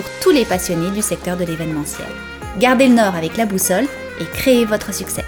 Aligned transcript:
pour 0.00 0.10
tous 0.22 0.30
les 0.30 0.46
passionnés 0.46 0.90
du 0.92 1.02
secteur 1.02 1.36
de 1.36 1.44
l'événementiel. 1.44 2.08
Gardez 2.58 2.88
le 2.88 2.94
nord 2.94 3.14
avec 3.14 3.36
la 3.36 3.44
boussole 3.44 3.84
et 4.18 4.24
créez 4.32 4.64
votre 4.64 4.94
succès. 4.94 5.24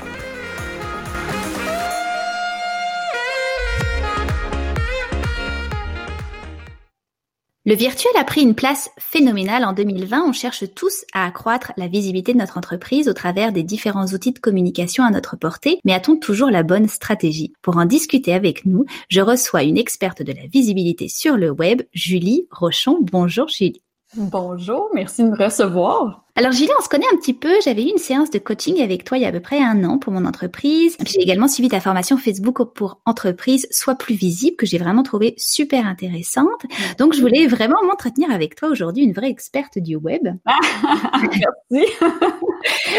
Le 7.67 7.75
virtuel 7.75 8.13
a 8.17 8.25
pris 8.25 8.41
une 8.41 8.55
place 8.55 8.89
phénoménale 8.99 9.67
en 9.67 9.75
2020. 9.75 10.25
On 10.27 10.33
cherche 10.33 10.65
tous 10.75 11.05
à 11.13 11.27
accroître 11.27 11.73
la 11.77 11.87
visibilité 11.87 12.33
de 12.33 12.39
notre 12.39 12.57
entreprise 12.57 13.11
au 13.11 13.13
travers 13.13 13.53
des 13.53 13.63
différents 13.63 14.07
outils 14.07 14.33
de 14.33 14.39
communication 14.39 15.05
à 15.05 15.11
notre 15.11 15.37
portée, 15.37 15.81
mais 15.85 15.93
a-t-on 15.93 16.17
toujours 16.17 16.51
la 16.51 16.63
bonne 16.63 16.89
stratégie? 16.89 17.53
Pour 17.61 17.77
en 17.77 17.85
discuter 17.85 18.33
avec 18.33 18.65
nous, 18.65 18.87
je 19.11 19.21
reçois 19.21 19.65
une 19.65 19.77
experte 19.77 20.23
de 20.23 20.33
la 20.33 20.47
visibilité 20.47 21.09
sur 21.09 21.37
le 21.37 21.51
web, 21.51 21.83
Julie 21.93 22.49
Rochon. 22.51 22.97
Bonjour 23.03 23.49
Julie. 23.49 23.83
Bonjour, 24.15 24.91
merci 24.93 25.25
de 25.25 25.31
me 25.31 25.37
recevoir. 25.43 26.25
Alors 26.35 26.53
Julie, 26.53 26.71
on 26.79 26.83
se 26.83 26.89
connaît 26.89 27.07
un 27.13 27.17
petit 27.17 27.33
peu. 27.35 27.51
J'avais 27.63 27.83
eu 27.83 27.89
une 27.91 27.99
séance 27.99 28.31
de 28.31 28.39
coaching 28.39 28.83
avec 28.83 29.05
toi 29.05 29.19
il 29.19 29.23
y 29.23 29.25
a 29.25 29.29
à 29.29 29.33
peu 29.33 29.41
près 29.41 29.63
un 29.63 29.85
an 29.85 29.99
pour 29.99 30.13
mon 30.13 30.25
entreprise. 30.27 30.97
J'ai 31.05 31.21
également 31.21 31.49
suivi 31.49 31.69
ta 31.69 31.81
formation 31.81 32.17
Facebook 32.17 32.63
pour 32.75 33.01
entreprise 33.07 33.67
Soit 33.71 33.95
plus 33.95 34.15
visible 34.15 34.57
que 34.57 34.67
j'ai 34.67 34.79
vraiment 34.79 35.03
trouvé 35.03 35.35
super 35.37 35.87
intéressante. 35.87 36.63
Donc 36.99 37.15
je 37.15 37.21
voulais 37.21 37.47
vraiment 37.47 37.83
m'entretenir 37.85 38.31
avec 38.31 38.55
toi 38.55 38.69
aujourd'hui, 38.69 39.05
une 39.05 39.13
vraie 39.13 39.31
experte 39.31 39.79
du 39.79 39.97
web. 39.97 40.23
merci. 41.71 41.93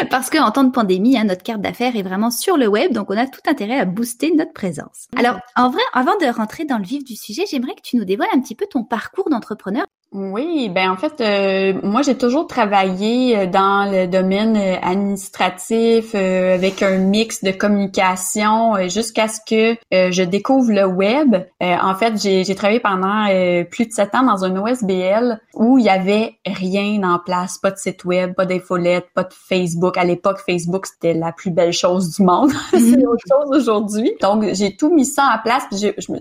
Parce 0.10 0.30
qu'en 0.30 0.52
temps 0.52 0.64
de 0.64 0.72
pandémie, 0.72 1.18
hein, 1.18 1.26
notre 1.26 1.44
carte 1.44 1.62
d'affaires 1.62 1.96
est 1.96 2.04
vraiment 2.04 2.32
sur 2.32 2.58
le 2.58 2.68
web, 2.68 2.92
donc 2.92 3.10
on 3.10 3.18
a 3.18 3.28
tout 3.28 3.42
intérêt 3.48 3.80
à 3.80 3.86
booster 3.86 4.32
notre 4.36 4.54
présence. 4.54 5.08
Alors 5.16 5.38
en 5.56 5.70
vrai, 5.70 5.84
avant 5.94 6.16
de 6.18 6.26
rentrer 6.26 6.66
dans 6.66 6.78
le 6.78 6.86
vif 6.86 7.04
du 7.04 7.16
sujet, 7.16 7.46
j'aimerais 7.50 7.76
que 7.76 7.82
tu 7.84 7.98
nous 7.98 8.06
dévoiles 8.06 8.30
un 8.34 8.42
petit 8.42 8.56
peu 8.56 8.66
ton 8.68 8.84
parcours 8.84 9.30
d'entrepreneur. 9.30 9.86
Oui, 10.14 10.70
ben 10.70 10.92
en 10.92 10.96
fait, 10.96 11.22
euh, 11.22 11.80
moi 11.82 12.04
j'ai 12.04 12.16
toujours 12.16 12.46
travaillé 12.46 13.36
euh, 13.36 13.46
dans 13.48 13.92
le 13.92 14.06
domaine 14.06 14.56
euh, 14.56 14.76
administratif 14.84 16.14
avec 16.14 16.84
un 16.84 16.98
mix 17.00 17.44
de 17.44 17.50
communication 17.50 18.88
jusqu'à 18.90 19.28
ce 19.28 19.40
que 19.40 19.76
je 19.92 20.24
découvre 20.24 20.72
le 20.72 20.86
web. 20.86 21.36
en 21.62 21.96
fait, 21.96 22.22
j'ai 22.22 22.56
travaillé 22.56 22.80
pendant 22.80 23.26
plus 23.72 23.88
de 23.88 23.92
sept 23.92 24.14
ans 24.14 24.24
dans 24.24 24.44
un 24.46 24.56
OSBL 24.56 25.40
où 25.56 25.80
il 25.80 25.86
y 25.86 25.90
avait 25.90 26.36
rien 26.46 27.02
en 27.04 27.20
place, 27.20 27.58
pas 27.58 27.72
de 27.72 27.78
site 27.78 28.06
web, 28.06 28.34
pas 28.36 28.46
d'infolette, 28.46 29.08
pas 29.16 29.24
de 29.24 29.34
Facebook. 29.34 29.98
À 29.98 30.04
l'époque, 30.04 30.40
Facebook 30.46 30.86
c'était 30.86 31.14
la 31.14 31.32
plus 31.32 31.52
belle 31.52 31.74
chose 31.74 32.16
du 32.16 32.24
monde. 32.24 32.52
C'est 32.72 32.98
mhm. 32.98 33.08
autre 33.08 33.24
chose 33.28 33.58
aujourd'hui. 33.58 34.14
Donc 34.22 34.46
j'ai 34.54 34.76
tout 34.76 34.94
mis 34.94 35.06
ça 35.06 35.36
en 35.36 35.42
place. 35.42 35.64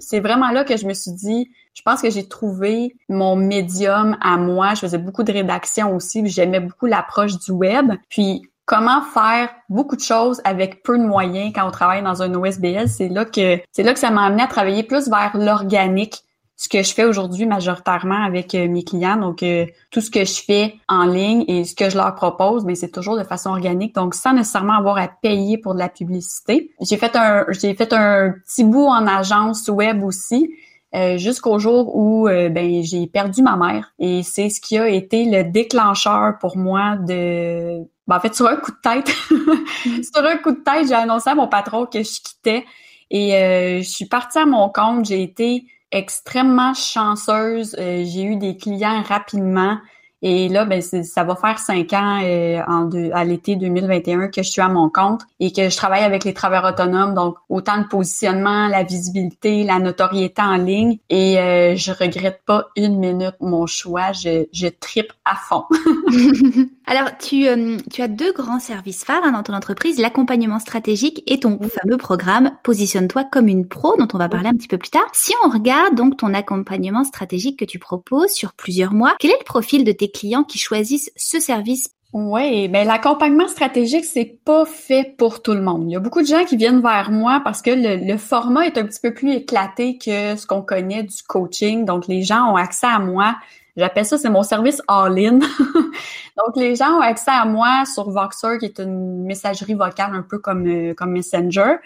C'est 0.00 0.20
vraiment 0.20 0.50
là 0.50 0.64
que 0.64 0.76
je 0.76 0.86
me 0.86 0.94
suis 0.94 1.12
dit 1.12 1.50
je 1.74 1.82
pense 1.82 2.02
que 2.02 2.10
j'ai 2.10 2.28
trouvé 2.28 2.96
mon 3.08 3.36
médium 3.36 4.16
à 4.20 4.36
moi. 4.36 4.74
Je 4.74 4.80
faisais 4.80 4.98
beaucoup 4.98 5.22
de 5.22 5.32
rédaction 5.32 5.94
aussi, 5.96 6.26
j'aimais 6.26 6.60
beaucoup 6.60 6.86
l'approche 6.86 7.38
du 7.38 7.50
web. 7.50 7.92
Puis 8.08 8.42
comment 8.64 9.02
faire 9.02 9.50
beaucoup 9.68 9.96
de 9.96 10.02
choses 10.02 10.40
avec 10.44 10.82
peu 10.82 10.98
de 10.98 11.04
moyens 11.04 11.52
quand 11.54 11.66
on 11.66 11.70
travaille 11.70 12.02
dans 12.02 12.22
un 12.22 12.32
OSBL, 12.34 12.88
c'est 12.88 13.08
là 13.08 13.24
que 13.24 13.60
c'est 13.72 13.82
là 13.82 13.92
que 13.92 13.98
ça 13.98 14.10
m'a 14.10 14.24
amené 14.24 14.42
à 14.42 14.46
travailler 14.46 14.82
plus 14.82 15.08
vers 15.08 15.32
l'organique. 15.34 16.22
Ce 16.56 16.68
que 16.68 16.82
je 16.82 16.94
fais 16.94 17.04
aujourd'hui 17.04 17.44
majoritairement 17.44 18.22
avec 18.22 18.54
euh, 18.54 18.68
mes 18.68 18.84
clients, 18.84 19.16
donc 19.16 19.42
euh, 19.42 19.66
tout 19.90 20.00
ce 20.00 20.12
que 20.12 20.24
je 20.24 20.44
fais 20.44 20.76
en 20.86 21.06
ligne 21.06 21.44
et 21.48 21.64
ce 21.64 21.74
que 21.74 21.90
je 21.90 21.96
leur 21.96 22.14
propose, 22.14 22.64
mais 22.64 22.76
c'est 22.76 22.90
toujours 22.90 23.18
de 23.18 23.24
façon 23.24 23.50
organique, 23.50 23.96
donc 23.96 24.14
sans 24.14 24.32
nécessairement 24.32 24.74
avoir 24.74 24.96
à 24.96 25.08
payer 25.08 25.58
pour 25.58 25.74
de 25.74 25.80
la 25.80 25.88
publicité. 25.88 26.70
J'ai 26.80 26.98
fait 26.98 27.16
un 27.16 27.46
j'ai 27.48 27.74
fait 27.74 27.92
un 27.92 28.34
petit 28.46 28.62
bout 28.62 28.86
en 28.86 29.08
agence 29.08 29.66
web 29.68 30.04
aussi, 30.04 30.54
euh, 30.94 31.16
jusqu'au 31.16 31.58
jour 31.58 31.96
où 31.96 32.28
euh, 32.28 32.48
ben 32.48 32.82
j'ai 32.82 33.06
perdu 33.06 33.42
ma 33.42 33.56
mère 33.56 33.92
et 33.98 34.22
c'est 34.22 34.50
ce 34.50 34.60
qui 34.60 34.76
a 34.76 34.88
été 34.88 35.24
le 35.24 35.44
déclencheur 35.44 36.38
pour 36.38 36.56
moi 36.56 36.96
de 36.96 37.78
ben, 38.06 38.16
en 38.16 38.20
fait 38.20 38.34
sur 38.34 38.46
un 38.46 38.56
coup 38.56 38.72
de 38.72 38.80
tête 38.82 39.08
sur 40.14 40.24
un 40.24 40.36
coup 40.36 40.52
de 40.52 40.62
tête 40.62 40.88
j'ai 40.88 40.94
annoncé 40.94 41.30
à 41.30 41.34
mon 41.34 41.48
patron 41.48 41.86
que 41.86 42.02
je 42.02 42.20
quittais 42.20 42.64
et 43.10 43.36
euh, 43.36 43.78
je 43.78 43.88
suis 43.88 44.06
partie 44.06 44.38
à 44.38 44.46
mon 44.46 44.70
compte. 44.70 45.04
J'ai 45.04 45.22
été 45.22 45.66
extrêmement 45.92 46.72
chanceuse. 46.72 47.76
J'ai 47.78 48.22
eu 48.22 48.36
des 48.36 48.56
clients 48.56 49.02
rapidement 49.02 49.76
et 50.22 50.48
là, 50.48 50.64
ben, 50.64 50.80
ça 50.80 51.24
va 51.24 51.34
faire 51.34 51.58
cinq 51.58 51.92
ans 51.92 52.20
euh, 52.22 52.60
en 52.68 52.88
à 53.12 53.24
l'été 53.24 53.56
2021 53.56 54.28
que 54.28 54.42
je 54.42 54.50
suis 54.50 54.60
à 54.60 54.68
mon 54.68 54.88
compte 54.88 55.22
et 55.40 55.52
que 55.52 55.68
je 55.68 55.76
travaille 55.76 56.04
avec 56.04 56.22
les 56.22 56.32
travailleurs 56.32 56.72
autonomes. 56.72 57.14
Donc, 57.14 57.36
autant 57.48 57.78
de 57.78 57.88
positionnement, 57.88 58.68
la 58.68 58.84
visibilité, 58.84 59.64
la 59.64 59.80
notoriété 59.80 60.40
en 60.40 60.56
ligne. 60.56 60.98
Et 61.10 61.40
euh, 61.40 61.74
je 61.74 61.90
regrette 61.90 62.40
pas 62.46 62.68
une 62.76 62.98
minute 62.98 63.34
mon 63.40 63.66
choix. 63.66 64.12
Je, 64.12 64.46
je 64.52 64.68
tripe 64.68 65.12
à 65.24 65.34
fond. 65.34 65.64
Alors, 66.86 67.16
tu, 67.16 67.46
euh, 67.46 67.76
tu 67.92 68.02
as 68.02 68.08
deux 68.08 68.32
grands 68.32 68.58
services 68.58 69.04
phares 69.04 69.22
hein, 69.24 69.32
dans 69.32 69.42
ton 69.42 69.54
entreprise, 69.54 69.98
l'accompagnement 70.00 70.58
stratégique 70.58 71.22
et 71.26 71.38
ton 71.38 71.58
fameux 71.60 71.96
programme 71.96 72.52
Positionne-toi 72.64 73.24
comme 73.24 73.48
une 73.48 73.68
pro, 73.68 73.96
dont 73.96 74.08
on 74.12 74.18
va 74.18 74.28
parler 74.28 74.48
un 74.48 74.54
petit 74.54 74.68
peu 74.68 74.78
plus 74.78 74.90
tard. 74.90 75.08
Si 75.12 75.32
on 75.44 75.50
regarde 75.50 75.94
donc 75.94 76.16
ton 76.16 76.34
accompagnement 76.34 77.04
stratégique 77.04 77.58
que 77.58 77.64
tu 77.64 77.78
proposes 77.78 78.32
sur 78.32 78.52
plusieurs 78.52 78.94
mois, 78.94 79.14
quel 79.20 79.30
est 79.30 79.38
le 79.38 79.44
profil 79.44 79.84
de 79.84 79.92
tes 79.92 80.10
clients 80.10 80.42
qui 80.42 80.58
choisissent 80.58 81.12
ce 81.14 81.38
service? 81.38 81.90
Oui, 82.12 82.68
mais 82.68 82.84
l'accompagnement 82.84 83.48
stratégique, 83.48 84.04
c'est 84.04 84.38
pas 84.44 84.66
fait 84.66 85.14
pour 85.16 85.40
tout 85.40 85.54
le 85.54 85.62
monde. 85.62 85.84
Il 85.86 85.92
y 85.92 85.96
a 85.96 86.00
beaucoup 86.00 86.20
de 86.20 86.26
gens 86.26 86.44
qui 86.44 86.56
viennent 86.56 86.82
vers 86.82 87.10
moi 87.10 87.40
parce 87.42 87.62
que 87.62 87.70
le, 87.70 88.04
le 88.06 88.18
format 88.18 88.66
est 88.66 88.76
un 88.76 88.84
petit 88.84 89.00
peu 89.00 89.14
plus 89.14 89.32
éclaté 89.32 89.96
que 89.96 90.36
ce 90.36 90.46
qu'on 90.46 90.60
connaît 90.60 91.04
du 91.04 91.22
coaching. 91.26 91.86
Donc, 91.86 92.08
les 92.08 92.22
gens 92.22 92.52
ont 92.52 92.56
accès 92.56 92.86
à 92.86 92.98
moi 92.98 93.36
J'appelle 93.76 94.04
ça, 94.04 94.18
c'est 94.18 94.28
mon 94.28 94.42
service 94.42 94.82
all-in. 94.86 95.38
Donc, 96.38 96.56
les 96.56 96.76
gens 96.76 96.98
ont 96.98 97.00
accès 97.00 97.30
à 97.30 97.44
moi 97.44 97.84
sur 97.86 98.10
Voxer, 98.10 98.58
qui 98.58 98.66
est 98.66 98.78
une 98.78 99.24
messagerie 99.24 99.74
vocale 99.74 100.14
un 100.14 100.22
peu 100.22 100.38
comme, 100.38 100.66
euh, 100.66 100.94
comme 100.94 101.12
Messenger. 101.12 101.76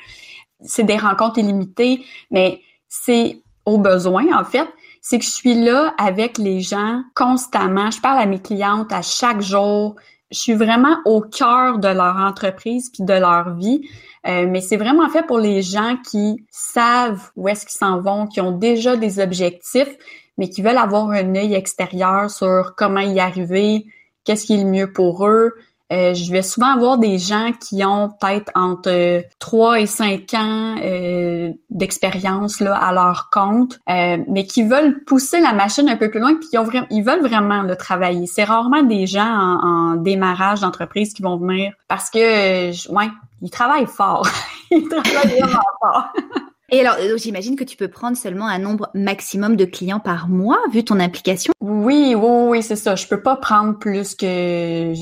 C'est 0.62 0.84
des 0.84 0.96
rencontres 0.96 1.38
illimitées, 1.38 2.04
mais 2.30 2.60
c'est 2.88 3.40
au 3.64 3.78
besoin, 3.78 4.36
en 4.36 4.44
fait. 4.44 4.68
C'est 5.00 5.18
que 5.18 5.24
je 5.24 5.30
suis 5.30 5.54
là 5.54 5.94
avec 5.98 6.38
les 6.38 6.60
gens 6.60 7.02
constamment. 7.14 7.90
Je 7.90 8.00
parle 8.00 8.18
à 8.18 8.26
mes 8.26 8.40
clientes 8.40 8.90
à 8.90 9.02
chaque 9.02 9.40
jour. 9.40 9.94
Je 10.32 10.38
suis 10.38 10.54
vraiment 10.54 10.98
au 11.04 11.20
cœur 11.20 11.78
de 11.78 11.88
leur 11.88 12.16
entreprise 12.16 12.90
puis 12.90 13.04
de 13.04 13.12
leur 13.12 13.54
vie. 13.54 13.82
Euh, 14.26 14.46
mais 14.48 14.60
c'est 14.60 14.76
vraiment 14.76 15.08
fait 15.08 15.24
pour 15.24 15.38
les 15.38 15.62
gens 15.62 15.96
qui 16.10 16.44
savent 16.50 17.30
où 17.36 17.48
est-ce 17.48 17.66
qu'ils 17.66 17.78
s'en 17.78 18.00
vont, 18.00 18.26
qui 18.26 18.40
ont 18.40 18.50
déjà 18.50 18.96
des 18.96 19.20
objectifs, 19.20 19.94
mais 20.38 20.48
qui 20.48 20.62
veulent 20.62 20.78
avoir 20.78 21.10
un 21.10 21.34
œil 21.34 21.54
extérieur 21.54 22.30
sur 22.30 22.74
comment 22.76 23.00
y 23.00 23.20
arriver, 23.20 23.86
qu'est-ce 24.24 24.46
qui 24.46 24.54
est 24.54 24.62
le 24.62 24.70
mieux 24.70 24.92
pour 24.92 25.26
eux. 25.26 25.54
Euh, 25.92 26.14
je 26.14 26.32
vais 26.32 26.42
souvent 26.42 26.74
avoir 26.74 26.98
des 26.98 27.16
gens 27.16 27.52
qui 27.52 27.84
ont 27.84 28.08
peut-être 28.08 28.50
entre 28.56 29.22
3 29.38 29.80
et 29.80 29.86
5 29.86 30.34
ans 30.34 30.76
euh, 30.82 31.52
d'expérience 31.70 32.58
là 32.58 32.74
à 32.74 32.92
leur 32.92 33.30
compte, 33.30 33.78
euh, 33.88 34.18
mais 34.28 34.46
qui 34.46 34.64
veulent 34.64 35.04
pousser 35.04 35.40
la 35.40 35.52
machine 35.52 35.88
un 35.88 35.96
peu 35.96 36.10
plus 36.10 36.18
loin, 36.18 36.34
puis 36.34 36.48
ils 36.90 37.04
veulent 37.04 37.22
vraiment 37.22 37.62
le 37.62 37.76
travailler. 37.76 38.26
C'est 38.26 38.42
rarement 38.42 38.82
des 38.82 39.06
gens 39.06 39.32
en, 39.32 39.92
en 39.92 39.94
démarrage 39.94 40.60
d'entreprise 40.60 41.14
qui 41.14 41.22
vont 41.22 41.36
venir 41.36 41.72
parce 41.86 42.10
que, 42.10 42.90
ouais, 42.92 43.08
ils 43.40 43.50
travaillent 43.50 43.86
fort. 43.86 44.26
ils 44.72 44.88
travaillent 44.88 45.38
vraiment 45.38 45.60
fort. 45.80 46.06
Et 46.72 46.80
alors, 46.80 46.96
euh, 46.98 47.16
j'imagine 47.16 47.54
que 47.54 47.62
tu 47.62 47.76
peux 47.76 47.86
prendre 47.86 48.16
seulement 48.16 48.48
un 48.48 48.58
nombre 48.58 48.90
maximum 48.92 49.54
de 49.54 49.64
clients 49.64 50.00
par 50.00 50.28
mois, 50.28 50.58
vu 50.72 50.84
ton 50.84 50.98
implication. 50.98 51.52
Oui, 51.60 52.14
oui, 52.16 52.48
oui, 52.48 52.62
c'est 52.62 52.74
ça. 52.74 52.96
Je 52.96 53.06
peux 53.06 53.22
pas 53.22 53.36
prendre 53.36 53.78
plus 53.78 54.16
que... 54.16 54.92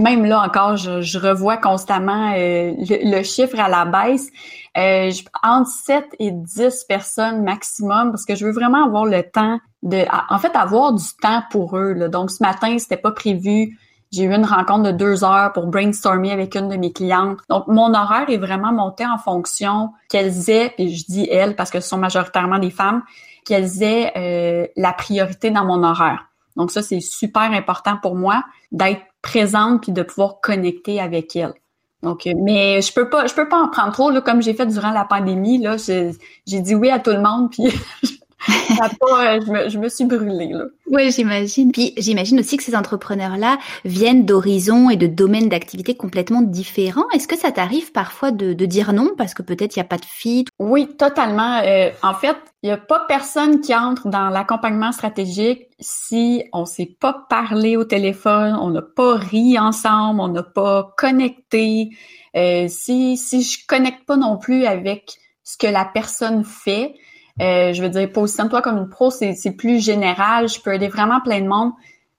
Même 0.00 0.24
là 0.24 0.42
encore, 0.42 0.76
je, 0.76 1.18
revois 1.18 1.56
constamment 1.56 2.32
euh, 2.36 2.72
le, 2.78 3.22
chiffre 3.24 3.58
à 3.58 3.68
la 3.68 3.86
baisse. 3.86 4.30
Euh, 4.78 5.10
entre 5.42 5.68
7 5.68 6.04
et 6.20 6.30
10 6.30 6.84
personnes 6.88 7.42
maximum, 7.42 8.12
parce 8.12 8.24
que 8.24 8.36
je 8.36 8.46
veux 8.46 8.52
vraiment 8.52 8.84
avoir 8.84 9.04
le 9.04 9.24
temps 9.24 9.58
de... 9.82 10.04
En 10.32 10.38
fait, 10.38 10.54
avoir 10.54 10.92
du 10.92 11.04
temps 11.20 11.42
pour 11.50 11.76
eux. 11.76 11.92
Là. 11.92 12.06
Donc, 12.06 12.30
ce 12.30 12.40
matin, 12.40 12.78
c'était 12.78 12.96
pas 12.96 13.12
prévu 13.12 13.76
j'ai 14.12 14.24
eu 14.24 14.32
une 14.32 14.44
rencontre 14.44 14.84
de 14.84 14.92
deux 14.92 15.24
heures 15.24 15.52
pour 15.52 15.66
brainstormer 15.66 16.32
avec 16.32 16.56
une 16.56 16.68
de 16.68 16.76
mes 16.76 16.92
clientes. 16.92 17.38
Donc, 17.48 17.68
mon 17.68 17.94
horaire 17.94 18.28
est 18.28 18.38
vraiment 18.38 18.72
monté 18.72 19.06
en 19.06 19.18
fonction 19.18 19.90
qu'elles 20.08 20.50
aient, 20.50 20.74
et 20.78 20.88
je 20.88 21.04
dis 21.04 21.28
elles 21.30 21.54
parce 21.54 21.70
que 21.70 21.80
ce 21.80 21.88
sont 21.88 21.98
majoritairement 21.98 22.58
des 22.58 22.70
femmes, 22.70 23.02
qu'elles 23.44 23.82
aient 23.82 24.12
euh, 24.16 24.66
la 24.76 24.92
priorité 24.92 25.50
dans 25.50 25.64
mon 25.64 25.82
horaire. 25.84 26.26
Donc 26.56 26.70
ça, 26.70 26.82
c'est 26.82 27.00
super 27.00 27.42
important 27.52 27.96
pour 28.02 28.16
moi 28.16 28.44
d'être 28.72 29.02
présente 29.22 29.82
puis 29.82 29.92
de 29.92 30.02
pouvoir 30.02 30.40
connecter 30.40 31.00
avec 31.00 31.36
elle. 31.36 31.54
Donc, 32.02 32.26
euh, 32.26 32.32
mais 32.36 32.80
je 32.80 32.92
peux 32.92 33.08
pas, 33.08 33.26
je 33.26 33.34
peux 33.34 33.48
pas 33.48 33.62
en 33.62 33.68
prendre 33.68 33.92
trop 33.92 34.10
là, 34.10 34.20
comme 34.20 34.42
j'ai 34.42 34.54
fait 34.54 34.66
durant 34.66 34.90
la 34.90 35.04
pandémie. 35.04 35.58
Là, 35.58 35.76
j'ai 35.78 36.60
dit 36.60 36.74
oui 36.74 36.90
à 36.90 36.98
tout 36.98 37.10
le 37.10 37.20
monde, 37.20 37.50
puis 37.50 37.64
Euh, 38.48 39.40
je, 39.44 39.50
me, 39.50 39.68
je, 39.68 39.78
me, 39.78 39.88
suis 39.88 40.04
brûlée. 40.04 40.52
Là. 40.52 40.64
Oui, 40.86 41.10
j'imagine. 41.10 41.72
Puis 41.72 41.92
j'imagine 41.96 42.40
aussi 42.40 42.56
que 42.56 42.62
ces 42.62 42.74
entrepreneurs-là 42.74 43.58
viennent 43.84 44.24
d'horizons 44.24 44.88
et 44.88 44.96
de 44.96 45.06
domaines 45.06 45.48
d'activité 45.48 45.94
complètement 45.94 46.42
différents. 46.42 47.08
Est-ce 47.12 47.28
que 47.28 47.36
ça 47.36 47.52
t'arrive 47.52 47.92
parfois 47.92 48.30
de, 48.30 48.52
de, 48.52 48.66
dire 48.66 48.92
non 48.92 49.10
parce 49.16 49.34
que 49.34 49.42
peut-être 49.42 49.76
il 49.76 49.80
n'y 49.80 49.84
a 49.84 49.88
pas 49.88 49.98
de 49.98 50.04
fit? 50.04 50.46
Oui, 50.58 50.88
totalement. 50.96 51.60
Euh, 51.64 51.90
en 52.02 52.14
fait, 52.14 52.36
il 52.62 52.66
n'y 52.66 52.72
a 52.72 52.78
pas 52.78 53.00
personne 53.08 53.60
qui 53.60 53.74
entre 53.74 54.08
dans 54.08 54.28
l'accompagnement 54.28 54.92
stratégique 54.92 55.68
si 55.78 56.44
on 56.52 56.62
ne 56.62 56.66
s'est 56.66 56.96
pas 57.00 57.26
parlé 57.28 57.76
au 57.76 57.84
téléphone, 57.84 58.56
on 58.60 58.70
n'a 58.70 58.82
pas 58.82 59.16
ri 59.16 59.58
ensemble, 59.58 60.20
on 60.20 60.28
n'a 60.28 60.42
pas 60.42 60.94
connecté. 60.96 61.90
Euh, 62.36 62.66
si, 62.68 63.16
si 63.16 63.42
je 63.42 63.66
connecte 63.66 64.04
pas 64.06 64.16
non 64.16 64.36
plus 64.36 64.66
avec 64.66 65.16
ce 65.42 65.56
que 65.56 65.66
la 65.66 65.84
personne 65.84 66.44
fait, 66.44 66.94
euh, 67.40 67.72
je 67.72 67.82
veux 67.82 67.88
dire, 67.88 68.10
positionne-toi 68.12 68.62
comme 68.62 68.78
une 68.78 68.88
pro, 68.88 69.10
c'est 69.10 69.56
plus 69.56 69.82
général. 69.82 70.48
Je 70.48 70.60
peux 70.60 70.74
aider 70.74 70.88
vraiment 70.88 71.20
plein 71.20 71.40
de 71.40 71.48
monde. 71.48 71.72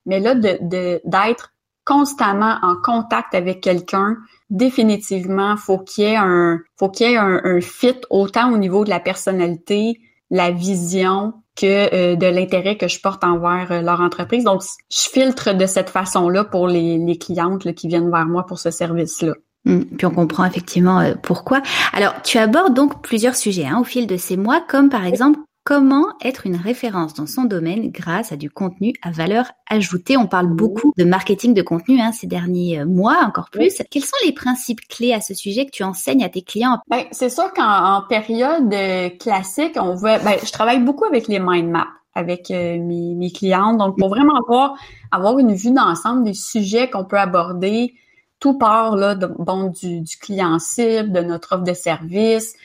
Mais 0.05 0.19
là, 0.19 0.33
d'être 0.35 1.53
constamment 1.85 2.57
en 2.61 2.75
contact 2.75 3.35
avec 3.35 3.61
quelqu'un, 3.61 4.17
définitivement, 4.49 5.57
faut 5.57 5.79
qu'il 5.79 6.05
y 6.05 6.07
ait 6.07 6.15
un, 6.15 6.59
faut 6.77 6.89
qu'il 6.89 7.09
y 7.09 7.13
ait 7.13 7.17
un, 7.17 7.61
fit 7.61 7.99
autant 8.09 8.51
au 8.51 8.57
niveau 8.57 8.83
de 8.83 8.89
la 8.89 8.99
personnalité, 8.99 9.99
la 10.29 10.51
vision 10.51 11.33
que 11.55 11.93
euh, 11.93 12.15
de 12.15 12.27
l'intérêt 12.27 12.77
que 12.77 12.87
je 12.87 12.99
porte 13.01 13.23
envers 13.23 13.71
euh, 13.71 13.81
leur 13.81 13.99
entreprise. 13.99 14.45
Donc, 14.45 14.61
je 14.89 15.09
filtre 15.09 15.53
de 15.53 15.65
cette 15.65 15.89
façon-là 15.89 16.45
pour 16.45 16.67
les, 16.67 16.97
les 16.97 17.17
clientes 17.17 17.73
qui 17.73 17.87
viennent 17.87 18.09
vers 18.09 18.25
moi 18.25 18.45
pour 18.45 18.57
ce 18.57 18.71
service-là. 18.71 19.33
Mm. 19.65 19.81
Puis 19.97 20.05
on 20.05 20.11
comprend 20.11 20.45
effectivement 20.45 20.99
euh, 20.99 21.13
pourquoi. 21.21 21.61
Alors, 21.93 22.21
tu 22.23 22.37
abordes 22.37 22.73
donc 22.73 23.01
plusieurs 23.01 23.35
sujets 23.35 23.65
hein, 23.65 23.79
au 23.79 23.83
fil 23.83 24.07
de 24.07 24.17
ces 24.17 24.37
mois, 24.37 24.61
comme 24.61 24.89
par 24.89 25.05
exemple 25.05 25.39
comment 25.63 26.07
être 26.23 26.47
une 26.47 26.55
référence 26.55 27.13
dans 27.13 27.27
son 27.27 27.43
domaine 27.43 27.91
grâce 27.91 28.31
à 28.31 28.35
du 28.35 28.49
contenu 28.49 28.93
à 29.03 29.11
valeur 29.11 29.51
ajoutée. 29.69 30.17
On 30.17 30.25
parle 30.25 30.47
beaucoup 30.47 30.91
de 30.97 31.03
marketing 31.03 31.53
de 31.53 31.61
contenu 31.61 32.01
hein, 32.01 32.11
ces 32.11 32.25
derniers 32.25 32.79
euh, 32.79 32.85
mois, 32.85 33.19
encore 33.23 33.51
plus. 33.51 33.81
Quels 33.91 34.03
sont 34.03 34.17
les 34.25 34.31
principes 34.31 34.81
clés 34.87 35.13
à 35.13 35.21
ce 35.21 35.35
sujet 35.35 35.65
que 35.65 35.71
tu 35.71 35.83
enseignes 35.83 36.23
à 36.23 36.29
tes 36.29 36.41
clients? 36.41 36.79
Ben, 36.89 37.03
c'est 37.11 37.29
sûr 37.29 37.53
qu'en 37.53 38.01
période 38.09 38.73
euh, 38.73 39.09
classique, 39.09 39.75
on 39.75 39.93
veut, 39.93 40.17
ben, 40.23 40.37
je 40.43 40.51
travaille 40.51 40.79
beaucoup 40.79 41.05
avec 41.05 41.27
les 41.27 41.39
mind 41.39 41.69
maps 41.69 41.87
avec 42.13 42.49
mes, 42.49 42.77
mes 43.15 43.31
clients. 43.31 43.73
Donc, 43.73 43.97
pour 43.97 44.09
vraiment 44.09 44.35
avoir, 44.35 44.75
avoir 45.11 45.39
une 45.39 45.53
vue 45.53 45.71
d'ensemble 45.71 46.25
des 46.25 46.33
sujets 46.33 46.89
qu'on 46.89 47.05
peut 47.05 47.17
aborder, 47.17 47.93
tout 48.41 48.57
part 48.57 48.97
là, 48.97 49.15
de, 49.15 49.27
bon, 49.27 49.67
du, 49.67 50.03
client 50.19 50.59
cible, 50.59 51.13
de 51.13 51.21
notre 51.21 51.53
offre 51.53 51.63
de 51.63 51.73
service, 51.73 52.55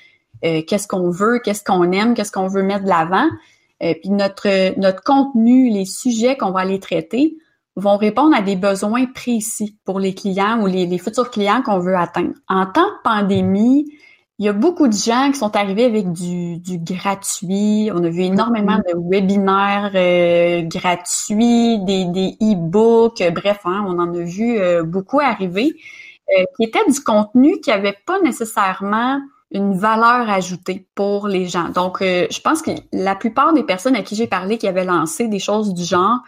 euh, 0.44 0.62
qu'est-ce 0.67 0.88
qu'on 0.88 1.11
veut, 1.11 1.38
qu'est-ce 1.38 1.62
qu'on 1.62 1.93
aime, 1.93 2.14
qu'est-ce 2.14 2.32
qu'on 2.32 2.49
veut 2.49 2.64
mettre 2.64 2.84
de 2.84 2.88
l'avant. 2.88 3.28
Euh, 3.82 3.94
puis 4.00 4.11
notre, 4.11 4.78
notre 4.81 5.05
contenu, 5.05 5.70
les 5.70 5.84
sujets 5.84 6.37
qu'on 6.37 6.50
va 6.50 6.61
aller 6.61 6.81
traiter 6.81 7.37
vont 7.76 7.99
répondre 7.99 8.34
à 8.34 8.40
des 8.40 8.56
besoins 8.56 9.05
précis 9.05 9.76
pour 9.84 10.00
les 10.00 10.14
clients 10.14 10.62
ou 10.62 10.67
les, 10.67 10.87
les 10.87 10.99
futurs 10.99 11.31
clients 11.31 11.62
qu'on 11.62 11.78
veut 11.78 11.96
atteindre. 11.96 12.32
En 12.49 12.64
temps 12.64 12.87
de 12.87 13.02
pandémie, 13.05 13.93
il 14.38 14.44
y 14.44 14.49
a 14.50 14.53
beaucoup 14.53 14.87
de 14.87 14.93
gens 14.93 15.31
qui 15.33 15.38
sont 15.38 15.56
arrivés 15.56 15.87
avec 15.87 16.12
du, 16.12 16.59
du 16.59 16.79
gratuit. 16.79 17.91
On 17.94 18.05
a 18.05 18.11
vu 18.11 18.23
énormément 18.23 18.77
de 18.77 18.93
webinaires 19.11 19.93
euh, 19.94 20.61
gratuits, 20.62 21.79
des, 21.85 22.05
des 22.05 22.37
e-books, 22.43 23.23
bref, 23.35 23.61
hein, 23.65 23.85
on 23.87 23.99
en 23.99 24.12
a 24.15 24.19
vu 24.19 24.59
euh, 24.59 24.83
beaucoup 24.83 25.21
arriver, 25.21 25.75
euh, 26.38 26.44
qui 26.56 26.65
étaient 26.65 26.85
du 26.87 27.00
contenu 27.00 27.61
qui 27.61 27.71
n'avait 27.71 27.97
pas 28.05 28.21
nécessairement 28.21 29.21
une 29.53 29.75
valeur 29.75 30.29
ajoutée 30.29 30.87
pour 30.94 31.29
les 31.29 31.47
gens. 31.47 31.71
Donc, 31.71 31.99
je 32.03 32.41
pense 32.41 32.62
que 32.62 32.73
la 32.93 33.15
plupart 33.15 33.55
des 33.55 33.62
personnes 33.62 33.94
à 33.94 34.03
qui 34.03 34.17
j'ai 34.17 34.27
parlé 34.27 34.59
qui 34.59 34.67
avaient 34.67 34.85
lancé 34.85 35.29
des 35.29 35.38
choses 35.38 35.73
du 35.73 35.85
genre, 35.85 36.19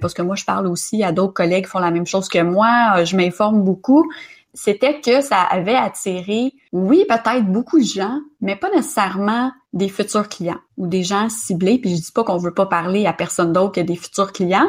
parce 0.00 0.14
que 0.14 0.22
moi, 0.22 0.36
je 0.36 0.44
parle 0.44 0.68
aussi 0.68 1.02
à 1.02 1.10
d'autres 1.10 1.32
collègues 1.32 1.64
qui 1.64 1.70
font 1.70 1.80
la 1.80 1.90
même 1.90 2.06
chose 2.06 2.28
que 2.28 2.40
moi, 2.40 3.02
je 3.02 3.16
m'informe 3.16 3.62
beaucoup, 3.64 4.08
c'était 4.54 5.00
que 5.00 5.20
ça 5.20 5.40
avait 5.40 5.74
attiré, 5.74 6.52
oui, 6.72 7.04
peut-être 7.08 7.46
beaucoup 7.46 7.78
de 7.78 7.84
gens, 7.84 8.18
mais 8.40 8.56
pas 8.56 8.70
nécessairement 8.70 9.50
des 9.72 9.88
futurs 9.88 10.28
clients 10.28 10.60
ou 10.76 10.86
des 10.86 11.02
gens 11.02 11.28
ciblés. 11.28 11.78
Puis 11.78 11.96
je 11.96 12.02
dis 12.02 12.12
pas 12.12 12.24
qu'on 12.24 12.36
veut 12.36 12.54
pas 12.54 12.66
parler 12.66 13.06
à 13.06 13.12
personne 13.12 13.52
d'autre 13.52 13.72
que 13.72 13.80
des 13.80 13.96
futurs 13.96 14.32
clients, 14.32 14.68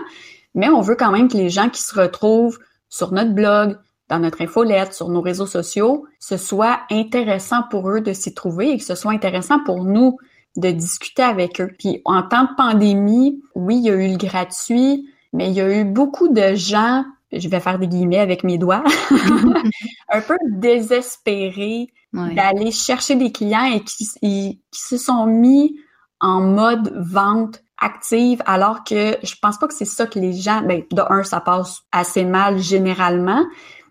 mais 0.55 0.69
on 0.69 0.81
veut 0.81 0.95
quand 0.95 1.11
même 1.11 1.27
que 1.27 1.37
les 1.37 1.49
gens 1.49 1.69
qui 1.69 1.81
se 1.81 1.99
retrouvent 1.99 2.59
sur 2.89 3.11
notre 3.11 3.33
blog, 3.33 3.77
dans 4.09 4.19
notre 4.19 4.41
infolette, 4.41 4.93
sur 4.93 5.09
nos 5.09 5.21
réseaux 5.21 5.47
sociaux, 5.47 6.05
ce 6.19 6.37
soit 6.37 6.81
intéressant 6.91 7.63
pour 7.69 7.89
eux 7.89 8.01
de 8.01 8.13
s'y 8.13 8.33
trouver 8.33 8.71
et 8.71 8.77
que 8.77 8.83
ce 8.83 8.95
soit 8.95 9.11
intéressant 9.11 9.63
pour 9.63 9.83
nous 9.83 10.17
de 10.55 10.69
discuter 10.69 11.23
avec 11.23 11.59
eux. 11.59 11.71
Puis 11.79 12.01
en 12.05 12.21
temps 12.21 12.43
de 12.43 12.55
pandémie, 12.55 13.41
oui, 13.55 13.77
il 13.77 13.85
y 13.85 13.89
a 13.89 13.95
eu 13.95 14.11
le 14.11 14.17
gratuit, 14.17 15.09
mais 15.31 15.49
il 15.49 15.55
y 15.55 15.61
a 15.61 15.75
eu 15.75 15.83
beaucoup 15.83 16.27
de 16.27 16.53
gens 16.53 17.03
je 17.33 17.49
vais 17.49 17.59
faire 17.59 17.79
des 17.79 17.87
guillemets 17.87 18.19
avec 18.19 18.43
mes 18.43 18.57
doigts, 18.57 18.83
un 20.09 20.21
peu 20.21 20.37
désespéré 20.49 21.87
d'aller 22.13 22.71
chercher 22.71 23.15
des 23.15 23.31
clients 23.31 23.65
et 23.65 23.79
qui, 23.81 24.07
qui, 24.21 24.61
se 24.71 24.97
sont 24.97 25.25
mis 25.25 25.75
en 26.19 26.41
mode 26.41 26.93
vente 26.95 27.63
active 27.79 28.41
alors 28.45 28.83
que 28.83 29.17
je 29.23 29.33
pense 29.41 29.57
pas 29.57 29.67
que 29.67 29.73
c'est 29.73 29.85
ça 29.85 30.05
que 30.05 30.19
les 30.19 30.33
gens, 30.33 30.61
ben, 30.61 30.83
de 30.91 31.01
un, 31.09 31.23
ça 31.23 31.41
passe 31.41 31.81
assez 31.91 32.23
mal 32.23 32.59
généralement, 32.59 33.43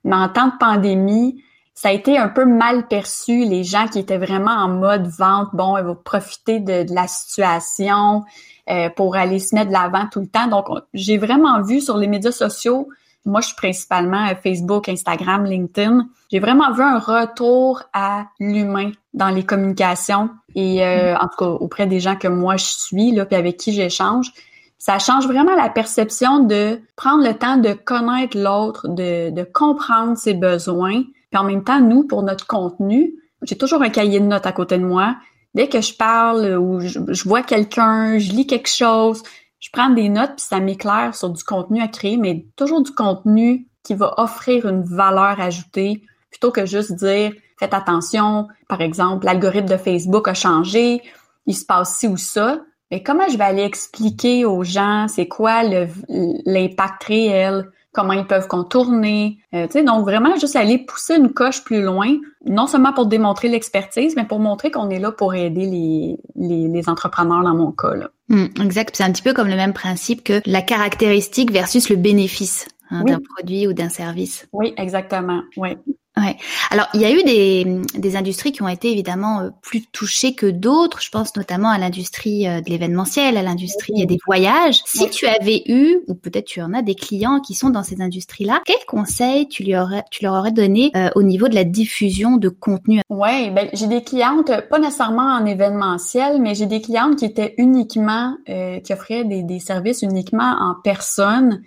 mais 0.05 0.17
en 0.17 0.29
temps 0.29 0.47
de 0.47 0.59
pandémie, 0.59 1.43
ça 1.75 1.89
a 1.89 1.93
été 1.93 2.19
un 2.19 2.29
peu 2.29 2.45
mal 2.45 2.87
perçu, 2.87 3.45
les 3.45 3.65
gens 3.65 3.89
qui 3.89 3.99
étaient 3.99 4.19
vraiment 4.19 4.53
en 4.53 4.69
mode 4.69 5.09
vente, 5.09 5.49
bon, 5.53 5.77
ils 5.79 5.85
vont 5.85 5.97
profiter 5.97 6.61
de, 6.61 6.87
la 6.95 7.09
situation 7.09 8.23
euh, 8.71 8.89
pour 8.91 9.17
aller 9.17 9.39
se 9.39 9.55
mettre 9.55 9.69
de 9.69 9.73
l'avant 9.73 10.07
tout 10.11 10.21
le 10.21 10.29
temps. 10.29 10.47
Donc, 10.47 10.67
j'ai 10.95 11.19
vraiment 11.19 11.61
vu 11.63 11.81
sur 11.81 11.97
les 11.97 12.07
médias 12.07 12.31
sociaux 12.31 12.89
moi, 13.25 13.41
je 13.41 13.49
suis 13.49 13.57
principalement 13.57 14.27
Facebook, 14.43 14.89
Instagram, 14.89 15.45
LinkedIn. 15.45 16.09
J'ai 16.31 16.41
vraiment 16.41 16.73
vu 16.73 16.83
un 16.83 16.99
retour 16.99 17.83
à 17.93 18.27
l'humain 18.41 18.91
dans 19.15 19.29
les 19.29 19.45
communications 19.45 20.31
et 20.55 20.85
euh, 20.85 21.15
en 21.17 21.29
tout 21.29 21.37
cas 21.39 21.47
auprès 21.47 21.87
des 21.87 22.01
gens 22.01 22.17
que 22.17 22.29
moi 22.29 22.57
je 22.57 22.65
suis 22.65 23.13
là, 23.13 23.25
puis 23.25 23.37
avec 23.37 23.59
qui 23.59 23.73
j'échange. 23.73 24.33
Ça 24.79 24.99
change 24.99 25.27
vraiment 25.27 25.55
la 25.55 25.69
perception 25.69 26.41
de 26.41 26.81
prendre 26.97 27.25
le 27.25 27.35
temps 27.35 27.57
de 27.57 27.73
connaître 27.73 28.37
l'autre, 28.37 28.89
de, 28.89 29.31
de 29.31 29.45
comprendre 29.45 30.17
ses 30.17 30.35
besoins. 30.35 31.03
Puis 31.31 31.39
en 31.39 31.45
même 31.45 31.63
temps, 31.63 31.81
nous, 31.81 32.05
pour 32.05 32.25
notre 32.25 32.47
contenu, 32.47 33.15
j'ai 33.43 33.57
toujours 33.57 33.83
un 33.83 33.91
cahier 33.91 34.19
de 34.19 34.27
notes 34.27 34.47
à 34.47 34.53
côté 34.53 34.79
de 34.79 34.85
moi. 34.85 35.15
Dès 35.55 35.69
que 35.69 35.81
je 35.81 35.95
parle 35.95 36.57
ou 36.59 36.81
je, 36.81 36.99
je 37.09 37.29
vois 37.29 37.43
quelqu'un, 37.43 38.19
je 38.19 38.33
lis 38.33 38.47
quelque 38.47 38.69
chose, 38.69 39.23
je 39.63 39.71
prends 39.73 39.91
des 39.91 40.09
notes 40.09 40.33
puis 40.37 40.45
ça 40.45 40.59
m'éclaire 40.59 41.15
sur 41.15 41.31
du 41.31 41.43
contenu 41.45 41.81
à 41.81 41.89
créer, 41.89 42.17
mais 42.17 42.47
toujours 42.57 42.83
du 42.83 42.91
contenu 42.91 43.69
qui 43.85 43.95
va 43.95 44.13
offrir 44.19 44.69
une 44.69 44.83
valeur 44.83 45.41
ajoutée 45.41 46.03
plutôt 46.31 46.51
que 46.51 46.67
juste 46.67 46.93
dire 46.93 47.33
faites 47.59 47.75
attention, 47.75 48.49
par 48.69 48.81
exemple, 48.81 49.25
l'algorithme 49.25 49.69
de 49.69 49.77
Facebook 49.77 50.27
a 50.27 50.35
changé, 50.35 51.01
il 51.47 51.55
se 51.55 51.65
passe 51.65 51.97
ci 51.97 52.09
ou 52.09 52.17
ça. 52.17 52.61
Mais 52.91 53.05
comment 53.05 53.29
je 53.31 53.39
vais 53.39 53.45
aller 53.45 53.63
expliquer 53.63 54.45
aux 54.45 54.65
gens 54.65 55.07
c'est 55.09 55.29
quoi 55.29 55.63
l'impact 55.63 57.05
réel, 57.05 57.71
comment 57.93 58.15
ils 58.15 58.27
peuvent 58.27 58.49
contourner? 58.49 59.39
Euh, 59.55 59.67
tu 59.67 59.75
sais, 59.75 59.85
donc 59.85 60.03
vraiment 60.03 60.35
juste 60.37 60.57
aller 60.57 60.79
pousser 60.79 61.17
une 61.17 61.33
coche 61.33 61.63
plus 61.63 61.83
loin, 61.83 62.17
non 62.45 62.67
seulement 62.67 62.93
pour 62.93 63.07
démontrer 63.07 63.49
l'expertise, 63.49 64.17
mais 64.17 64.25
pour 64.25 64.41
montrer 64.41 64.73
qu'on 64.73 64.91
est 64.91 64.99
là 64.99 65.13
pour 65.13 65.35
aider 65.35 65.67
les, 65.67 66.19
les, 66.35 66.69
les 66.69 66.89
entrepreneurs 66.89 67.45
dans 67.45 67.55
mon 67.55 67.71
cas. 67.71 67.95
Là. 67.95 68.11
Hmm, 68.33 68.47
exact, 68.63 68.97
c'est 68.97 69.05
un 69.05 69.13
petit 69.13 69.23
peu 69.23 69.35
comme 69.35 69.49
le 69.49 69.57
même 69.57 69.75
principe 69.75 70.25
que 70.25 70.41
la 70.47 70.63
caractéristique 70.63 71.53
versus 71.53 71.91
le 71.91 71.97
bénéfice 71.97 72.67
hein, 72.91 73.05
d'un 73.05 73.21
produit 73.21 73.67
ou 73.67 73.75
d'un 73.75 73.91
service. 73.91 74.49
Oui, 74.53 74.73
exactement. 74.79 75.43
Oui. 75.59 75.77
Ouais. 76.15 76.37
Alors, 76.71 76.89
il 76.93 77.01
y 77.01 77.07
a 77.07 77.11
eu 77.11 77.23
des, 77.23 77.81
des 77.95 78.17
industries 78.17 78.53
qui 78.53 78.63
ont 78.63 78.69
été 78.69 78.93
évidemment 78.93 79.41
euh, 79.41 79.51
plus 79.63 79.87
touchées 79.87 80.35
que 80.35 80.45
d'autres. 80.45 81.01
Je 81.01 81.09
pense 81.09 81.35
notamment 81.37 81.71
à 81.71 81.79
l'industrie 81.79 82.47
euh, 82.47 82.61
de 82.61 82.69
l'événementiel, 82.69 83.39
à 83.39 83.43
l'industrie 83.43 84.05
des 84.05 84.19
voyages. 84.27 84.83
Si 84.85 85.09
tu 85.09 85.27
avais 85.27 85.63
eu, 85.67 86.01
ou 86.09 86.15
peut-être 86.15 86.45
tu 86.45 86.61
en 86.61 86.75
as 86.75 86.83
des 86.83 86.95
clients 86.95 87.41
qui 87.41 87.55
sont 87.55 87.71
dans 87.71 87.83
ces 87.83 88.03
industries-là, 88.03 88.61
quels 88.67 88.85
conseils 88.87 89.49
tu, 89.49 89.63
lui 89.63 89.75
aurais, 89.75 90.05
tu 90.11 90.23
leur 90.23 90.35
aurais 90.35 90.53
donné 90.53 90.91
euh, 90.95 91.09
au 91.15 91.23
niveau 91.23 91.49
de 91.49 91.55
la 91.55 91.65
diffusion 91.65 92.37
de 92.37 92.51
contenu? 92.51 93.01
Ouais, 93.09 93.51
ben 93.51 93.71
j'ai 93.73 93.87
des 93.87 94.03
clientes, 94.03 94.53
pas 94.69 94.79
nécessairement 94.79 95.35
en 95.35 95.47
événementiel, 95.47 96.43
mais 96.43 96.55
j'ai 96.55 96.67
des 96.67 96.83
clientes 96.83 97.17
qui 97.17 97.25
étaient 97.25 97.55
uniquement, 97.57 98.37
qui 98.47 98.93
offraient 98.93 99.25
des, 99.25 99.43
des 99.43 99.61
services 99.61 100.03
uniquement 100.03 100.57
en 100.61 100.75
personne. 100.83 101.63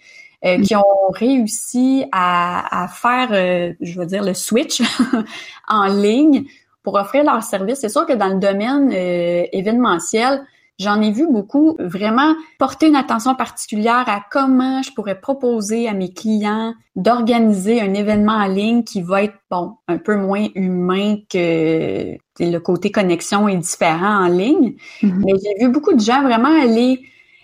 Euh, 0.45 0.61
qui 0.61 0.75
ont 0.75 0.83
réussi 1.09 2.05
à, 2.11 2.87
faire, 2.93 3.29
euh, 3.31 3.73
je 3.81 3.99
veux 3.99 4.05
dire, 4.05 4.23
le 4.23 4.35
switch 4.35 4.79
en 5.67 5.87
ligne 5.87 6.43
pour 6.83 6.95
offrir 6.95 7.23
leurs 7.23 7.41
services. 7.41 7.79
C'est 7.79 7.89
sûr 7.89 8.05
que 8.05 8.13
dans 8.13 8.27
le 8.27 8.39
domaine 8.39 8.91
euh, 8.93 9.47
événementiel, 9.51 10.43
j'en 10.77 11.01
ai 11.01 11.09
vu 11.09 11.25
beaucoup 11.27 11.75
vraiment 11.79 12.35
porter 12.59 12.89
une 12.89 12.95
attention 12.95 13.33
particulière 13.33 14.03
à 14.05 14.21
comment 14.29 14.83
je 14.83 14.91
pourrais 14.91 15.19
proposer 15.19 15.87
à 15.87 15.93
mes 15.93 16.13
clients 16.13 16.75
d'organiser 16.95 17.81
un 17.81 17.95
événement 17.95 18.33
en 18.33 18.47
ligne 18.47 18.83
qui 18.83 19.01
va 19.01 19.23
être, 19.23 19.39
bon, 19.49 19.77
un 19.87 19.97
peu 19.97 20.15
moins 20.15 20.45
humain 20.53 21.15
que 21.27 22.17
le 22.39 22.57
côté 22.59 22.91
connexion 22.91 23.47
est 23.47 23.57
différent 23.57 24.25
en 24.25 24.27
ligne. 24.27 24.75
Mm-hmm. 25.01 25.23
Mais 25.25 25.33
j'ai 25.43 25.65
vu 25.65 25.71
beaucoup 25.71 25.93
de 25.93 26.01
gens 26.01 26.21
vraiment 26.21 26.53
aller 26.61 27.01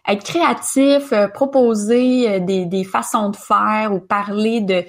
être 0.08 0.24
créatifs, 0.24 1.14
euh, 1.14 1.28
proposer 1.28 2.30
euh, 2.30 2.40
des, 2.40 2.66
des 2.66 2.84
façons 2.84 3.30
de 3.30 3.36
faire 3.36 3.94
ou 3.94 4.00
parler 4.00 4.62
de 4.62 4.84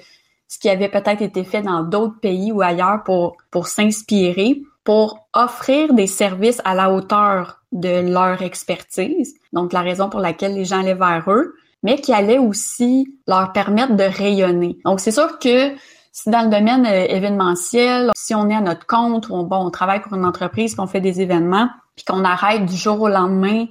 ce 0.47 0.59
qui 0.59 0.69
avait 0.69 0.89
peut-être 0.89 1.21
été 1.21 1.43
fait 1.43 1.61
dans 1.61 1.83
d'autres 1.83 2.19
pays 2.19 2.51
ou 2.51 2.61
ailleurs 2.61 3.03
pour, 3.03 3.37
pour 3.49 3.67
s'inspirer, 3.67 4.61
pour 4.83 5.27
offrir 5.33 5.93
des 5.93 6.07
services 6.07 6.61
à 6.63 6.75
la 6.75 6.91
hauteur 6.91 7.61
de 7.71 8.11
leur 8.11 8.41
expertise, 8.43 9.33
donc 9.51 9.73
la 9.73 9.81
raison 9.81 10.09
pour 10.09 10.19
laquelle 10.19 10.53
les 10.53 10.65
gens 10.65 10.81
allaient 10.81 10.93
vers 10.93 11.23
eux, 11.27 11.55
mais 11.81 11.99
qui 11.99 12.13
allait 12.13 12.37
aussi 12.37 13.17
leur 13.27 13.51
permettre 13.51 13.95
de 13.95 14.03
rayonner. 14.03 14.77
Donc 14.85 14.99
c'est 14.99 15.11
sûr 15.11 15.39
que 15.39 15.71
si 16.11 16.29
dans 16.29 16.43
le 16.43 16.49
domaine 16.49 16.85
euh, 16.85 17.05
événementiel, 17.09 18.11
si 18.15 18.35
on 18.35 18.47
est 18.49 18.55
à 18.55 18.61
notre 18.61 18.85
compte, 18.85 19.31
on, 19.31 19.43
bon, 19.43 19.65
on 19.65 19.71
travaille 19.71 20.01
pour 20.01 20.13
une 20.13 20.25
entreprise, 20.25 20.75
qu'on 20.75 20.85
fait 20.85 21.01
des 21.01 21.21
événements, 21.21 21.69
puis 21.95 22.05
qu'on 22.05 22.23
arrête 22.23 22.65
du 22.65 22.75
jour 22.75 23.01
au 23.01 23.09
lendemain 23.09 23.65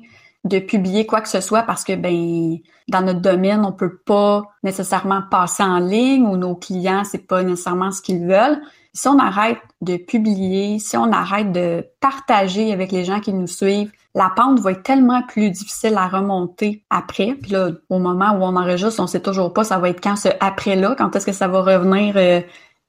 de 0.44 0.58
publier 0.58 1.06
quoi 1.06 1.20
que 1.20 1.28
ce 1.28 1.40
soit 1.40 1.62
parce 1.62 1.84
que 1.84 1.94
ben 1.94 2.56
dans 2.88 3.00
notre 3.00 3.20
domaine 3.20 3.64
on 3.64 3.72
peut 3.72 3.98
pas 3.98 4.42
nécessairement 4.64 5.22
passer 5.30 5.62
en 5.62 5.78
ligne 5.78 6.26
ou 6.26 6.36
nos 6.36 6.56
clients 6.56 7.04
c'est 7.04 7.26
pas 7.26 7.42
nécessairement 7.42 7.92
ce 7.92 8.02
qu'ils 8.02 8.26
veulent 8.26 8.60
si 8.94 9.08
on 9.08 9.18
arrête 9.18 9.58
de 9.80 9.96
publier, 9.96 10.78
si 10.78 10.96
on 10.96 11.10
arrête 11.12 11.50
de 11.52 11.86
partager 12.00 12.72
avec 12.72 12.92
les 12.92 13.04
gens 13.04 13.20
qui 13.20 13.32
nous 13.32 13.46
suivent, 13.46 13.90
la 14.14 14.30
pente 14.36 14.60
va 14.60 14.72
être 14.72 14.82
tellement 14.82 15.22
plus 15.22 15.50
difficile 15.50 15.94
à 15.96 16.08
remonter 16.08 16.84
après. 16.90 17.34
Puis 17.40 17.52
là, 17.52 17.70
au 17.88 17.98
moment 17.98 18.32
où 18.32 18.42
on 18.42 18.56
enregistre, 18.56 19.02
on 19.02 19.06
sait 19.06 19.20
toujours 19.20 19.54
pas 19.54 19.64
ça 19.64 19.78
va 19.78 19.88
être 19.88 20.02
quand 20.02 20.16
ce 20.16 20.28
après-là, 20.40 20.94
quand 20.96 21.16
est-ce 21.16 21.24
que 21.24 21.32
ça 21.32 21.48
va 21.48 21.62
revenir 21.62 22.16
euh, 22.16 22.40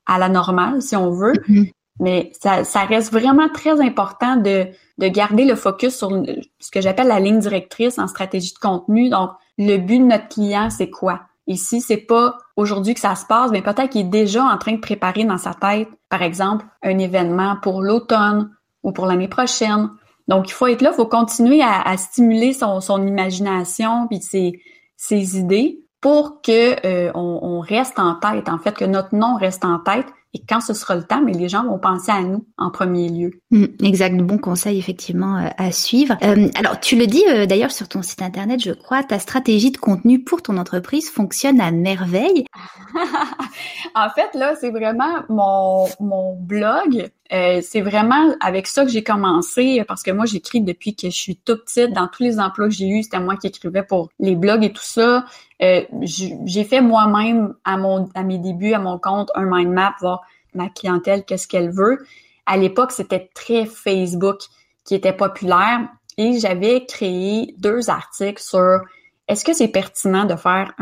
à 0.06 0.20
la 0.20 0.28
normale, 0.28 0.82
si 0.82 0.98
on 0.98 1.12
veut. 1.12 1.34
Mm-hmm. 1.48 1.72
Mais 2.00 2.32
ça, 2.40 2.64
ça, 2.64 2.82
reste 2.82 3.12
vraiment 3.12 3.50
très 3.50 3.80
important 3.80 4.36
de, 4.36 4.68
de 4.98 5.08
garder 5.08 5.46
le 5.46 5.56
focus 5.56 5.96
sur 5.96 6.10
ce 6.60 6.72
que 6.72 6.82
j'appelle 6.82 7.08
la 7.08 7.20
ligne 7.20 7.40
directrice 7.40 8.00
en 8.00 8.08
stratégie 8.08 8.54
de 8.54 8.60
contenu. 8.60 9.10
Donc, 9.10 9.32
le 9.58 9.78
but 9.78 10.00
de 10.00 10.06
notre 10.06 10.28
client, 10.28 10.70
c'est 10.70 10.90
quoi? 10.90 11.22
Si 11.56 11.82
c'est 11.82 11.98
pas 11.98 12.38
aujourd'hui 12.56 12.94
que 12.94 13.00
ça 13.00 13.16
se 13.16 13.26
passe, 13.26 13.52
mais 13.52 13.62
peut-être 13.62 13.90
qu'il 13.90 14.02
est 14.02 14.10
déjà 14.10 14.44
en 14.44 14.58
train 14.58 14.74
de 14.74 14.80
préparer 14.80 15.26
dans 15.26 15.38
sa 15.38 15.54
tête, 15.54 15.90
par 16.10 16.22
exemple, 16.22 16.66
un 16.82 16.98
événement 16.98 17.58
pour 17.62 17.82
l'automne 17.82 18.50
ou 18.82 18.92
pour 18.92 19.06
l'année 19.06 19.28
prochaine. 19.28 19.90
Donc, 20.28 20.50
il 20.50 20.54
faut 20.54 20.68
être 20.68 20.82
là, 20.82 20.92
il 20.94 20.96
faut 20.96 21.06
continuer 21.06 21.62
à, 21.62 21.96
stimuler 21.98 22.54
son, 22.54 22.80
son 22.80 23.06
imagination 23.06 24.08
puis 24.08 24.22
ses, 24.22 24.62
ses 24.96 25.38
idées 25.38 25.80
pour 26.00 26.42
que 26.42 26.86
euh, 26.86 27.12
on, 27.14 27.40
on, 27.42 27.60
reste 27.60 28.00
en 28.00 28.16
tête, 28.16 28.48
en 28.50 28.58
fait, 28.58 28.76
que 28.76 28.86
notre 28.86 29.14
nom 29.16 29.36
reste 29.36 29.66
en 29.66 29.80
tête 29.80 30.08
et 30.36 30.42
quand 30.48 30.62
ce 30.62 30.74
sera 30.74 30.96
le 30.96 31.04
temps, 31.04 31.22
mais 31.22 31.34
les 31.34 31.48
gens 31.48 31.64
vont 31.64 31.78
penser 31.78 32.12
à 32.12 32.22
nous 32.22 32.48
en 32.58 32.72
premier 32.72 33.08
lieu. 33.08 33.32
Mm, 33.52 33.66
exact, 33.84 34.18
bon 34.18 34.40
conseil 34.40 34.80
effectivement 34.80 35.38
euh, 35.38 35.50
à 35.58 35.72
suivre. 35.72 36.18
Euh, 36.24 36.50
alors 36.56 36.80
tu 36.80 36.96
le 36.96 37.06
dis 37.06 37.24
euh, 37.30 37.46
d'ailleurs 37.46 37.72
sur 37.72 37.88
ton 37.88 38.02
site 38.02 38.24
internet, 38.24 38.60
je 38.60 38.72
crois, 38.72 39.04
ta 39.04 39.20
stratégie 39.20 39.70
de 39.70 39.78
contenu 39.78 40.24
pour 40.24 40.42
ton 40.42 40.58
entreprise 40.58 41.12
fonctionne 41.12 41.62
à 41.62 41.70
merveille. 41.72 42.46
en 43.96 44.10
fait, 44.10 44.34
là, 44.34 44.56
c'est 44.60 44.72
vraiment 44.72 45.24
mon, 45.30 45.88
mon 46.00 46.36
blog. 46.36 47.12
c'est 47.30 47.82
vraiment 47.82 48.34
avec 48.42 48.66
ça 48.66 48.86
que 48.86 48.92
j'ai 48.92 49.04
commencé 49.04 49.84
parce 49.88 50.02
que 50.02 50.12
moi, 50.12 50.26
j'écris 50.26 50.62
depuis 50.62 50.96
que 50.96 51.10
je 51.10 51.16
suis 51.16 51.36
toute 51.36 51.66
petite. 51.66 51.94
Dans 51.94 52.08
tous 52.08 52.24
les 52.24 52.40
emplois 52.40 52.70
que 52.70 52.74
j'ai 52.74 52.88
eus, 52.88 53.04
c'était 53.04 53.20
moi 53.20 53.38
qui 53.38 53.48
écrivais 53.48 53.84
pour 53.84 54.10
les 54.20 54.36
blogs 54.36 54.64
et 54.64 54.74
tout 54.74 54.84
ça. 54.84 55.26
J'ai 56.02 56.64
fait 56.64 56.82
moi-même 56.82 57.54
à 57.64 57.78
mon 57.78 58.10
à 58.16 58.24
mes 58.24 58.38
débuts, 58.38 58.74
à 58.74 58.80
mon 58.80 58.98
compte, 59.00 59.32
un 59.36 59.46
mind 59.46 59.72
map, 59.72 59.96
voir 60.00 60.22
ma 60.54 60.70
clientèle, 60.70 61.24
qu'est-ce 61.26 61.48
qu'elle 61.48 61.72
veut. 61.72 62.06
À 62.46 62.58
l'époque, 62.58 62.92
c'était 62.92 63.30
très 63.34 63.66
Facebook 63.66 64.40
qui 64.84 64.96
était 64.96 65.14
populaire 65.14 65.88
et 66.18 66.40
j'avais 66.40 66.86
créé 66.86 67.56
deux 67.58 67.90
articles 67.90 68.42
sur 68.42 68.82
est-ce 69.28 69.46
que 69.46 69.54
c'est 69.54 69.70
pertinent 69.70 70.26
de 70.26 70.36
faire 70.36 70.74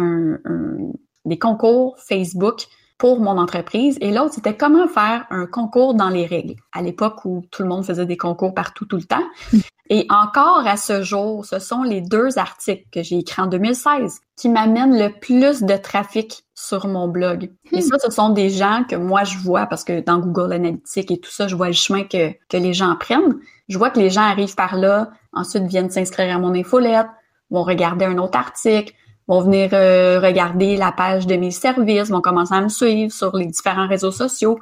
des 1.25 1.37
concours 1.37 1.97
Facebook 1.99 2.65
pour 3.01 3.19
mon 3.19 3.39
entreprise. 3.39 3.97
Et 3.99 4.11
l'autre 4.11 4.35
c'était 4.35 4.55
comment 4.55 4.87
faire 4.87 5.25
un 5.31 5.47
concours 5.47 5.95
dans 5.95 6.09
les 6.09 6.27
règles. 6.27 6.53
À 6.71 6.83
l'époque 6.83 7.25
où 7.25 7.43
tout 7.49 7.63
le 7.63 7.67
monde 7.67 7.83
faisait 7.83 8.05
des 8.05 8.15
concours 8.15 8.53
partout 8.53 8.85
tout 8.85 8.97
le 8.97 9.05
temps. 9.05 9.23
Et 9.89 10.05
encore 10.11 10.67
à 10.67 10.77
ce 10.77 11.01
jour 11.01 11.43
ce 11.43 11.57
sont 11.57 11.81
les 11.81 12.01
deux 12.01 12.37
articles 12.37 12.85
que 12.91 13.01
j'ai 13.01 13.17
écrits 13.17 13.41
en 13.41 13.47
2016 13.47 14.19
qui 14.37 14.49
m'amènent 14.49 14.95
le 14.95 15.19
plus 15.19 15.63
de 15.63 15.75
trafic 15.77 16.43
sur 16.53 16.85
mon 16.85 17.07
blog. 17.07 17.49
Et 17.71 17.79
hmm. 17.79 17.81
ça 17.81 17.97
ce 17.97 18.11
sont 18.11 18.29
des 18.29 18.51
gens 18.51 18.83
que 18.87 18.95
moi 18.95 19.23
je 19.23 19.39
vois 19.39 19.65
parce 19.65 19.83
que 19.83 20.01
dans 20.01 20.19
Google 20.19 20.53
Analytics 20.53 21.09
et 21.09 21.19
tout 21.19 21.31
ça 21.31 21.47
je 21.47 21.55
vois 21.55 21.67
le 21.67 21.73
chemin 21.73 22.03
que, 22.03 22.33
que 22.49 22.57
les 22.57 22.73
gens 22.73 22.95
prennent. 22.97 23.39
Je 23.67 23.79
vois 23.79 23.89
que 23.89 23.99
les 23.99 24.11
gens 24.11 24.21
arrivent 24.21 24.53
par 24.53 24.75
là 24.75 25.09
ensuite 25.33 25.63
viennent 25.63 25.89
s'inscrire 25.89 26.35
à 26.35 26.37
mon 26.37 26.53
infolette 26.53 27.07
vont 27.49 27.63
regarder 27.63 28.05
un 28.05 28.19
autre 28.19 28.37
article 28.37 28.93
vont 29.27 29.41
venir 29.41 29.69
euh, 29.73 30.19
regarder 30.19 30.77
la 30.77 30.91
page 30.91 31.27
de 31.27 31.35
mes 31.35 31.51
services, 31.51 32.09
vont 32.09 32.21
commencer 32.21 32.53
à 32.53 32.61
me 32.61 32.69
suivre 32.69 33.13
sur 33.13 33.35
les 33.35 33.45
différents 33.45 33.87
réseaux 33.87 34.11
sociaux. 34.11 34.59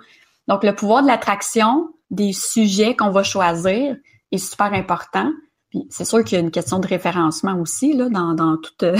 Donc, 0.48 0.64
le 0.64 0.74
pouvoir 0.74 1.02
de 1.02 1.08
l'attraction 1.08 1.90
des 2.12 2.34
sujets 2.34 2.96
qu'on 2.96 3.12
va 3.12 3.24
choisir 3.24 3.96
est 4.32 4.38
super 4.38 4.74
important. 4.74 5.32
Puis 5.70 5.86
c'est 5.90 6.06
sûr 6.06 6.24
qu'il 6.24 6.38
y 6.38 6.42
a 6.42 6.44
une 6.44 6.52
question 6.52 6.80
de 6.80 6.88
référencement 6.88 7.60
aussi 7.60 7.94
là 7.94 8.10
dans, 8.10 8.34
dans 8.34 8.58
toute 8.58 8.82
euh, 8.82 8.98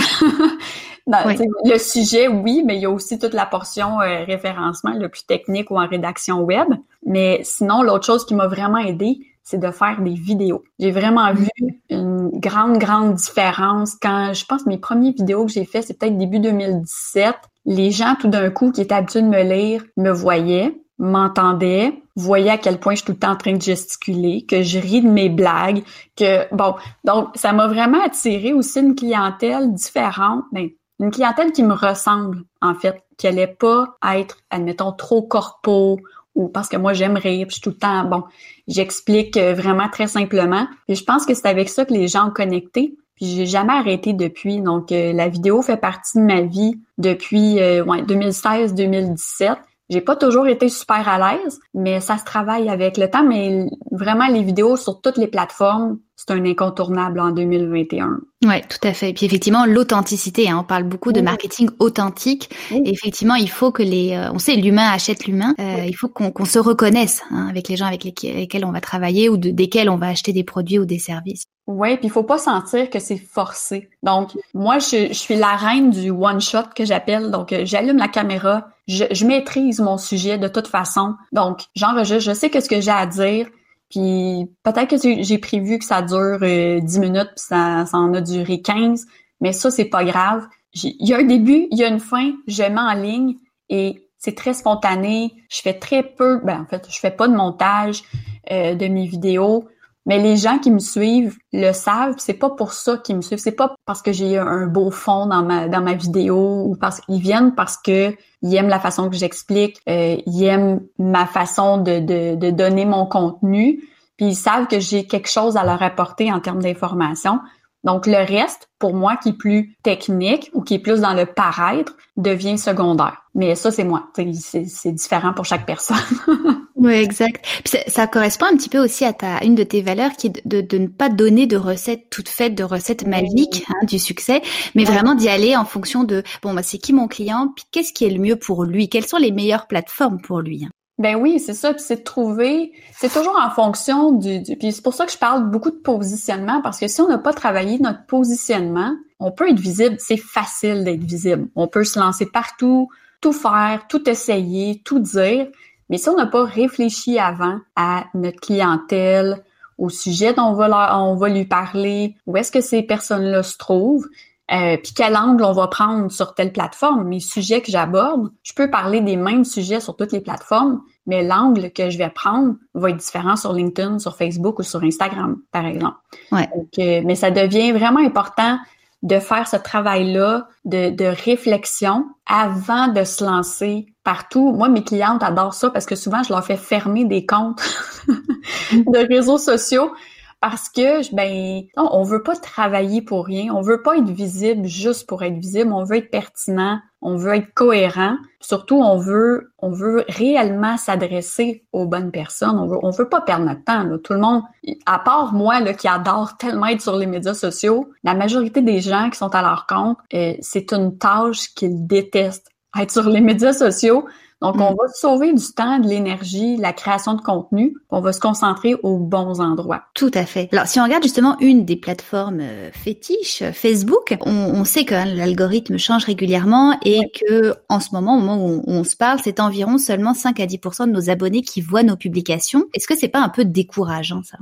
le 1.06 1.78
sujet, 1.78 2.28
oui, 2.28 2.62
mais 2.64 2.76
il 2.76 2.82
y 2.82 2.86
a 2.86 2.90
aussi 2.90 3.18
toute 3.18 3.34
la 3.34 3.46
portion 3.46 4.00
euh, 4.00 4.24
référencement 4.24 4.92
le 4.92 5.08
plus 5.08 5.24
technique 5.26 5.70
ou 5.72 5.78
en 5.78 5.88
rédaction 5.88 6.42
web. 6.42 6.68
Mais 7.04 7.40
sinon, 7.42 7.82
l'autre 7.82 8.06
chose 8.06 8.24
qui 8.24 8.34
m'a 8.34 8.46
vraiment 8.46 8.78
aidé, 8.78 9.18
c'est 9.50 9.58
de 9.58 9.70
faire 9.72 10.00
des 10.00 10.14
vidéos. 10.14 10.62
J'ai 10.78 10.92
vraiment 10.92 11.32
vu 11.34 11.48
une 11.90 12.30
grande, 12.38 12.78
grande 12.78 13.14
différence 13.14 13.96
quand, 14.00 14.32
je 14.32 14.44
pense, 14.46 14.64
mes 14.66 14.78
premières 14.78 15.12
vidéos 15.12 15.44
que 15.46 15.50
j'ai 15.50 15.64
fait, 15.64 15.82
c'est 15.82 15.98
peut-être 15.98 16.16
début 16.16 16.38
2017. 16.38 17.34
Les 17.66 17.90
gens, 17.90 18.14
tout 18.18 18.28
d'un 18.28 18.50
coup, 18.50 18.70
qui 18.70 18.80
étaient 18.80 18.94
habitués 18.94 19.22
de 19.22 19.26
me 19.26 19.42
lire, 19.42 19.82
me 19.96 20.10
voyaient, 20.10 20.72
m'entendaient, 20.98 22.00
voyaient 22.14 22.50
à 22.50 22.58
quel 22.58 22.78
point 22.78 22.92
je 22.92 22.98
suis 22.98 23.06
tout 23.06 23.12
le 23.12 23.18
temps 23.18 23.32
en 23.32 23.36
train 23.36 23.54
de 23.54 23.60
gesticuler, 23.60 24.46
que 24.46 24.62
je 24.62 24.78
ris 24.78 25.02
de 25.02 25.08
mes 25.08 25.28
blagues, 25.28 25.82
que, 26.16 26.52
bon, 26.54 26.76
donc, 27.04 27.30
ça 27.34 27.52
m'a 27.52 27.66
vraiment 27.66 28.02
attiré 28.04 28.52
aussi 28.52 28.78
une 28.78 28.94
clientèle 28.94 29.74
différente, 29.74 30.44
ben, 30.52 30.68
une 31.00 31.10
clientèle 31.10 31.50
qui 31.50 31.64
me 31.64 31.74
ressemble, 31.74 32.44
en 32.60 32.74
fait, 32.74 33.02
qui 33.18 33.26
allait 33.26 33.46
pas 33.46 33.96
être, 34.14 34.36
admettons, 34.50 34.92
trop 34.92 35.22
corpo 35.22 35.98
ou 36.34 36.48
parce 36.48 36.68
que 36.68 36.76
moi 36.76 36.92
j'aime 36.92 37.16
rire, 37.16 37.46
puis 37.48 37.60
tout 37.60 37.70
le 37.70 37.76
temps 37.76 38.04
bon, 38.04 38.24
j'explique 38.68 39.36
euh, 39.36 39.54
vraiment 39.54 39.88
très 39.88 40.06
simplement. 40.06 40.66
Et 40.88 40.94
je 40.94 41.04
pense 41.04 41.26
que 41.26 41.34
c'est 41.34 41.48
avec 41.48 41.68
ça 41.68 41.84
que 41.84 41.92
les 41.92 42.08
gens 42.08 42.28
ont 42.28 42.32
connecté. 42.32 42.94
Puis 43.16 43.26
j'ai 43.26 43.46
jamais 43.46 43.74
arrêté 43.74 44.12
depuis. 44.12 44.60
Donc 44.60 44.92
euh, 44.92 45.12
la 45.12 45.28
vidéo 45.28 45.60
fait 45.62 45.76
partie 45.76 46.18
de 46.18 46.24
ma 46.24 46.40
vie 46.40 46.80
depuis 46.98 47.60
euh, 47.60 47.84
ouais, 47.84 48.02
2016-2017. 48.02 49.56
J'ai 49.90 50.00
pas 50.00 50.14
toujours 50.14 50.46
été 50.46 50.68
super 50.68 51.08
à 51.08 51.18
l'aise, 51.18 51.58
mais 51.74 52.00
ça 52.00 52.16
se 52.16 52.24
travaille 52.24 52.68
avec 52.68 52.96
le 52.96 53.10
temps. 53.10 53.24
Mais 53.24 53.66
vraiment, 53.90 54.28
les 54.28 54.44
vidéos 54.44 54.76
sur 54.76 55.00
toutes 55.00 55.16
les 55.16 55.26
plateformes, 55.26 55.98
c'est 56.14 56.30
un 56.30 56.44
incontournable 56.44 57.18
en 57.18 57.32
2021. 57.32 58.20
Ouais, 58.46 58.62
tout 58.62 58.86
à 58.86 58.92
fait. 58.92 59.10
Et 59.10 59.12
puis 59.12 59.26
effectivement, 59.26 59.66
l'authenticité. 59.66 60.48
Hein, 60.48 60.58
on 60.60 60.64
parle 60.64 60.84
beaucoup 60.84 61.12
de 61.12 61.20
marketing 61.20 61.70
authentique. 61.80 62.50
Et 62.70 62.90
effectivement, 62.90 63.34
il 63.34 63.50
faut 63.50 63.72
que 63.72 63.82
les, 63.82 64.12
euh, 64.12 64.30
on 64.32 64.38
sait, 64.38 64.54
l'humain 64.54 64.88
achète 64.90 65.26
l'humain. 65.26 65.54
Euh, 65.58 65.84
il 65.84 65.94
faut 65.94 66.08
qu'on 66.08 66.44
se 66.44 66.60
reconnaisse 66.60 67.22
hein, 67.32 67.48
avec 67.50 67.68
les 67.68 67.76
gens 67.76 67.86
avec 67.86 68.04
lesquels 68.04 68.64
on 68.64 68.70
va 68.70 68.80
travailler 68.80 69.28
ou 69.28 69.36
de, 69.36 69.50
desquels 69.50 69.90
on 69.90 69.96
va 69.96 70.06
acheter 70.06 70.32
des 70.32 70.44
produits 70.44 70.78
ou 70.78 70.84
des 70.84 71.00
services. 71.00 71.44
Ouais, 71.70 71.96
puis 71.96 72.08
il 72.08 72.10
faut 72.10 72.24
pas 72.24 72.38
sentir 72.38 72.90
que 72.90 72.98
c'est 72.98 73.16
forcé. 73.16 73.90
Donc 74.02 74.30
moi, 74.54 74.80
je, 74.80 75.06
je 75.08 75.12
suis 75.12 75.36
la 75.36 75.54
reine 75.54 75.90
du 75.90 76.10
one 76.10 76.40
shot 76.40 76.64
que 76.74 76.84
j'appelle. 76.84 77.30
Donc 77.30 77.52
euh, 77.52 77.62
j'allume 77.64 77.96
la 77.96 78.08
caméra, 78.08 78.70
je, 78.88 79.24
maîtrise 79.24 79.78
mon 79.78 79.96
sujet 79.96 80.36
de 80.36 80.48
toute 80.48 80.66
façon. 80.66 81.14
Donc, 81.30 81.60
j'enregistre, 81.76 82.28
je 82.28 82.32
sais 82.32 82.50
qu'est-ce 82.50 82.68
que 82.68 82.80
j'ai 82.80 82.90
à 82.90 83.06
dire. 83.06 83.48
Puis 83.88 84.50
peut-être 84.64 84.90
que 84.90 85.22
j'ai 85.22 85.38
prévu 85.38 85.78
que 85.78 85.84
ça 85.84 86.02
dure 86.02 86.38
euh, 86.42 86.80
10 86.80 86.98
minutes, 86.98 87.30
puis 87.36 87.44
ça, 87.44 87.86
ça 87.86 87.98
en 87.98 88.12
a 88.14 88.20
duré 88.20 88.60
15, 88.60 89.06
mais 89.40 89.52
ça, 89.52 89.70
c'est 89.70 89.84
pas 89.84 90.02
grave. 90.02 90.48
Il 90.74 91.08
y 91.08 91.14
a 91.14 91.18
un 91.18 91.24
début, 91.24 91.68
il 91.70 91.78
y 91.78 91.84
a 91.84 91.88
une 91.88 92.00
fin, 92.00 92.32
je 92.48 92.64
mets 92.64 92.80
en 92.80 92.94
ligne 92.94 93.36
et 93.68 94.08
c'est 94.18 94.34
très 94.34 94.54
spontané. 94.54 95.34
Je 95.48 95.60
fais 95.60 95.74
très 95.74 96.02
peu, 96.02 96.40
ben 96.42 96.62
en 96.62 96.66
fait, 96.66 96.84
je 96.90 96.98
fais 96.98 97.12
pas 97.12 97.28
de 97.28 97.34
montage 97.34 98.02
euh, 98.50 98.74
de 98.74 98.86
mes 98.88 99.06
vidéos. 99.06 99.68
Mais 100.06 100.18
les 100.18 100.36
gens 100.36 100.58
qui 100.58 100.70
me 100.70 100.78
suivent 100.78 101.36
le 101.52 101.72
savent, 101.72 102.14
c'est 102.18 102.34
pas 102.34 102.50
pour 102.50 102.72
ça 102.72 102.96
qu'ils 102.96 103.16
me 103.16 103.20
suivent, 103.20 103.38
c'est 103.38 103.52
pas 103.52 103.74
parce 103.84 104.00
que 104.00 104.12
j'ai 104.12 104.38
un 104.38 104.66
beau 104.66 104.90
fond 104.90 105.26
dans 105.26 105.42
ma 105.42 105.68
dans 105.68 105.82
ma 105.82 105.92
vidéo 105.94 106.64
ou 106.66 106.74
parce 106.74 107.00
qu'ils 107.00 107.20
viennent 107.20 107.54
parce 107.54 107.76
que 107.76 108.14
ils 108.42 108.54
aiment 108.54 108.68
la 108.68 108.80
façon 108.80 109.10
que 109.10 109.16
j'explique, 109.16 109.78
euh, 109.88 110.16
ils 110.26 110.44
aiment 110.44 110.80
ma 110.98 111.26
façon 111.26 111.78
de, 111.78 112.00
de, 112.00 112.34
de 112.34 112.50
donner 112.50 112.86
mon 112.86 113.04
contenu. 113.04 113.84
puis 114.16 114.28
ils 114.28 114.34
savent 114.34 114.66
que 114.66 114.80
j'ai 114.80 115.06
quelque 115.06 115.28
chose 115.28 115.56
à 115.58 115.64
leur 115.64 115.82
apporter 115.82 116.32
en 116.32 116.40
termes 116.40 116.62
d'information. 116.62 117.40
Donc 117.84 118.06
le 118.06 118.16
reste, 118.16 118.68
pour 118.78 118.94
moi, 118.94 119.16
qui 119.16 119.30
est 119.30 119.38
plus 119.38 119.76
technique 119.82 120.50
ou 120.52 120.62
qui 120.62 120.74
est 120.74 120.78
plus 120.78 121.00
dans 121.00 121.14
le 121.14 121.26
paraître, 121.26 121.94
devient 122.16 122.58
secondaire. 122.58 123.22
Mais 123.34 123.54
ça, 123.54 123.70
c'est 123.70 123.84
moi. 123.84 124.08
C'est 124.14 124.92
différent 124.92 125.32
pour 125.32 125.46
chaque 125.46 125.64
personne. 125.64 125.96
oui, 126.80 126.94
exact. 126.94 127.44
Puis 127.62 127.78
ça, 127.86 128.06
correspond 128.06 128.46
un 128.46 128.56
petit 128.56 128.70
peu 128.70 128.78
aussi 128.78 129.04
à 129.04 129.12
ta 129.12 129.44
une 129.44 129.54
de 129.54 129.62
tes 129.62 129.82
valeurs 129.82 130.12
qui 130.12 130.28
est 130.28 130.46
de, 130.46 130.62
de 130.62 130.78
ne 130.78 130.86
pas 130.86 131.10
donner 131.10 131.46
de 131.46 131.58
recettes 131.58 132.08
toutes 132.10 132.30
faites, 132.30 132.54
de 132.54 132.64
recettes 132.64 133.06
magiques 133.06 133.64
hein, 133.68 133.84
du 133.86 133.98
succès, 133.98 134.40
mais 134.74 134.84
vraiment 134.84 135.14
d'y 135.14 135.28
aller 135.28 135.56
en 135.56 135.66
fonction 135.66 136.04
de 136.04 136.22
bon, 136.42 136.54
bah, 136.54 136.62
c'est 136.62 136.78
qui 136.78 136.94
mon 136.94 137.06
client, 137.06 137.52
puis 137.54 137.66
qu'est-ce 137.70 137.92
qui 137.92 138.06
est 138.06 138.10
le 138.10 138.18
mieux 138.18 138.36
pour 138.36 138.64
lui, 138.64 138.88
quelles 138.88 139.06
sont 139.06 139.18
les 139.18 139.30
meilleures 139.30 139.66
plateformes 139.66 140.22
pour 140.22 140.40
lui. 140.40 140.64
Hein? 140.64 140.70
Ben 140.96 141.16
oui, 141.16 141.38
c'est 141.38 141.54
ça. 141.54 141.74
Puis 141.74 141.82
c'est 141.86 141.96
de 141.96 142.02
trouver, 142.02 142.72
c'est 142.92 143.12
toujours 143.12 143.38
en 143.38 143.50
fonction 143.50 144.12
du, 144.12 144.40
du 144.40 144.56
puis 144.56 144.72
c'est 144.72 144.82
pour 144.82 144.94
ça 144.94 145.04
que 145.04 145.12
je 145.12 145.18
parle 145.18 145.50
beaucoup 145.50 145.70
de 145.70 145.76
positionnement 145.76 146.62
parce 146.62 146.78
que 146.78 146.88
si 146.88 147.00
on 147.02 147.08
n'a 147.08 147.18
pas 147.18 147.32
travaillé 147.34 147.78
notre 147.78 148.06
positionnement, 148.06 148.94
on 149.18 149.32
peut 149.32 149.50
être 149.50 149.60
visible. 149.60 149.96
C'est 149.98 150.16
facile 150.16 150.84
d'être 150.84 151.04
visible. 151.04 151.48
On 151.56 151.68
peut 151.68 151.84
se 151.84 151.98
lancer 151.98 152.26
partout, 152.26 152.88
tout 153.20 153.32
faire, 153.32 153.86
tout 153.88 154.08
essayer, 154.08 154.82
tout 154.84 154.98
dire. 154.98 155.48
Mais 155.90 155.98
si 155.98 156.08
on 156.08 156.16
n'a 156.16 156.26
pas 156.26 156.44
réfléchi 156.44 157.18
avant 157.18 157.58
à 157.76 158.04
notre 158.14 158.40
clientèle, 158.40 159.44
au 159.76 159.88
sujet 159.88 160.32
dont 160.32 160.44
on 160.44 160.54
va, 160.54 160.98
on 160.98 161.16
va 161.16 161.28
lui 161.28 161.44
parler, 161.44 162.14
où 162.26 162.36
est-ce 162.36 162.52
que 162.52 162.60
ces 162.60 162.82
personnes-là 162.82 163.42
se 163.42 163.58
trouvent, 163.58 164.06
euh, 164.52 164.76
puis 164.76 164.92
quel 164.94 165.16
angle 165.16 165.44
on 165.44 165.52
va 165.52 165.68
prendre 165.68 166.10
sur 166.10 166.34
telle 166.34 166.52
plateforme, 166.52 167.04
mes 167.04 167.20
sujets 167.20 167.60
que 167.60 167.70
j'aborde, 167.70 168.30
je 168.42 168.52
peux 168.52 168.68
parler 168.68 169.00
des 169.00 169.16
mêmes 169.16 169.44
sujets 169.44 169.80
sur 169.80 169.96
toutes 169.96 170.10
les 170.10 170.20
plateformes, 170.20 170.80
mais 171.06 171.22
l'angle 171.22 171.70
que 171.70 171.88
je 171.88 171.98
vais 171.98 172.10
prendre 172.10 172.54
va 172.74 172.90
être 172.90 172.96
différent 172.96 173.36
sur 173.36 173.52
LinkedIn, 173.52 174.00
sur 174.00 174.16
Facebook 174.16 174.58
ou 174.58 174.62
sur 174.62 174.82
Instagram, 174.82 175.38
par 175.52 175.66
exemple. 175.66 175.96
Ouais. 176.32 176.48
Euh, 176.78 177.02
mais 177.04 177.14
ça 177.14 177.30
devient 177.30 177.70
vraiment 177.72 178.00
important 178.00 178.58
de 179.02 179.18
faire 179.18 179.48
ce 179.48 179.56
travail-là 179.56 180.48
de, 180.64 180.90
de, 180.90 181.04
réflexion 181.04 182.06
avant 182.26 182.88
de 182.88 183.04
se 183.04 183.24
lancer 183.24 183.86
partout. 184.04 184.52
Moi, 184.52 184.68
mes 184.68 184.82
clientes 184.82 185.22
adorent 185.22 185.54
ça 185.54 185.70
parce 185.70 185.86
que 185.86 185.96
souvent, 185.96 186.22
je 186.22 186.32
leur 186.32 186.44
fais 186.44 186.56
fermer 186.56 187.04
des 187.04 187.26
comptes 187.26 187.62
de 188.08 189.08
réseaux 189.08 189.38
sociaux 189.38 189.92
parce 190.40 190.70
que 190.70 191.14
ben 191.14 191.64
on 191.76 192.02
veut 192.02 192.22
pas 192.22 192.34
travailler 192.34 193.02
pour 193.02 193.26
rien, 193.26 193.54
on 193.54 193.60
veut 193.60 193.82
pas 193.82 193.98
être 193.98 194.08
visible 194.08 194.66
juste 194.66 195.06
pour 195.06 195.22
être 195.22 195.36
visible, 195.36 195.70
on 195.72 195.84
veut 195.84 195.96
être 195.96 196.10
pertinent, 196.10 196.80
on 197.02 197.16
veut 197.16 197.34
être 197.34 197.52
cohérent, 197.52 198.16
surtout 198.40 198.76
on 198.76 198.96
veut 198.96 199.52
on 199.58 199.70
veut 199.70 200.04
réellement 200.08 200.78
s'adresser 200.78 201.66
aux 201.72 201.86
bonnes 201.86 202.10
personnes, 202.10 202.58
on 202.58 202.66
veut 202.66 202.78
on 202.82 202.90
veut 202.90 203.08
pas 203.08 203.20
perdre 203.20 203.44
notre 203.44 203.64
temps 203.64 203.98
Tout 204.02 204.14
le 204.14 204.20
monde 204.20 204.42
à 204.86 204.98
part 204.98 205.34
moi 205.34 205.60
là 205.60 205.74
qui 205.74 205.88
adore 205.88 206.38
tellement 206.38 206.66
être 206.66 206.80
sur 206.80 206.96
les 206.96 207.06
médias 207.06 207.34
sociaux, 207.34 207.90
la 208.02 208.14
majorité 208.14 208.62
des 208.62 208.80
gens 208.80 209.10
qui 209.10 209.18
sont 209.18 209.34
à 209.34 209.42
leur 209.42 209.66
compte, 209.66 209.98
euh, 210.14 210.34
c'est 210.40 210.72
une 210.72 210.96
tâche 210.96 211.54
qu'ils 211.54 211.86
détestent. 211.86 212.50
Être 212.78 212.90
sur 212.90 213.08
les 213.08 213.20
médias 213.20 213.52
sociaux, 213.52 214.06
donc, 214.42 214.56
on 214.56 214.72
mm. 214.72 214.76
va 214.80 214.88
sauver 214.94 215.32
du 215.32 215.44
temps, 215.54 215.78
de 215.78 215.86
l'énergie, 215.86 216.56
la 216.56 216.72
création 216.72 217.14
de 217.14 217.20
contenu. 217.20 217.76
On 217.90 218.00
va 218.00 218.12
se 218.12 218.20
concentrer 218.20 218.74
aux 218.82 218.96
bons 218.96 219.40
endroits. 219.40 219.82
Tout 219.94 220.10
à 220.14 220.24
fait. 220.24 220.48
Alors, 220.52 220.66
si 220.66 220.80
on 220.80 220.84
regarde 220.84 221.02
justement 221.02 221.36
une 221.40 221.64
des 221.64 221.76
plateformes 221.76 222.40
euh, 222.40 222.70
fétiches, 222.72 223.42
euh, 223.42 223.52
Facebook, 223.52 224.16
on, 224.22 224.64
sait 224.64 224.84
que 224.84 224.94
l'algorithme 224.94 225.78
change 225.78 226.04
régulièrement 226.04 226.78
et 226.84 227.00
que 227.20 227.54
en 227.68 227.80
ce 227.80 227.90
moment, 227.92 228.16
au 228.16 228.20
moment 228.20 228.46
où 228.46 228.62
on, 228.66 228.84
se 228.84 228.96
parle, 228.96 229.20
c'est 229.22 229.40
environ 229.40 229.78
seulement 229.78 230.14
5 230.14 230.40
à 230.40 230.46
10% 230.46 230.86
de 230.86 230.92
nos 230.92 231.10
abonnés 231.10 231.42
qui 231.42 231.60
voient 231.60 231.82
nos 231.82 231.96
publications. 231.96 232.64
Est-ce 232.74 232.86
que 232.86 232.96
c'est 232.96 233.08
pas 233.08 233.20
un 233.20 233.28
peu 233.28 233.44
décourageant 233.44 234.22
ça? 234.22 234.38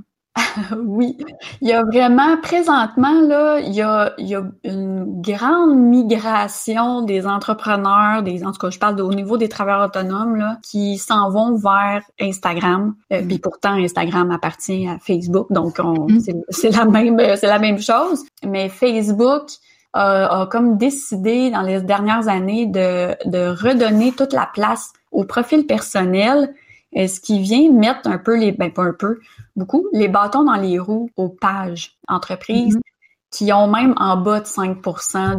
oui, 0.85 1.16
il 1.61 1.68
y 1.68 1.73
a 1.73 1.83
vraiment 1.83 2.37
présentement 2.40 3.21
là, 3.23 3.61
il 3.61 3.75
y 3.75 3.83
a, 3.83 4.12
il 4.18 4.26
y 4.26 4.35
a 4.35 4.42
une 4.64 5.21
grande 5.21 5.76
migration 5.78 7.03
des 7.03 7.27
entrepreneurs, 7.27 8.22
des 8.22 8.44
en 8.44 8.53
tout 8.53 8.59
cas 8.59 8.70
je 8.70 8.79
parle 8.79 9.01
au 9.01 9.12
niveau 9.12 9.37
des 9.37 9.48
travailleurs 9.48 9.87
autonomes 9.87 10.37
là, 10.37 10.59
qui 10.62 10.98
s'en 10.98 11.31
vont 11.31 11.57
vers 11.57 12.03
Instagram. 12.20 12.94
Euh, 13.12 13.22
puis 13.27 13.38
pourtant 13.38 13.74
Instagram 13.74 14.31
appartient 14.31 14.88
à 14.88 14.98
Facebook, 14.98 15.53
donc 15.53 15.79
mm. 15.79 16.18
c'est 16.48 16.70
la 16.70 16.85
même 16.85 17.18
c'est 17.37 17.46
la 17.46 17.59
même 17.59 17.81
chose. 17.81 18.24
Mais 18.44 18.68
Facebook 18.68 19.44
a, 19.92 20.42
a 20.42 20.46
comme 20.46 20.77
décidé 20.77 21.51
dans 21.51 21.62
les 21.62 21.81
dernières 21.81 22.29
années 22.29 22.66
de, 22.66 23.14
de 23.29 23.48
redonner 23.48 24.12
toute 24.12 24.33
la 24.33 24.48
place 24.53 24.92
au 25.12 25.24
profil 25.24 25.66
personnel 25.66 26.55
ce 26.94 27.20
qui 27.20 27.40
vient 27.40 27.70
mettre 27.72 28.09
un 28.09 28.18
peu 28.18 28.38
les, 28.38 28.53
ben 28.53 28.72
pas 28.72 28.83
un 28.83 28.92
peu, 28.92 29.20
beaucoup, 29.57 29.87
les 29.92 30.09
bâtons 30.09 30.44
dans 30.44 30.57
les 30.57 30.79
roues 30.79 31.11
aux 31.16 31.29
pages 31.29 31.96
entreprises 32.09 32.77
mm-hmm. 32.77 33.31
qui 33.31 33.53
ont 33.53 33.68
même 33.68 33.94
en 33.98 34.16
bas 34.16 34.40
de 34.40 34.46
5 34.46 34.77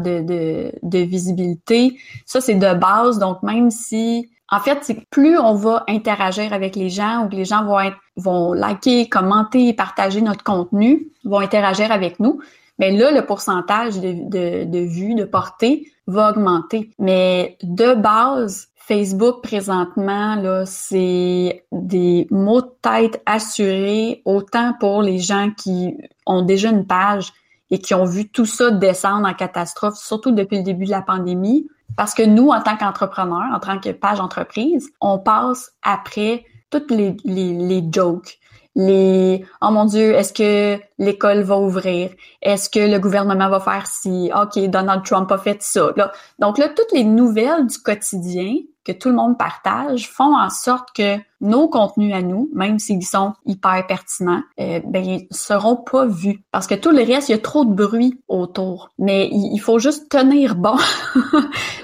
de, 0.04 0.22
de, 0.22 0.72
de 0.84 1.00
visibilité. 1.00 1.98
Ça, 2.26 2.42
c'est 2.42 2.56
de 2.56 2.74
base. 2.74 3.20
Donc, 3.20 3.42
même 3.44 3.72
si, 3.72 4.30
en 4.50 4.60
fait, 4.60 4.80
c'est 4.82 5.08
plus 5.10 5.38
on 5.38 5.56
va 5.56 5.84
interagir 5.88 6.54
avec 6.54 6.76
les 6.76 6.90
gens 6.90 7.26
ou 7.26 7.30
que 7.30 7.36
les 7.36 7.46
gens 7.46 7.64
vont 7.66 7.80
être, 7.80 7.98
vont 8.16 8.54
liker, 8.54 9.10
commenter, 9.10 9.74
partager 9.74 10.22
notre 10.22 10.44
contenu, 10.44 11.08
vont 11.24 11.40
interagir 11.40 11.92
avec 11.92 12.20
nous, 12.20 12.40
mais 12.80 12.92
là, 12.92 13.12
le 13.12 13.26
pourcentage 13.26 14.00
de, 14.00 14.14
de, 14.30 14.64
de 14.64 14.80
vues, 14.80 15.14
de 15.14 15.26
portée 15.26 15.92
va 16.08 16.32
augmenter. 16.32 16.92
Mais 16.98 17.58
de 17.62 17.94
base, 17.94 18.70
Facebook 18.90 19.44
présentement, 19.44 20.34
là, 20.34 20.66
c'est 20.66 21.64
des 21.72 22.26
mots 22.32 22.62
de 22.62 22.72
tête 22.82 23.22
assurés, 23.28 24.24
autant 24.26 24.74
pour 24.80 25.04
les 25.04 25.20
gens 25.20 25.52
qui 25.56 25.96
ont 26.26 26.42
déjà 26.42 26.72
une 26.72 26.88
page 26.88 27.32
et 27.70 27.78
qui 27.78 27.94
ont 27.94 28.06
vu 28.06 28.28
tout 28.28 28.48
ça 28.48 28.72
descendre 28.72 29.28
en 29.28 29.36
catastrophe, 29.36 29.94
surtout 29.96 30.32
depuis 30.32 30.58
le 30.58 30.64
début 30.64 30.86
de 30.86 30.90
la 30.90 31.04
pandémie. 31.04 31.68
Parce 31.96 32.16
que 32.16 32.24
nous, 32.24 32.50
en 32.50 32.64
tant 32.64 32.78
qu'entrepreneurs, 32.78 33.54
en 33.54 33.60
tant 33.60 33.80
que 33.80 33.92
page 33.92 34.20
entreprise, 34.20 34.90
on 35.02 35.20
passe 35.20 35.72
après 35.84 36.46
toutes 36.72 36.90
les, 36.90 37.16
les, 37.26 37.54
les 37.54 37.84
jokes, 37.92 38.39
les 38.80 39.46
oh 39.62 39.72
mon 39.72 39.84
Dieu, 39.84 40.14
est-ce 40.14 40.32
que 40.32 40.82
l'école 40.98 41.42
va 41.42 41.58
ouvrir? 41.58 42.12
Est-ce 42.42 42.70
que 42.70 42.80
le 42.80 42.98
gouvernement 42.98 43.50
va 43.50 43.60
faire 43.60 43.86
si 43.88 44.32
OK, 44.34 44.58
Donald 44.70 45.04
Trump 45.04 45.30
a 45.32 45.38
fait 45.38 45.62
ça? 45.62 45.92
Là, 45.98 46.14
donc 46.40 46.58
là, 46.58 46.70
toutes 46.70 46.94
les 46.94 47.04
nouvelles 47.04 47.68
du 47.68 47.78
quotidien 47.78 48.56
que 48.86 48.94
tout 48.94 49.10
le 49.10 49.16
monde 49.16 49.38
partage 49.38 50.10
font 50.10 50.34
en 50.34 50.50
sorte 50.50 50.90
que 50.96 51.18
nos 51.42 51.68
contenus 51.68 52.16
à 52.16 52.22
nous, 52.22 52.50
même 52.54 52.80
s'ils 52.80 53.06
sont 53.06 53.34
hyper 53.46 53.86
pertinents, 53.86 54.44
euh, 54.62 54.80
ben 54.86 55.20
seront 55.30 55.76
pas 55.76 56.06
vus 56.06 56.42
parce 56.52 56.66
que 56.66 56.76
tout 56.76 56.92
le 56.92 57.04
reste, 57.04 57.28
il 57.28 57.34
y 57.34 57.36
a 57.36 57.40
trop 57.40 57.66
de 57.66 57.74
bruit 57.74 58.22
autour. 58.30 58.92
Mais 58.98 59.28
il, 59.30 59.60
faut 59.60 59.78
juste 59.78 60.10
tenir 60.10 60.56
bon. 60.56 60.78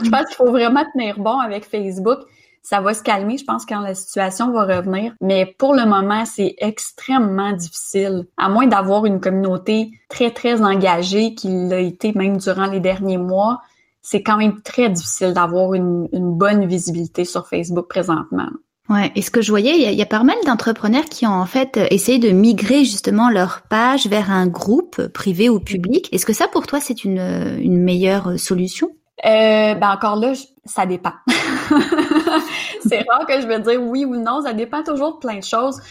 je 0.01 0.09
pense 0.09 0.25
qu'il 0.27 0.35
faut 0.37 0.51
vraiment 0.51 0.83
tenir 0.93 1.19
bon 1.19 1.37
avec 1.39 1.65
Facebook. 1.65 2.19
Ça 2.67 2.81
va 2.81 2.95
se 2.95 3.03
calmer, 3.03 3.37
je 3.37 3.45
pense, 3.45 3.65
quand 3.65 3.79
la 3.79 3.93
situation 3.93 4.51
va 4.51 4.65
revenir. 4.65 5.13
Mais 5.21 5.45
pour 5.45 5.75
le 5.75 5.85
moment, 5.85 6.25
c'est 6.25 6.55
extrêmement 6.57 7.51
difficile, 7.51 8.25
à 8.37 8.49
moins 8.49 8.65
d'avoir 8.65 9.05
une 9.05 9.19
communauté 9.19 9.91
très, 10.09 10.31
très 10.31 10.63
engagée 10.63 11.35
qui 11.35 11.47
l'a 11.67 11.79
été 11.79 12.11
même 12.13 12.37
durant 12.37 12.65
les 12.65 12.79
derniers 12.79 13.19
mois 13.19 13.61
c'est 14.05 14.21
quand 14.21 14.37
même 14.37 14.61
très 14.61 14.89
difficile 14.89 15.33
d'avoir 15.33 15.73
une, 15.73 16.07
bonne 16.13 16.67
visibilité 16.67 17.25
sur 17.25 17.47
Facebook 17.47 17.87
présentement. 17.87 18.49
Ouais, 18.87 19.11
et 19.15 19.23
ce 19.23 19.31
que 19.31 19.41
je 19.41 19.49
voyais, 19.49 19.91
il 19.91 19.97
y, 19.97 20.01
a, 20.01 20.05
pas 20.05 20.21
mal 20.21 20.35
d'entrepreneurs 20.45 21.05
qui 21.05 21.25
ont 21.25 21.33
en 21.33 21.47
fait 21.47 21.79
essayé 21.89 22.19
de 22.19 22.29
migrer 22.29 22.85
justement 22.85 23.31
leur 23.31 23.63
page 23.67 24.05
vers 24.05 24.29
un 24.29 24.45
groupe 24.45 25.07
privé 25.07 25.49
ou 25.49 25.59
public. 25.59 26.07
Est-ce 26.11 26.27
que 26.27 26.33
ça 26.33 26.47
pour 26.47 26.67
toi 26.67 26.79
c'est 26.79 27.03
une, 27.03 27.57
une 27.59 27.81
meilleure 27.81 28.39
solution? 28.39 28.89
Euh, 29.25 29.73
Ben 29.73 29.89
encore 29.89 30.17
là, 30.17 30.33
ça 30.65 30.85
dépend. 30.85 31.13
c'est 32.87 33.03
rare 33.09 33.25
que 33.27 33.41
je 33.41 33.47
vais 33.47 33.59
dire 33.59 33.81
oui 33.81 34.05
ou 34.05 34.15
non, 34.15 34.41
ça 34.43 34.53
dépend 34.53 34.83
toujours 34.83 35.15
de 35.15 35.19
plein 35.19 35.37
de 35.37 35.43
choses. 35.43 35.81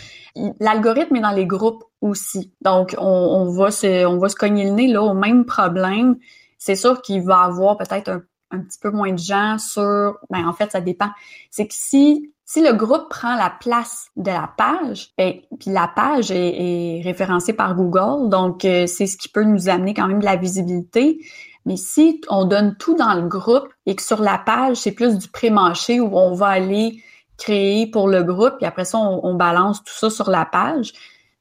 L'algorithme 0.61 1.17
est 1.17 1.21
dans 1.21 1.31
les 1.31 1.47
groupes 1.47 1.85
aussi, 2.01 2.53
donc 2.61 2.95
on, 2.99 3.51
va 3.51 3.71
se 3.71 4.35
cogner 4.35 4.65
le 4.65 4.71
nez 4.71 4.89
là 4.89 5.03
au 5.03 5.15
même 5.15 5.45
problème 5.45 6.17
c'est 6.65 6.77
sûr 6.77 7.03
qu'il 7.03 7.21
va 7.21 7.41
avoir 7.41 7.77
peut-être 7.77 8.09
un, 8.51 8.61
petit 8.61 8.79
peu 8.81 8.91
moins 8.91 9.13
de 9.13 9.19
gens 9.19 9.59
sur. 9.59 10.17
Ben, 10.31 10.49
en 10.49 10.55
fait, 10.55 10.71
ça 10.71 10.81
dépend. 10.81 11.11
C'est 11.51 11.67
que 11.67 11.75
si 11.75 12.31
si 12.47 12.63
le 12.63 12.73
groupe 12.73 13.09
prend 13.11 13.37
la 13.37 13.51
place 13.51 14.07
de 14.17 14.31
la 14.31 14.51
page, 14.57 15.11
ben, 15.19 15.35
puis 15.59 15.71
la 15.71 15.89
page 15.89 16.31
est, 16.31 17.03
référencée 17.05 17.53
par 17.53 17.75
Google, 17.75 18.31
donc 18.31 18.65
euh, 18.65 18.87
c'est 18.87 19.07
ce 19.07 19.19
qui 19.19 19.29
peut 19.29 19.45
nous 19.45 19.69
amener 19.69 19.93
quand 19.93 20.07
même 20.07 20.21
de 20.21 20.25
la 20.25 20.37
visibilité. 20.37 21.19
Mais 21.67 21.77
si 21.77 22.21
on 22.29 22.45
donne 22.45 22.77
tout 22.77 22.95
dans 22.95 23.15
le 23.15 23.29
groupe 23.29 23.69
et 23.87 23.95
que 23.95 24.03
sur 24.03 24.21
la 24.21 24.39
page, 24.39 24.77
c'est 24.77 24.93
plus 24.93 25.19
du 25.19 25.29
pré-marché 25.29 26.01
où 26.01 26.17
on 26.17 26.35
va 26.35 26.49
aller 26.49 27.03
créer 27.37 27.87
pour 27.87 28.09
le 28.09 28.23
groupe, 28.23 28.55
et 28.61 28.67
après 28.67 28.85
ça, 28.85 28.99
on 28.99 29.35
balance 29.35 29.83
tout 29.83 29.95
ça 29.95 30.09
sur 30.09 30.31
la 30.31 30.45
page, 30.45 30.93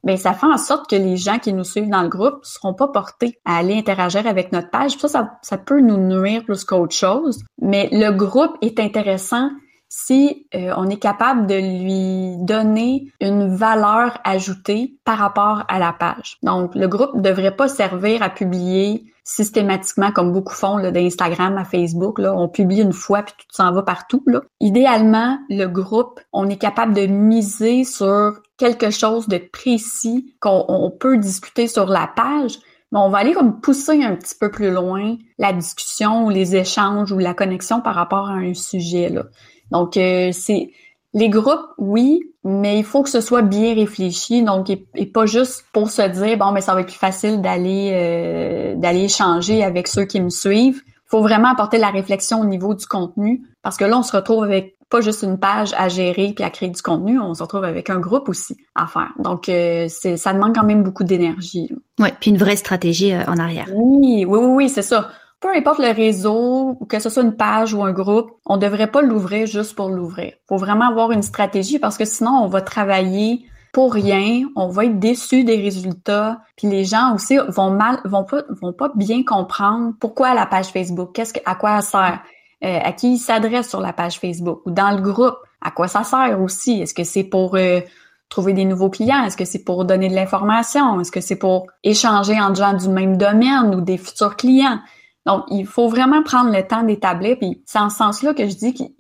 mais 0.04 0.18
ça 0.18 0.34
fait 0.34 0.48
en 0.48 0.58
sorte 0.58 0.90
que 0.90 0.96
les 0.96 1.16
gens 1.16 1.40
qui 1.40 1.54
nous 1.54 1.64
suivent 1.64 1.90
dans 1.90 2.02
le 2.02 2.10
groupe 2.10 2.40
seront 2.44 2.74
pas 2.74 2.90
portés 2.90 3.40
à 3.46 3.58
aller 3.58 3.78
interagir 3.78 4.28
avec 4.28 4.52
notre 4.52 4.70
page. 4.70 4.98
Ça, 4.98 5.08
ça, 5.08 5.40
ça 5.42 5.58
peut 5.58 5.80
nous 5.80 5.98
nuire 5.98 6.44
plus 6.44 6.66
qu'autre 6.66 6.96
chose. 6.96 7.42
Mais 7.62 7.88
le 7.92 8.12
groupe 8.12 8.58
est 8.62 8.80
intéressant 8.80 9.50
si 9.96 10.48
euh, 10.56 10.74
on 10.76 10.90
est 10.90 10.98
capable 10.98 11.46
de 11.46 11.54
lui 11.54 12.44
donner 12.44 13.12
une 13.22 13.56
valeur 13.56 14.18
ajoutée 14.24 14.96
par 15.06 15.20
rapport 15.20 15.66
à 15.68 15.78
la 15.78 15.94
page. 15.94 16.38
Donc, 16.42 16.74
le 16.74 16.88
groupe 16.88 17.14
ne 17.14 17.22
devrait 17.22 17.56
pas 17.56 17.68
servir 17.68 18.24
à 18.24 18.32
publier 18.32 19.04
systématiquement 19.24 20.12
comme 20.12 20.34
beaucoup 20.34 20.56
font 20.56 20.80
d'Instagram 20.80 21.58
à 21.60 21.64
Facebook. 21.64 22.18
Là, 22.18 22.34
on 22.36 22.50
publie 22.50 22.82
une 22.82 22.92
fois 22.92 23.22
puis 23.22 23.36
tout 23.38 23.46
s'en 23.52 23.72
va 23.72 23.84
partout. 23.84 24.24
Là. 24.26 24.42
Idéalement, 24.60 25.38
le 25.50 25.68
groupe, 25.68 26.20
on 26.34 26.50
est 26.50 26.58
capable 26.58 26.96
de 26.96 27.06
miser 27.06 27.84
sur 27.84 28.40
quelque 28.58 28.90
chose 28.90 29.28
de 29.28 29.38
précis 29.38 30.36
qu'on 30.40 30.92
peut 31.00 31.18
discuter 31.18 31.68
sur 31.68 31.86
la 31.86 32.08
page, 32.08 32.58
mais 32.92 33.00
on 33.00 33.10
va 33.10 33.20
aller 33.20 33.34
comme 33.34 33.62
pousser 33.62 34.04
un 34.04 34.16
petit 34.16 34.36
peu 34.40 34.50
plus 34.50 34.72
loin 34.72 35.18
la 35.38 35.54
discussion 35.54 36.26
ou 36.26 36.32
les 36.32 36.56
échanges 36.56 37.12
ou 37.12 37.20
la 37.20 37.36
connexion 37.36 37.80
par 37.80 37.94
rapport 37.94 38.28
à 38.28 38.34
un 38.34 38.56
sujet. 38.56 39.10
Là. 39.10 39.26
Donc, 39.74 39.98
euh, 39.98 40.30
c'est 40.32 40.70
les 41.14 41.30
groupes, 41.30 41.66
oui, 41.78 42.22
mais 42.44 42.78
il 42.80 42.84
faut 42.84 43.04
que 43.04 43.10
ce 43.10 43.22
soit 43.22 43.42
bien 43.42 43.76
réfléchi, 43.76 44.44
donc 44.44 44.70
et, 44.70 45.06
pas 45.06 45.26
juste 45.26 45.66
pour 45.74 45.90
se 45.90 46.02
dire 46.02 46.38
bon, 46.38 46.52
mais 46.52 46.62
ça 46.62 46.74
va 46.74 46.82
être 46.82 46.88
plus 46.88 46.96
facile 46.96 47.42
d'aller 47.42 47.92
euh, 47.94 48.76
d'aller 48.76 49.06
échanger 49.06 49.64
avec 49.64 49.88
ceux 49.88 50.06
qui 50.06 50.22
me 50.22 50.30
suivent. 50.30 50.82
Il 50.86 51.10
faut 51.10 51.22
vraiment 51.22 51.50
apporter 51.50 51.78
la 51.78 51.90
réflexion 51.90 52.42
au 52.42 52.46
niveau 52.46 52.74
du 52.74 52.86
contenu, 52.86 53.44
parce 53.62 53.78
que 53.78 53.86
là, 53.86 53.98
on 53.98 54.04
se 54.04 54.16
retrouve 54.16 54.44
avec 54.44 54.76
pas 54.90 55.02
juste 55.02 55.24
une 55.24 55.40
page 55.40 55.74
à 55.76 55.90
gérer 55.90 56.34
puis 56.36 56.44
à 56.44 56.52
créer 56.52 56.70
du 56.70 56.82
contenu, 56.82 57.20
on 57.20 57.34
se 57.34 57.42
retrouve 57.42 57.64
avec 57.64 57.90
un 57.90 58.00
groupe 58.00 58.30
aussi 58.30 58.58
à 58.76 58.86
faire. 58.86 59.12
Donc, 59.20 59.50
euh, 59.50 59.88
c'est 59.90 60.18
ça 60.18 60.34
demande 60.34 60.54
quand 60.56 60.66
même 60.66 60.84
beaucoup 60.84 61.04
d'énergie. 61.04 61.72
Oui, 62.00 62.10
puis 62.20 62.32
une 62.32 62.38
vraie 62.38 62.56
stratégie 62.56 63.16
en 63.16 63.38
arrière. 63.38 63.68
Oui, 63.74 64.26
oui, 64.26 64.40
oui, 64.40 64.54
oui 64.56 64.70
c'est 64.70 64.84
ça 64.84 65.10
peu 65.44 65.54
importe 65.54 65.80
le 65.80 65.92
réseau, 65.92 66.80
que 66.88 67.00
ce 67.00 67.10
soit 67.10 67.22
une 67.22 67.36
page 67.36 67.74
ou 67.74 67.84
un 67.84 67.92
groupe, 67.92 68.32
on 68.46 68.56
devrait 68.56 68.88
pas 68.90 69.02
l'ouvrir 69.02 69.46
juste 69.46 69.76
pour 69.76 69.90
l'ouvrir. 69.90 70.32
Faut 70.48 70.56
vraiment 70.56 70.88
avoir 70.88 71.12
une 71.12 71.22
stratégie 71.22 71.80
parce 71.80 71.98
que 71.98 72.06
sinon 72.06 72.32
on 72.44 72.48
va 72.48 72.62
travailler 72.62 73.46
pour 73.74 73.94
rien, 73.94 74.44
on 74.56 74.70
va 74.70 74.86
être 74.86 75.00
déçu 75.00 75.44
des 75.44 75.58
résultats, 75.58 76.40
puis 76.56 76.68
les 76.68 76.86
gens 76.86 77.14
aussi 77.14 77.38
vont 77.50 77.72
mal, 77.72 78.00
vont 78.06 78.24
pas, 78.24 78.92
bien 78.96 79.24
comprendre 79.24 79.94
pourquoi 80.00 80.34
la 80.34 80.46
page 80.46 80.68
Facebook, 80.68 81.10
qu'est-ce 81.14 81.34
que, 81.34 81.40
à 81.46 81.56
quoi 81.56 81.78
elle 81.78 81.84
sert, 81.84 82.22
euh, 82.64 82.80
à 82.82 82.94
qui 82.94 83.16
il 83.16 83.18
s'adresse 83.18 83.68
sur 83.68 83.82
la 83.82 83.92
page 83.92 84.20
Facebook 84.20 84.62
ou 84.66 84.72
dans 84.72 84.92
le 84.92 85.02
groupe, 85.02 85.36
à 85.60 85.72
quoi 85.72 85.90
ça 85.90 86.06
sert 86.06 86.40
aussi? 86.40 86.82
Est-ce 86.82 86.94
que 86.94 87.04
c'est 87.04 87.26
pour 87.26 87.58
euh, 87.58 87.82
trouver 88.30 88.54
des 88.54 88.64
nouveaux 88.64 88.90
clients? 88.90 89.26
Est-ce 89.26 89.36
que 89.36 89.46
c'est 89.46 89.66
pour 89.66 89.84
donner 89.84 90.08
de 90.08 90.16
l'information? 90.16 91.02
Est-ce 91.02 91.12
que 91.12 91.22
c'est 91.22 91.36
pour 91.36 91.68
échanger 91.84 92.40
entre 92.40 92.56
gens 92.56 92.74
du 92.74 92.88
même 92.88 93.18
domaine 93.18 93.76
ou 93.76 93.82
des 93.82 93.98
futurs 93.98 94.38
clients? 94.38 94.80
Donc, 95.26 95.46
il 95.50 95.66
faut 95.66 95.88
vraiment 95.88 96.22
prendre 96.24 96.52
le 96.52 96.68
temps 96.68 96.84
d'établir. 96.84 97.38
Puis 97.38 97.62
c'est 97.66 97.80
en 97.80 97.90
ce 97.90 97.98
sens-là 97.98 98.34
que 98.34 98.48
je 98.48 98.56
dis 98.56 98.74
qu'il 98.74 98.92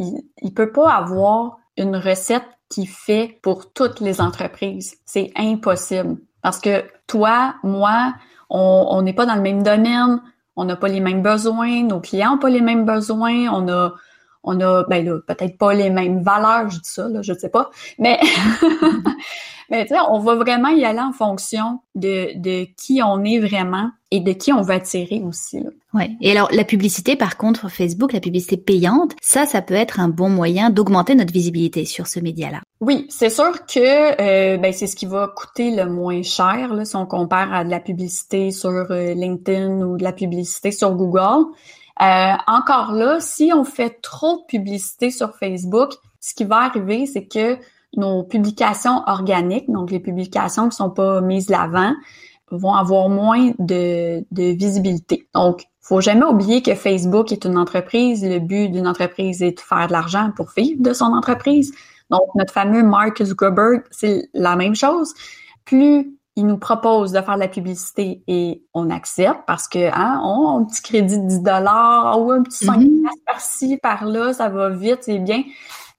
ne 0.42 0.50
peut 0.50 0.72
pas 0.72 0.92
avoir 0.92 1.58
une 1.78 1.96
recette 1.96 2.48
qui 2.70 2.86
fait 2.86 3.40
pour 3.42 3.74
toutes 3.74 4.00
les 4.00 4.22
entreprises. 4.22 4.98
C'est 5.06 5.32
impossible. 5.36 6.18
Parce 6.42 6.60
que 6.60 6.84
toi, 7.08 7.56
moi, 7.64 8.14
on 8.50 9.02
n'est 9.02 9.14
pas 9.14 9.26
dans 9.26 9.36
le 9.36 9.42
même 9.42 9.64
domaine, 9.64 10.22
on 10.56 10.66
n'a 10.66 10.76
pas 10.76 10.88
les 10.88 11.00
mêmes 11.00 11.22
besoins, 11.22 11.84
nos 11.84 12.00
clients 12.00 12.32
n'ont 12.32 12.38
pas 12.38 12.50
les 12.50 12.62
mêmes 12.62 12.86
besoins, 12.86 13.48
on 13.52 13.68
a 13.70 13.94
on 14.44 14.60
a 14.60 14.84
ben 14.90 15.06
là, 15.06 15.20
peut-être 15.26 15.58
pas 15.58 15.74
les 15.74 15.90
mêmes 15.90 16.22
valeurs, 16.22 16.70
je 16.70 16.78
dis 16.78 16.90
ça, 16.90 17.08
là, 17.08 17.22
je 17.22 17.32
ne 17.32 17.38
sais 17.38 17.50
pas, 17.50 17.72
mais 17.98 18.20
Mais 19.70 19.86
tu 19.86 19.94
sais, 19.94 20.00
on 20.10 20.20
va 20.20 20.36
vraiment 20.36 20.70
y 20.70 20.86
aller 20.86 21.00
en 21.00 21.14
fonction 21.14 21.80
de, 21.96 22.38
de 22.38 22.68
qui 22.78 23.02
on 23.04 23.24
est 23.24 23.40
vraiment 23.40 23.90
et 24.12 24.20
de 24.20 24.32
qui 24.32 24.54
on 24.54 24.62
veut 24.62 24.76
attirer 24.76 25.24
aussi. 25.26 25.60
Là. 25.60 25.70
Ouais. 25.94 26.12
Et 26.22 26.32
alors 26.32 26.50
la 26.52 26.64
publicité, 26.64 27.16
par 27.16 27.38
contre, 27.38 27.70
Facebook, 27.70 28.14
la 28.14 28.20
publicité 28.20 28.58
payante, 28.58 29.14
ça, 29.22 29.46
ça 29.46 29.62
peut 29.62 29.74
être 29.74 30.00
un 30.00 30.08
bon 30.08 30.30
moyen 30.30 30.70
d'augmenter 30.70 31.16
notre 31.16 31.34
visibilité 31.34 31.86
sur 31.86 32.08
ce 32.08 32.20
média-là. 32.20 32.62
Oui, 32.80 33.08
c'est 33.10 33.30
sûr 33.30 33.66
que 33.66 33.80
euh, 34.22 34.58
ben, 34.58 34.72
c'est 34.72 34.88
ce 34.88 34.96
qui 34.96 35.06
va 35.06 35.32
coûter 35.36 35.76
le 35.76 35.88
moins 35.88 36.22
cher 36.22 36.74
là, 36.74 36.86
si 36.86 36.96
on 36.96 37.06
compare 37.06 37.54
à 37.54 37.64
de 37.64 37.70
la 37.70 37.80
publicité 37.80 38.52
sur 38.52 38.70
euh, 38.70 39.14
LinkedIn 39.14 39.82
ou 39.82 39.98
de 39.98 40.04
la 40.04 40.14
publicité 40.14 40.72
sur 40.72 40.94
Google. 40.94 41.46
Euh, 42.02 42.34
encore 42.48 42.92
là, 42.92 43.20
si 43.20 43.52
on 43.54 43.64
fait 43.64 44.02
trop 44.02 44.38
de 44.38 44.46
publicité 44.48 45.12
sur 45.12 45.36
Facebook, 45.38 45.92
ce 46.20 46.34
qui 46.34 46.44
va 46.44 46.58
arriver, 46.58 47.06
c'est 47.06 47.26
que 47.26 47.58
nos 47.96 48.24
publications 48.24 49.04
organiques, 49.08 49.70
donc 49.70 49.92
les 49.92 50.00
publications 50.00 50.70
qui 50.70 50.76
sont 50.76 50.90
pas 50.90 51.22
mises 51.22 51.50
l'avant, 51.50 51.94
vont 52.52 52.74
avoir 52.74 53.10
moins 53.10 53.52
de, 53.60 54.24
de 54.32 54.56
visibilité. 54.56 55.28
Donc, 55.34 55.66
faut 55.82 56.02
jamais 56.02 56.26
oublier 56.26 56.62
que 56.62 56.76
Facebook 56.76 57.32
est 57.32 57.46
une 57.46 57.58
entreprise. 57.58 58.24
Le 58.24 58.40
but 58.40 58.70
d'une 58.70 58.88
entreprise 58.88 59.42
est 59.42 59.54
de 59.54 59.60
faire 59.60 59.88
de 59.88 59.92
l'argent 59.92 60.32
pour 60.36 60.50
vivre 60.56 60.82
de 60.82 60.94
son 60.94 61.06
entreprise. 61.06 61.74
Donc, 62.10 62.22
notre 62.36 62.54
fameux 62.54 62.84
Mark 62.84 63.22
Zuckerberg, 63.24 63.84
c'est 63.92 64.30
la 64.34 64.56
même 64.56 64.76
chose. 64.76 65.14
Plus 65.66 66.14
il 66.36 66.48
nous 66.48 66.58
propose 66.58 67.12
de 67.12 67.22
faire 67.22 67.36
de 67.36 67.42
la 67.42 67.48
publicité 67.48 68.24
et 68.28 68.64
on 68.74 68.90
accepte 68.90 69.42
parce 69.46 69.68
que 69.68 69.92
hein, 69.94 70.20
on 70.24 70.48
a 70.48 70.60
un 70.62 70.64
petit 70.64 70.82
crédit 70.82 71.20
de 71.20 71.28
10 71.28 71.40
dollars 71.42 72.20
ou 72.20 72.32
un 72.32 72.42
petit 72.42 72.66
5 72.66 72.80
mm-hmm. 72.80 73.10
par-ci, 73.28 73.78
par-là, 73.78 74.34
ça 74.34 74.50
va 74.50 74.70
vite, 74.70 75.00
c'est 75.02 75.20
bien 75.20 75.44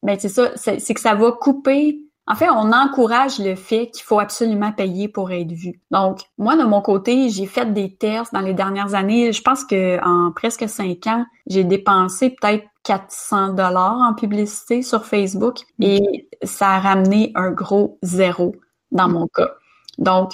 ben 0.04 0.18
c'est 0.20 0.28
ça, 0.28 0.50
c'est 0.54 0.94
que 0.94 1.00
ça 1.00 1.14
va 1.14 1.32
couper. 1.32 1.98
En 2.26 2.34
fait, 2.36 2.48
on 2.48 2.72
encourage 2.72 3.38
le 3.38 3.54
fait 3.54 3.90
qu'il 3.90 4.02
faut 4.02 4.18
absolument 4.18 4.72
payer 4.72 5.08
pour 5.08 5.30
être 5.30 5.52
vu. 5.52 5.82
Donc, 5.90 6.20
moi, 6.38 6.56
de 6.56 6.62
mon 6.62 6.80
côté, 6.80 7.28
j'ai 7.28 7.46
fait 7.46 7.72
des 7.72 7.96
tests 7.96 8.32
dans 8.32 8.40
les 8.40 8.54
dernières 8.54 8.94
années. 8.94 9.32
Je 9.32 9.42
pense 9.42 9.64
que 9.64 10.02
en 10.02 10.32
presque 10.32 10.68
cinq 10.68 11.06
ans, 11.06 11.26
j'ai 11.46 11.64
dépensé 11.64 12.30
peut-être 12.30 12.64
400 12.84 13.54
dollars 13.54 13.98
en 13.98 14.14
publicité 14.14 14.82
sur 14.82 15.04
Facebook 15.04 15.56
et 15.80 16.28
ça 16.42 16.70
a 16.70 16.80
ramené 16.80 17.32
un 17.34 17.50
gros 17.50 17.98
zéro 18.02 18.54
dans 18.90 19.08
mon 19.08 19.26
cas. 19.26 19.52
Donc, 19.98 20.32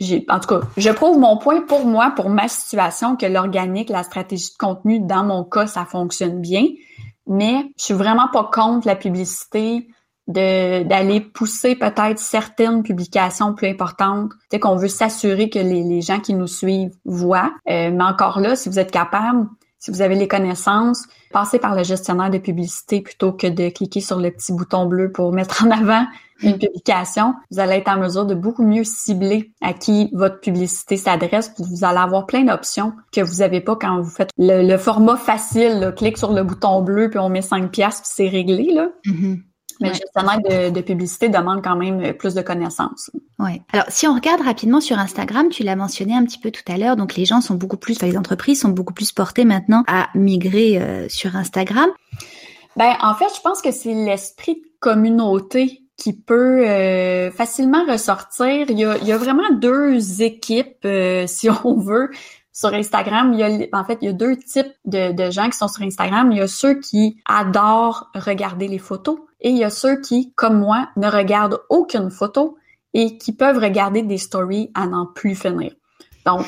j'ai, 0.00 0.24
en 0.28 0.38
tout 0.38 0.48
cas, 0.48 0.60
je 0.76 0.90
prouve 0.90 1.18
mon 1.18 1.38
point 1.38 1.60
pour 1.62 1.84
moi, 1.84 2.12
pour 2.14 2.30
ma 2.30 2.46
situation, 2.46 3.16
que 3.16 3.26
l'organique, 3.26 3.90
la 3.90 4.04
stratégie 4.04 4.52
de 4.52 4.56
contenu, 4.58 5.00
dans 5.00 5.24
mon 5.24 5.42
cas, 5.42 5.66
ça 5.66 5.84
fonctionne 5.84 6.40
bien 6.40 6.66
mais 7.28 7.70
je 7.78 7.84
suis 7.84 7.94
vraiment 7.94 8.28
pas 8.32 8.50
contre 8.52 8.86
la 8.86 8.96
publicité, 8.96 9.88
d'aller 10.28 11.20
pousser 11.20 11.74
peut-être 11.74 12.18
certaines 12.18 12.82
publications 12.82 13.54
plus 13.54 13.68
importantes, 13.68 14.32
tu 14.50 14.58
qu'on 14.58 14.76
veut 14.76 14.88
s'assurer 14.88 15.48
que 15.48 15.58
les, 15.58 15.82
les, 15.82 16.02
gens 16.02 16.20
qui 16.20 16.34
nous 16.34 16.46
suivent 16.46 16.94
voient. 17.06 17.54
Euh, 17.70 17.90
mais 17.90 18.04
encore 18.04 18.38
là, 18.38 18.54
si 18.54 18.68
vous 18.68 18.78
êtes 18.78 18.90
capable, 18.90 19.46
si 19.78 19.90
vous 19.90 20.02
avez 20.02 20.16
les 20.16 20.28
connaissances, 20.28 21.06
passez 21.32 21.58
par 21.58 21.74
le 21.74 21.82
gestionnaire 21.82 22.30
de 22.30 22.38
publicité 22.38 23.00
plutôt 23.00 23.32
que 23.32 23.46
de 23.46 23.70
cliquer 23.70 24.00
sur 24.00 24.18
le 24.18 24.30
petit 24.30 24.52
bouton 24.52 24.84
bleu 24.84 25.10
pour 25.12 25.32
mettre 25.32 25.64
en 25.64 25.70
avant 25.70 26.04
une 26.42 26.58
publication, 26.58 27.34
vous 27.50 27.58
allez 27.58 27.76
être 27.76 27.88
en 27.88 27.98
mesure 27.98 28.26
de 28.26 28.34
beaucoup 28.34 28.62
mieux 28.62 28.84
cibler 28.84 29.52
à 29.60 29.72
qui 29.72 30.10
votre 30.12 30.40
publicité 30.40 30.96
s'adresse. 30.96 31.52
Vous 31.58 31.84
allez 31.84 31.98
avoir 31.98 32.26
plein 32.26 32.44
d'options 32.44 32.92
que 33.12 33.20
vous 33.20 33.36
n'avez 33.36 33.60
pas 33.60 33.76
quand 33.76 34.00
vous 34.00 34.10
faites 34.10 34.30
le, 34.38 34.76
format 34.76 35.16
facile. 35.16 35.80
Là, 35.80 35.92
clique 35.92 36.18
sur 36.18 36.32
le 36.32 36.44
bouton 36.44 36.82
bleu 36.82 37.10
puis 37.10 37.18
on 37.18 37.28
met 37.28 37.42
5 37.42 37.70
pièces 37.70 38.00
puis 38.00 38.10
c'est 38.12 38.28
réglé. 38.28 38.72
Là. 38.72 38.88
Mm-hmm. 39.06 39.42
Mais 39.80 39.88
le 39.90 39.94
gestionnaire 39.94 40.70
de, 40.72 40.80
publicité 40.80 41.28
demande 41.28 41.62
quand 41.62 41.76
même 41.76 42.12
plus 42.14 42.34
de 42.34 42.42
connaissances. 42.42 43.10
Ouais. 43.38 43.62
Alors, 43.72 43.86
si 43.88 44.08
on 44.08 44.14
regarde 44.14 44.40
rapidement 44.40 44.80
sur 44.80 44.98
Instagram, 44.98 45.48
tu 45.50 45.62
l'as 45.62 45.76
mentionné 45.76 46.14
un 46.14 46.24
petit 46.24 46.38
peu 46.38 46.50
tout 46.50 46.62
à 46.66 46.76
l'heure, 46.76 46.96
donc 46.96 47.14
les 47.14 47.24
gens 47.24 47.40
sont 47.40 47.54
beaucoup 47.54 47.76
plus, 47.76 47.96
enfin, 47.96 48.08
les 48.08 48.18
entreprises 48.18 48.60
sont 48.60 48.70
beaucoup 48.70 48.94
plus 48.94 49.12
portées 49.12 49.44
maintenant 49.44 49.84
à 49.86 50.08
migrer 50.14 50.80
euh, 50.80 51.08
sur 51.08 51.36
Instagram. 51.36 51.88
Ben, 52.76 52.94
en 53.02 53.14
fait, 53.14 53.26
je 53.36 53.40
pense 53.40 53.62
que 53.62 53.70
c'est 53.70 53.94
l'esprit 53.94 54.54
de 54.54 54.66
communauté 54.80 55.82
qui 55.98 56.12
peut 56.14 56.66
euh, 56.66 57.30
facilement 57.30 57.84
ressortir. 57.84 58.70
Il 58.70 58.78
y, 58.78 58.84
a, 58.84 58.96
il 58.98 59.06
y, 59.06 59.12
a, 59.12 59.18
vraiment 59.18 59.50
deux 59.50 60.22
équipes, 60.22 60.84
euh, 60.86 61.26
si 61.26 61.50
on 61.50 61.76
veut, 61.76 62.10
sur 62.52 62.72
Instagram. 62.72 63.34
Il 63.34 63.40
y 63.40 63.42
a, 63.42 63.78
en 63.78 63.84
fait, 63.84 63.98
il 64.00 64.06
y 64.06 64.08
a 64.08 64.14
deux 64.14 64.36
types 64.36 64.72
de, 64.86 65.12
de, 65.12 65.30
gens 65.30 65.50
qui 65.50 65.58
sont 65.58 65.68
sur 65.68 65.82
Instagram. 65.82 66.32
Il 66.32 66.38
y 66.38 66.40
a 66.40 66.48
ceux 66.48 66.80
qui 66.80 67.20
adorent 67.26 68.10
regarder 68.14 68.68
les 68.68 68.78
photos 68.78 69.18
et 69.40 69.50
il 69.50 69.58
y 69.58 69.64
a 69.64 69.70
ceux 69.70 70.00
qui, 70.00 70.32
comme 70.34 70.58
moi, 70.58 70.88
ne 70.96 71.08
regardent 71.08 71.60
aucune 71.68 72.10
photo 72.10 72.56
et 72.94 73.18
qui 73.18 73.32
peuvent 73.32 73.58
regarder 73.58 74.02
des 74.02 74.18
stories 74.18 74.70
à 74.74 74.86
n'en 74.86 75.06
plus 75.06 75.34
finir. 75.34 75.72
Donc, 76.24 76.46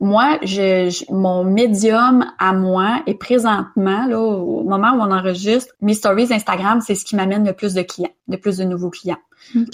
moi, 0.00 0.38
je, 0.42 1.04
mon 1.12 1.44
médium 1.44 2.24
à 2.38 2.54
moi 2.54 3.02
est 3.06 3.14
présentement, 3.14 4.06
là, 4.06 4.18
au 4.18 4.62
moment 4.62 4.92
où 4.92 5.00
on 5.00 5.12
enregistre, 5.12 5.74
mes 5.82 5.92
stories 5.92 6.32
Instagram, 6.32 6.80
c'est 6.80 6.94
ce 6.94 7.04
qui 7.04 7.16
m'amène 7.16 7.46
le 7.46 7.52
plus 7.52 7.74
de 7.74 7.82
clients, 7.82 8.12
le 8.26 8.38
plus 8.38 8.56
de 8.56 8.64
nouveaux 8.64 8.90
clients. 8.90 9.18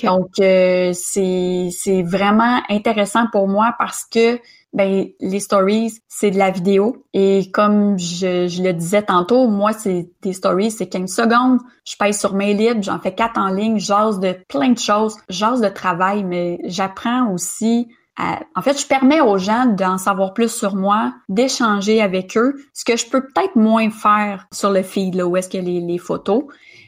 Donc, 0.02 0.38
euh, 0.40 0.92
c'est, 0.94 1.68
c'est 1.70 2.02
vraiment 2.02 2.60
intéressant 2.68 3.26
pour 3.30 3.48
moi 3.48 3.74
parce 3.78 4.04
que 4.04 4.38
ben, 4.72 5.06
les 5.20 5.40
stories, 5.40 6.00
c'est 6.08 6.30
de 6.30 6.38
la 6.38 6.50
vidéo. 6.50 7.04
Et 7.14 7.50
comme 7.52 7.98
je, 7.98 8.46
je 8.48 8.62
le 8.62 8.72
disais 8.72 9.02
tantôt, 9.02 9.48
moi, 9.48 9.72
c'est 9.72 10.10
des 10.22 10.32
stories, 10.32 10.70
c'est 10.70 10.88
15 10.88 11.10
secondes. 11.10 11.60
Je 11.84 11.96
paye 11.96 12.12
sur 12.12 12.34
mail 12.34 12.56
libre, 12.56 12.82
j'en 12.82 13.00
fais 13.00 13.14
quatre 13.14 13.38
en 13.38 13.48
ligne, 13.48 13.78
j'ose 13.78 14.20
de 14.20 14.36
plein 14.48 14.70
de 14.70 14.78
choses, 14.78 15.16
j'ose 15.28 15.60
de 15.60 15.68
travail, 15.68 16.24
mais 16.24 16.58
j'apprends 16.64 17.32
aussi 17.32 17.88
en 18.18 18.62
fait, 18.62 18.80
je 18.80 18.86
permets 18.86 19.20
aux 19.20 19.38
gens 19.38 19.66
d'en 19.66 19.98
savoir 19.98 20.32
plus 20.32 20.50
sur 20.50 20.74
moi, 20.74 21.12
d'échanger 21.28 22.00
avec 22.00 22.36
eux, 22.36 22.54
ce 22.72 22.84
que 22.84 22.96
je 22.96 23.06
peux 23.06 23.22
peut-être 23.22 23.56
moins 23.56 23.90
faire 23.90 24.46
sur 24.52 24.70
le 24.70 24.82
feed, 24.82 25.14
là, 25.14 25.26
où 25.26 25.36
est-ce 25.36 25.56
a 25.56 25.60
les, 25.60 25.98
photos. 25.98 26.44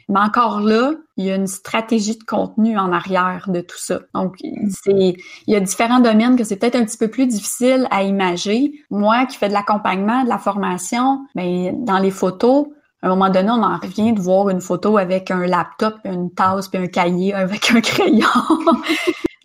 Mais 0.07 0.19
encore 0.19 0.61
là, 0.61 0.93
il 1.17 1.25
y 1.25 1.31
a 1.31 1.35
une 1.35 1.47
stratégie 1.47 2.17
de 2.17 2.23
contenu 2.23 2.79
en 2.79 2.91
arrière 2.91 3.45
de 3.47 3.61
tout 3.61 3.77
ça. 3.77 3.99
Donc, 4.15 4.37
c'est, 4.41 5.15
il 5.47 5.53
y 5.53 5.55
a 5.55 5.59
différents 5.59 5.99
domaines 5.99 6.35
que 6.35 6.43
c'est 6.43 6.55
peut-être 6.55 6.75
un 6.75 6.85
petit 6.85 6.97
peu 6.97 7.09
plus 7.09 7.27
difficile 7.27 7.87
à 7.91 8.01
imager. 8.01 8.71
Moi, 8.89 9.27
qui 9.27 9.37
fais 9.37 9.49
de 9.49 9.53
l'accompagnement, 9.53 10.23
de 10.23 10.29
la 10.29 10.39
formation, 10.39 11.25
mais 11.35 11.71
ben, 11.71 11.85
dans 11.85 11.99
les 11.99 12.11
photos, 12.11 12.67
à 13.01 13.07
un 13.07 13.09
moment 13.09 13.29
donné, 13.29 13.49
on 13.51 13.63
en 13.63 13.77
revient 13.77 14.13
de 14.13 14.19
voir 14.19 14.49
une 14.49 14.61
photo 14.61 14.97
avec 14.97 15.29
un 15.31 15.45
laptop, 15.45 15.95
une 16.05 16.31
tasse, 16.31 16.67
puis 16.67 16.81
un 16.81 16.87
cahier 16.87 17.33
avec 17.33 17.71
un 17.71 17.81
crayon. 17.81 18.25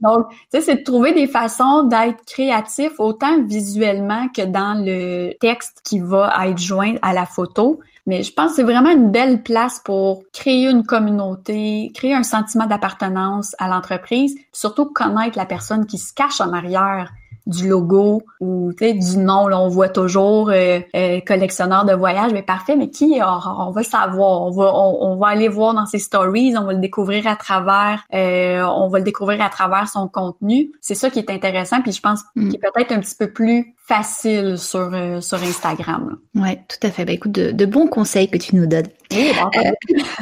Donc, 0.04 0.28
tu 0.52 0.60
c'est 0.60 0.76
de 0.76 0.82
trouver 0.82 1.12
des 1.12 1.26
façons 1.26 1.84
d'être 1.84 2.24
créatif 2.26 2.92
autant 2.98 3.42
visuellement 3.42 4.28
que 4.28 4.42
dans 4.42 4.84
le 4.84 5.32
texte 5.40 5.80
qui 5.82 5.98
va 5.98 6.32
être 6.46 6.58
joint 6.58 6.94
à 7.02 7.12
la 7.12 7.26
photo. 7.26 7.80
Mais 8.06 8.22
je 8.22 8.32
pense 8.32 8.50
que 8.50 8.56
c'est 8.56 8.62
vraiment 8.64 8.90
une 8.90 9.10
belle 9.10 9.42
place 9.42 9.80
pour 9.82 10.24
créer 10.32 10.68
une 10.68 10.84
communauté, 10.84 11.90
créer 11.94 12.12
un 12.12 12.22
sentiment 12.22 12.66
d'appartenance 12.66 13.56
à 13.58 13.66
l'entreprise, 13.66 14.36
surtout 14.52 14.84
connaître 14.84 15.38
la 15.38 15.46
personne 15.46 15.86
qui 15.86 15.96
se 15.96 16.12
cache 16.12 16.40
en 16.40 16.52
arrière 16.52 17.10
du 17.46 17.68
logo 17.68 18.22
ou 18.40 18.72
du 18.72 19.18
nom. 19.18 19.48
Là, 19.48 19.60
on 19.60 19.68
voit 19.68 19.88
toujours 19.88 20.50
euh, 20.50 20.80
euh, 20.96 21.20
collectionneur 21.20 21.84
de 21.84 21.92
voyage, 21.92 22.32
mais 22.32 22.42
parfait, 22.42 22.76
mais 22.76 22.90
qui 22.90 23.20
on, 23.22 23.70
va 23.70 23.82
savoir, 23.82 24.42
on 24.42 24.50
va 24.50 24.72
on, 24.74 25.16
va 25.16 25.28
aller 25.28 25.48
voir 25.48 25.74
dans 25.74 25.86
ses 25.86 25.98
stories, 25.98 26.54
on 26.56 26.64
va 26.64 26.72
le 26.72 26.80
découvrir 26.80 27.26
à 27.26 27.36
travers 27.36 28.04
euh, 28.14 28.62
on 28.62 28.88
va 28.88 28.98
le 28.98 29.04
découvrir 29.04 29.42
à 29.42 29.48
travers 29.48 29.88
son 29.88 30.08
contenu. 30.08 30.72
C'est 30.80 30.94
ça 30.94 31.10
qui 31.10 31.18
est 31.18 31.30
intéressant, 31.30 31.82
puis 31.82 31.92
je 31.92 32.00
pense 32.00 32.20
mm. 32.34 32.48
qu'il 32.48 32.54
est 32.56 32.58
peut-être 32.58 32.92
un 32.92 33.00
petit 33.00 33.16
peu 33.16 33.30
plus 33.30 33.74
facile 33.86 34.56
sur 34.58 34.90
sur 35.20 35.42
Instagram. 35.42 36.18
Ouais, 36.34 36.62
tout 36.68 36.86
à 36.86 36.90
fait. 36.90 37.04
Bah, 37.04 37.12
écoute, 37.12 37.32
de, 37.32 37.50
de 37.50 37.66
bons 37.66 37.86
conseils 37.86 38.28
que 38.28 38.38
tu 38.38 38.56
nous 38.56 38.66
donnes. 38.66 38.88
Oui, 39.12 39.32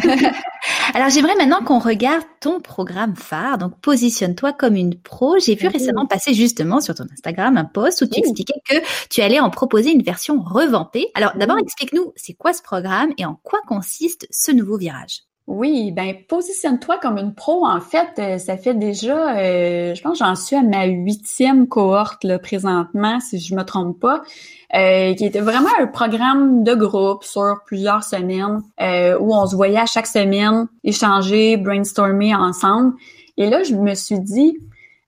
Alors 0.95 1.09
j'aimerais 1.09 1.35
maintenant 1.37 1.63
qu'on 1.65 1.79
regarde 1.79 2.25
ton 2.41 2.61
programme 2.61 3.17
phare. 3.17 3.59
Donc 3.59 3.81
positionne-toi 3.81 4.53
comme 4.53 4.77
une 4.77 4.99
pro. 5.01 5.39
J'ai 5.39 5.55
vu 5.55 5.69
récemment 5.69 6.07
passer 6.07 6.35
justement 6.35 6.81
sur 6.81 6.95
ton 6.95 7.05
Instagram 7.13 7.57
un 7.57 7.65
post 7.65 8.03
où 8.03 8.07
tu 8.07 8.19
expliquais 8.19 8.61
que 8.69 8.77
tu 9.11 9.21
allais 9.23 9.41
en 9.41 9.51
proposer 9.51 9.91
une 9.93 10.03
version 10.03 10.41
revampée. 10.41 11.09
Alors 11.15 11.33
d'abord 11.37 11.59
explique-nous 11.59 12.13
c'est 12.17 12.35
quoi 12.35 12.53
ce 12.53 12.63
programme 12.63 13.13
et 13.19 13.25
en 13.25 13.35
quoi 13.43 13.61
consiste 13.67 14.27
ce 14.31 14.53
nouveau 14.53 14.77
virage? 14.77 15.23
Oui, 15.49 15.91
ben 15.91 16.15
positionne-toi 16.29 16.99
comme 16.99 17.19
une 17.19 17.35
pro. 17.35 17.67
En 17.67 17.81
fait, 17.81 18.11
euh, 18.19 18.39
ça 18.39 18.57
fait 18.57 18.75
déjà, 18.75 19.37
euh, 19.37 19.93
je 19.95 20.01
pense, 20.01 20.19
j'en 20.19 20.37
suis 20.37 20.55
à 20.55 20.63
ma 20.63 20.85
huitième 20.85 21.67
cohorte 21.67 22.23
là, 22.23 22.39
présentement, 22.39 23.19
si 23.19 23.41
je 23.41 23.55
me 23.57 23.65
trompe 23.65 23.99
pas, 23.99 24.23
euh, 24.77 25.15
qui 25.15 25.25
était 25.25 25.41
vraiment 25.41 25.69
un 25.81 25.89
programme 25.89 26.63
de 26.63 26.75
groupe 26.75 27.25
sur 27.25 27.57
plusieurs 27.67 28.05
semaines 28.05 28.63
où 29.21 29.35
on 29.35 29.47
se 29.47 29.57
voyait 29.57 29.81
à 29.81 29.87
chaque 29.87 30.07
semaine 30.07 30.69
échanger, 30.85 31.57
brainstormer 31.57 32.35
ensemble. 32.37 32.95
Et 33.37 33.51
là, 33.51 33.65
je 33.65 33.75
me 33.75 33.95
suis 33.95 34.21
dit, 34.21 34.59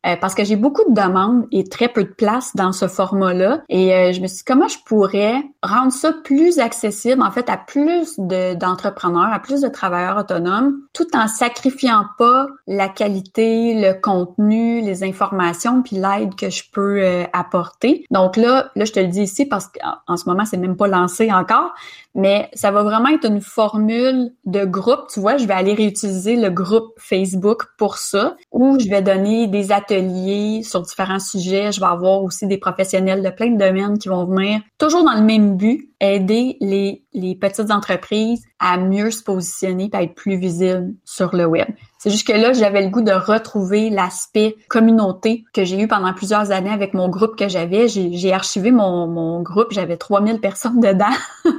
euh, 0.07 0.17
parce 0.21 0.35
que 0.35 0.45
j'ai 0.45 0.57
beaucoup 0.57 0.83
de 0.89 0.95
demandes 0.95 1.47
et 1.51 1.65
très 1.65 1.89
peu 1.89 2.05
de 2.05 2.09
place 2.09 2.55
dans 2.55 2.73
ce 2.73 2.89
format-là. 2.89 3.63
Et 3.69 3.95
euh, 3.95 4.13
je 4.13 4.21
me 4.21 4.27
suis 4.27 4.39
dit, 4.39 4.45
comment 4.45 4.69
je 4.69 4.79
pourrais 4.85 5.43
rendre 5.63 5.93
ça 5.93 6.13
plus 6.25 6.59
accessible, 6.59 7.23
en 7.23 7.31
fait, 7.31 7.49
à 7.49 7.57
plus 7.57 8.19
d'entrepreneurs, 8.19 9.33
à 9.33 9.41
plus 9.41 9.63
de 9.63 9.69
travailleurs 9.69 10.19
autonomes, 10.19 10.77
tout 10.93 11.07
en 11.15 11.27
sacrifiant 11.27 12.05
pas 12.19 12.47
la 12.67 12.89
qualité, 12.89 13.75
le 13.75 14.01
contenu, 14.01 14.81
les 14.83 15.03
informations, 15.05 15.83
puis 15.83 15.97
l'aide 15.97 16.35
que 16.35 16.51
je 16.51 16.65
peux 16.73 17.03
euh, 17.03 17.25
apporter. 17.33 18.05
Donc 18.11 18.37
là, 18.37 18.71
là, 18.75 18.85
je 18.85 18.93
te 18.93 19.01
le 19.01 19.09
dis 19.09 19.23
ici 19.23 19.47
parce 19.47 19.69
qu'en 19.69 20.17
ce 20.17 20.29
moment, 20.29 20.45
c'est 20.45 20.57
même 20.57 20.77
pas 20.77 20.89
lancé 20.89 21.33
encore, 21.33 21.73
mais 22.15 22.49
ça 22.55 22.71
va 22.71 22.83
vraiment 22.83 23.09
être 23.09 23.27
une 23.27 23.41
formule 23.41 24.33
de 24.45 24.65
groupe. 24.65 25.09
Tu 25.13 25.21
vois, 25.21 25.37
je 25.37 25.47
vais 25.47 25.55
aller 25.55 25.75
réutiliser 25.75 26.37
le 26.37 26.51
groupe 26.51 26.93
Facebook 26.97 27.65
pour 27.77 27.99
ça, 27.99 28.37
où 28.53 28.79
je 28.79 28.89
vais 28.89 29.03
donner 29.03 29.47
des 29.47 29.73
ateliers 29.73 30.63
sur 30.63 30.83
différents 30.83 31.19
sujets. 31.19 31.73
Je 31.73 31.81
vais 31.81 31.87
avoir 31.87 32.23
aussi 32.23 32.47
des 32.47 32.59
professionnels 32.59 33.23
de 33.23 33.31
plein 33.31 33.51
de 33.51 33.59
domaines 33.59 33.99
qui 33.99 34.09
vont 34.09 34.25
venir, 34.25 34.61
toujours 34.79 35.05
dans 35.05 35.15
le 35.15 35.23
même 35.23 35.57
but, 35.57 35.91
aider 36.01 36.57
les, 36.61 37.03
les 37.15 37.35
petites 37.35 37.71
entreprises 37.71 38.45
à 38.59 38.77
mieux 38.77 39.11
se 39.11 39.23
positionner 39.23 39.91
et 39.93 39.97
à 39.97 40.03
être 40.03 40.15
plus 40.15 40.37
visibles 40.37 40.95
sur 41.05 41.35
le 41.35 41.47
web. 41.47 41.69
C'est 41.99 42.11
juste 42.11 42.27
que 42.27 42.35
là, 42.35 42.53
j'avais 42.53 42.83
le 42.83 42.91
goût 42.91 43.01
de 43.01 43.13
retrouver 43.13 43.89
l'aspect 43.89 44.57
communauté 44.69 45.45
que 45.55 45.65
j'ai 45.65 45.81
eu 45.81 45.89
pendant 45.89 46.13
plusieurs 46.13 46.51
années 46.51 46.71
avec 46.71 46.93
mon 46.93 47.09
groupe 47.09 47.35
que 47.37 47.49
j'avais. 47.49 47.89
J'ai 47.89 48.33
archivé 48.33 48.71
mon, 48.71 49.07
mon 49.07 49.41
groupe, 49.41 49.69
j'avais 49.71 49.97
3000 49.97 50.41
personnes 50.41 50.81
dedans. 50.81 51.07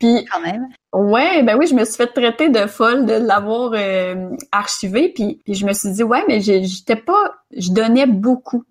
Puis 0.00 0.24
quand 0.24 0.40
même. 0.40 0.66
Ouais, 0.92 1.42
ben 1.44 1.56
oui, 1.56 1.66
je 1.68 1.74
me 1.74 1.84
suis 1.84 1.94
fait 1.94 2.08
traiter 2.08 2.48
de 2.48 2.66
folle 2.66 3.06
de 3.06 3.12
l'avoir 3.12 3.72
euh, 3.74 4.30
archivé, 4.50 5.12
puis, 5.14 5.40
puis 5.44 5.54
je 5.54 5.64
me 5.64 5.72
suis 5.72 5.92
dit 5.92 6.02
ouais, 6.02 6.24
mais 6.26 6.40
j'étais 6.40 6.96
pas, 6.96 7.34
je 7.56 7.70
donnais 7.70 8.06
beaucoup. 8.06 8.64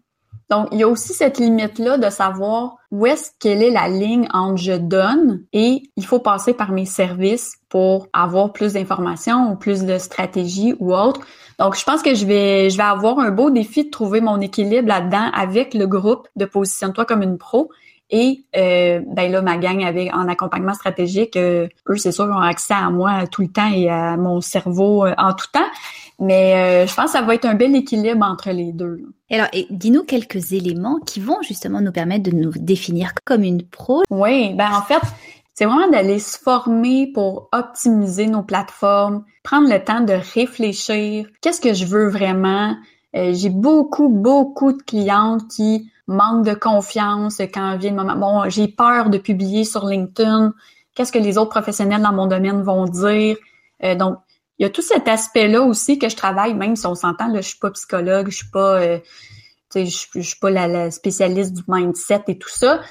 Donc, 0.50 0.68
il 0.72 0.80
y 0.80 0.84
a 0.84 0.88
aussi 0.88 1.14
cette 1.14 1.38
limite-là 1.38 2.00
de 2.00 2.10
savoir 2.10 2.78
où 2.92 3.06
est-ce 3.06 3.30
quelle 3.40 3.62
est 3.62 3.70
la 3.70 3.88
ligne 3.88 4.28
entre 4.34 4.58
je 4.58 4.74
donne 4.74 5.44
et 5.54 5.84
il 5.96 6.06
faut 6.06 6.18
passer 6.18 6.54
par 6.54 6.72
mes 6.72 6.86
services 6.86 7.58
pour 7.70 8.08
avoir 8.14 8.52
plus 8.52 8.74
d'informations 8.74 9.52
ou 9.52 9.56
plus 9.56 9.86
de 9.86 10.00
stratégies 10.00 10.74
ou 10.80 10.96
autre. 10.96 11.22
Donc, 11.60 11.78
je 11.78 11.84
pense 11.84 12.02
que 12.02 12.16
je 12.16 12.26
vais, 12.26 12.72
je 12.72 12.78
vais 12.78 12.84
avoir 12.84 13.20
un 13.20 13.30
beau 13.30 13.52
défi 13.52 13.86
de 13.86 13.90
trouver 13.92 14.22
mon 14.22 14.42
équilibre 14.42 14.88
là-dedans 14.88 15.30
avec 15.34 15.76
le 15.76 15.86
groupe 15.86 16.28
de 16.36 16.46
Positionne-toi 16.46 17.06
comme 17.06 17.22
une 17.22 17.38
pro. 17.38 17.70
Et 18.12 18.44
euh, 18.56 19.02
ben 19.08 19.32
là, 19.32 19.42
ma 19.42 19.58
gang 19.58 19.84
avec 19.84 20.14
en 20.14 20.28
accompagnement 20.28 20.74
stratégique, 20.74 21.36
euh, 21.38 21.68
eux, 21.88 21.98
c'est 21.98 22.12
sûr, 22.12 22.26
ont 22.26 22.40
accès 22.40 22.74
à 22.74 22.90
moi 22.90 23.28
tout 23.28 23.42
le 23.42 23.50
temps 23.50 23.72
et 23.72 23.90
à 23.90 24.18
mon 24.18 24.42
cerveau 24.42 25.06
euh, 25.06 25.14
en 25.18 25.34
tout 25.34 25.48
temps. 25.52 25.68
Mais 26.20 26.56
euh, 26.56 26.88
je 26.88 26.94
pense 26.96 27.06
que 27.06 27.12
ça 27.12 27.22
va 27.22 27.36
être 27.36 27.46
un 27.46 27.54
bel 27.54 27.76
équilibre 27.76 28.26
entre 28.26 28.50
les 28.50 28.74
deux. 28.74 29.04
Alors, 29.32 29.48
dis-nous 29.70 30.04
quelques 30.04 30.52
éléments 30.52 31.00
qui 31.06 31.20
vont 31.20 31.42
justement 31.42 31.82
nous 31.82 31.92
permettre 31.92 32.30
de 32.30 32.36
nous 32.36 32.52
définir 32.56 33.14
comme 33.26 33.44
une 33.44 33.64
pro. 33.64 34.04
Oui, 34.10 34.54
ben 34.56 34.70
en 34.74 34.82
fait, 34.82 35.02
c'est 35.54 35.66
vraiment 35.66 35.90
d'aller 35.90 36.20
se 36.20 36.38
former 36.38 37.12
pour 37.14 37.48
optimiser 37.54 38.28
nos 38.28 38.44
plateformes, 38.44 39.24
prendre 39.44 39.70
le 39.70 39.84
temps 39.84 40.02
de 40.02 40.14
réfléchir. 40.14 41.28
Qu'est-ce 41.42 41.62
que 41.62 41.74
je 41.74 41.86
veux 41.86 42.10
vraiment? 42.10 42.76
Euh, 43.16 43.34
j'ai 43.34 43.50
beaucoup, 43.50 44.10
beaucoup 44.10 44.74
de 44.74 44.82
clientes 44.82 45.48
qui 45.50 45.90
manquent 46.10 46.46
de 46.46 46.54
confiance 46.54 47.40
quand 47.54 47.78
vient 47.78 47.92
le 47.92 47.98
moment. 47.98 48.16
Bon, 48.16 48.50
j'ai 48.50 48.68
peur 48.68 49.10
de 49.10 49.18
publier 49.18 49.64
sur 49.64 49.86
LinkedIn. 49.86 50.54
Qu'est-ce 50.96 51.12
que 51.12 51.20
les 51.20 51.38
autres 51.38 51.52
professionnels 51.52 52.02
dans 52.02 52.12
mon 52.12 52.26
domaine 52.28 52.64
vont 52.64 52.86
dire? 52.86 53.38
Euh, 53.84 53.96
donc, 53.96 54.18
il 54.58 54.64
y 54.64 54.66
a 54.66 54.70
tout 54.70 54.82
cet 54.82 55.08
aspect-là 55.08 55.62
aussi 55.62 56.00
que 56.00 56.10
je 56.10 56.16
travaille, 56.16 56.54
même 56.56 56.76
si 56.76 56.86
on 56.88 56.96
s'entend, 56.96 57.28
là, 57.28 57.42
je 57.42 57.50
suis 57.50 57.60
pas 57.60 57.72
psychologue, 57.72 58.30
je 58.30 58.38
suis 58.38 58.50
pas, 58.50 58.82
euh, 58.82 59.00
je, 59.74 59.82
suis 59.86 60.40
pas 60.42 60.50
la, 60.50 60.92
spécialiste 60.92 61.54
du 61.54 61.64
mindset 61.68 62.24
et 62.28 62.38
tout 62.38 62.50
ça, 62.50 62.82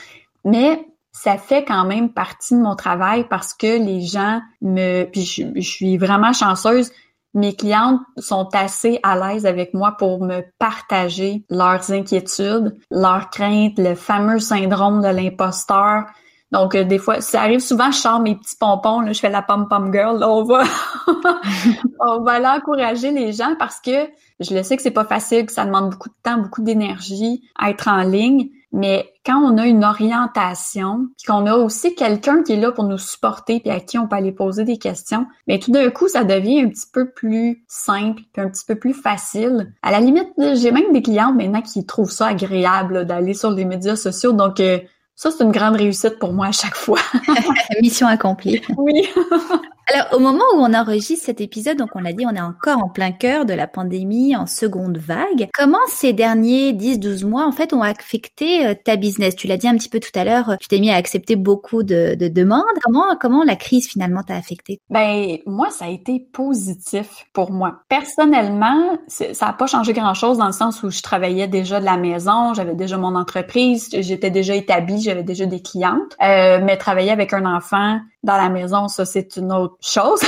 mais 0.44 0.86
ça 1.12 1.36
fait 1.36 1.64
quand 1.64 1.84
même 1.84 2.12
partie 2.12 2.54
de 2.54 2.60
mon 2.60 2.76
travail 2.76 3.26
parce 3.28 3.52
que 3.52 3.66
les 3.66 4.00
gens 4.00 4.40
me, 4.62 5.04
puis 5.04 5.24
je 5.24 5.60
suis 5.60 5.98
vraiment 5.98 6.32
chanceuse, 6.32 6.92
mes 7.34 7.54
clientes 7.54 8.00
sont 8.16 8.48
assez 8.54 8.98
à 9.02 9.16
l'aise 9.16 9.46
avec 9.46 9.74
moi 9.74 9.96
pour 9.98 10.24
me 10.24 10.42
partager 10.58 11.44
leurs 11.50 11.90
inquiétudes, 11.90 12.76
leurs 12.90 13.30
craintes, 13.30 13.78
le 13.78 13.94
fameux 13.94 14.40
syndrome 14.40 15.02
de 15.02 15.08
l'imposteur, 15.08 16.04
donc, 16.50 16.74
euh, 16.74 16.84
des 16.84 16.98
fois, 16.98 17.20
ça 17.20 17.42
arrive 17.42 17.60
souvent, 17.60 17.90
je 17.90 17.98
sors 17.98 18.20
mes 18.20 18.34
petits 18.34 18.56
pompons, 18.58 19.00
là, 19.00 19.12
je 19.12 19.20
fais 19.20 19.28
la 19.28 19.42
pom-pom 19.42 19.92
girl, 19.92 20.18
là, 20.18 20.30
on 20.30 20.44
va, 20.44 20.64
on 22.00 22.20
va 22.22 22.32
aller 22.32 22.46
encourager 22.46 23.10
les 23.10 23.32
gens 23.32 23.54
parce 23.58 23.80
que 23.80 24.08
je 24.40 24.54
le 24.54 24.62
sais 24.62 24.76
que 24.76 24.82
c'est 24.82 24.90
pas 24.90 25.04
facile, 25.04 25.46
que 25.46 25.52
ça 25.52 25.64
demande 25.64 25.90
beaucoup 25.90 26.08
de 26.08 26.14
temps, 26.22 26.38
beaucoup 26.38 26.62
d'énergie 26.62 27.42
à 27.58 27.70
être 27.70 27.88
en 27.88 28.02
ligne. 28.02 28.48
Mais 28.70 29.10
quand 29.24 29.38
on 29.38 29.56
a 29.56 29.66
une 29.66 29.82
orientation, 29.82 31.08
puis 31.16 31.26
qu'on 31.26 31.46
a 31.46 31.54
aussi 31.54 31.94
quelqu'un 31.94 32.42
qui 32.42 32.52
est 32.52 32.60
là 32.60 32.70
pour 32.70 32.84
nous 32.84 32.98
supporter, 32.98 33.60
puis 33.60 33.70
à 33.70 33.80
qui 33.80 33.98
on 33.98 34.06
peut 34.06 34.16
aller 34.16 34.32
poser 34.32 34.64
des 34.64 34.76
questions, 34.76 35.26
mais 35.46 35.58
tout 35.58 35.70
d'un 35.70 35.90
coup, 35.90 36.06
ça 36.06 36.22
devient 36.22 36.60
un 36.60 36.68
petit 36.68 36.86
peu 36.92 37.10
plus 37.10 37.64
simple, 37.66 38.22
puis 38.32 38.42
un 38.42 38.48
petit 38.48 38.66
peu 38.66 38.74
plus 38.74 38.92
facile. 38.92 39.72
À 39.82 39.90
la 39.90 40.00
limite, 40.00 40.28
j'ai 40.36 40.70
même 40.70 40.92
des 40.92 41.02
clients 41.02 41.32
maintenant 41.32 41.62
qui 41.62 41.86
trouvent 41.86 42.10
ça 42.10 42.26
agréable 42.26 43.06
d'aller 43.06 43.32
sur 43.32 43.50
les 43.50 43.64
médias 43.64 43.96
sociaux. 43.96 44.32
Donc, 44.32 44.60
euh, 44.60 44.78
ça, 45.18 45.32
c'est 45.32 45.42
une 45.42 45.50
grande 45.50 45.74
réussite 45.74 46.20
pour 46.20 46.32
moi 46.32 46.46
à 46.46 46.52
chaque 46.52 46.76
fois. 46.76 47.00
Mission 47.82 48.06
accomplie. 48.06 48.62
Oui. 48.76 49.08
Alors, 49.90 50.06
au 50.12 50.18
moment 50.18 50.44
où 50.54 50.58
on 50.58 50.74
enregistre 50.74 51.24
cet 51.24 51.40
épisode, 51.40 51.78
donc 51.78 51.88
on 51.94 52.00
l'a 52.00 52.12
dit, 52.12 52.26
on 52.26 52.34
est 52.34 52.40
encore 52.40 52.76
en 52.84 52.90
plein 52.90 53.10
cœur 53.10 53.46
de 53.46 53.54
la 53.54 53.66
pandémie, 53.66 54.36
en 54.36 54.46
seconde 54.46 54.98
vague. 54.98 55.48
Comment 55.54 55.78
ces 55.86 56.12
derniers 56.12 56.74
10-12 56.74 57.24
mois, 57.24 57.46
en 57.46 57.52
fait, 57.52 57.72
ont 57.72 57.82
affecté 57.82 58.66
euh, 58.66 58.74
ta 58.74 58.96
business? 58.96 59.34
Tu 59.34 59.46
l'as 59.46 59.56
dit 59.56 59.66
un 59.66 59.76
petit 59.78 59.88
peu 59.88 59.98
tout 59.98 60.10
à 60.14 60.24
l'heure, 60.24 60.56
tu 60.60 60.68
t'es 60.68 60.78
mis 60.78 60.90
à 60.90 60.96
accepter 60.96 61.36
beaucoup 61.36 61.84
de, 61.84 62.14
de, 62.16 62.28
demandes. 62.28 62.64
Comment, 62.82 63.16
comment 63.18 63.44
la 63.44 63.56
crise 63.56 63.88
finalement 63.88 64.22
t'a 64.22 64.34
affecté? 64.34 64.78
Ben, 64.90 65.38
moi, 65.46 65.70
ça 65.70 65.86
a 65.86 65.88
été 65.88 66.20
positif 66.20 67.24
pour 67.32 67.50
moi. 67.50 67.80
Personnellement, 67.88 68.98
ça 69.06 69.46
n'a 69.46 69.52
pas 69.54 69.66
changé 69.66 69.94
grand-chose 69.94 70.36
dans 70.36 70.46
le 70.46 70.52
sens 70.52 70.82
où 70.82 70.90
je 70.90 71.00
travaillais 71.00 71.48
déjà 71.48 71.80
de 71.80 71.86
la 71.86 71.96
maison, 71.96 72.52
j'avais 72.52 72.74
déjà 72.74 72.98
mon 72.98 73.14
entreprise, 73.14 73.88
j'étais 73.90 74.30
déjà 74.30 74.54
établie, 74.54 75.00
j'avais 75.00 75.22
déjà 75.22 75.46
des 75.46 75.62
clientes. 75.62 76.14
Euh, 76.22 76.60
mais 76.62 76.76
travailler 76.76 77.10
avec 77.10 77.32
un 77.32 77.46
enfant 77.46 78.00
dans 78.22 78.36
la 78.36 78.50
maison, 78.50 78.88
ça, 78.88 79.06
c'est 79.06 79.36
une 79.36 79.52
autre 79.52 79.77
chose. 79.80 80.20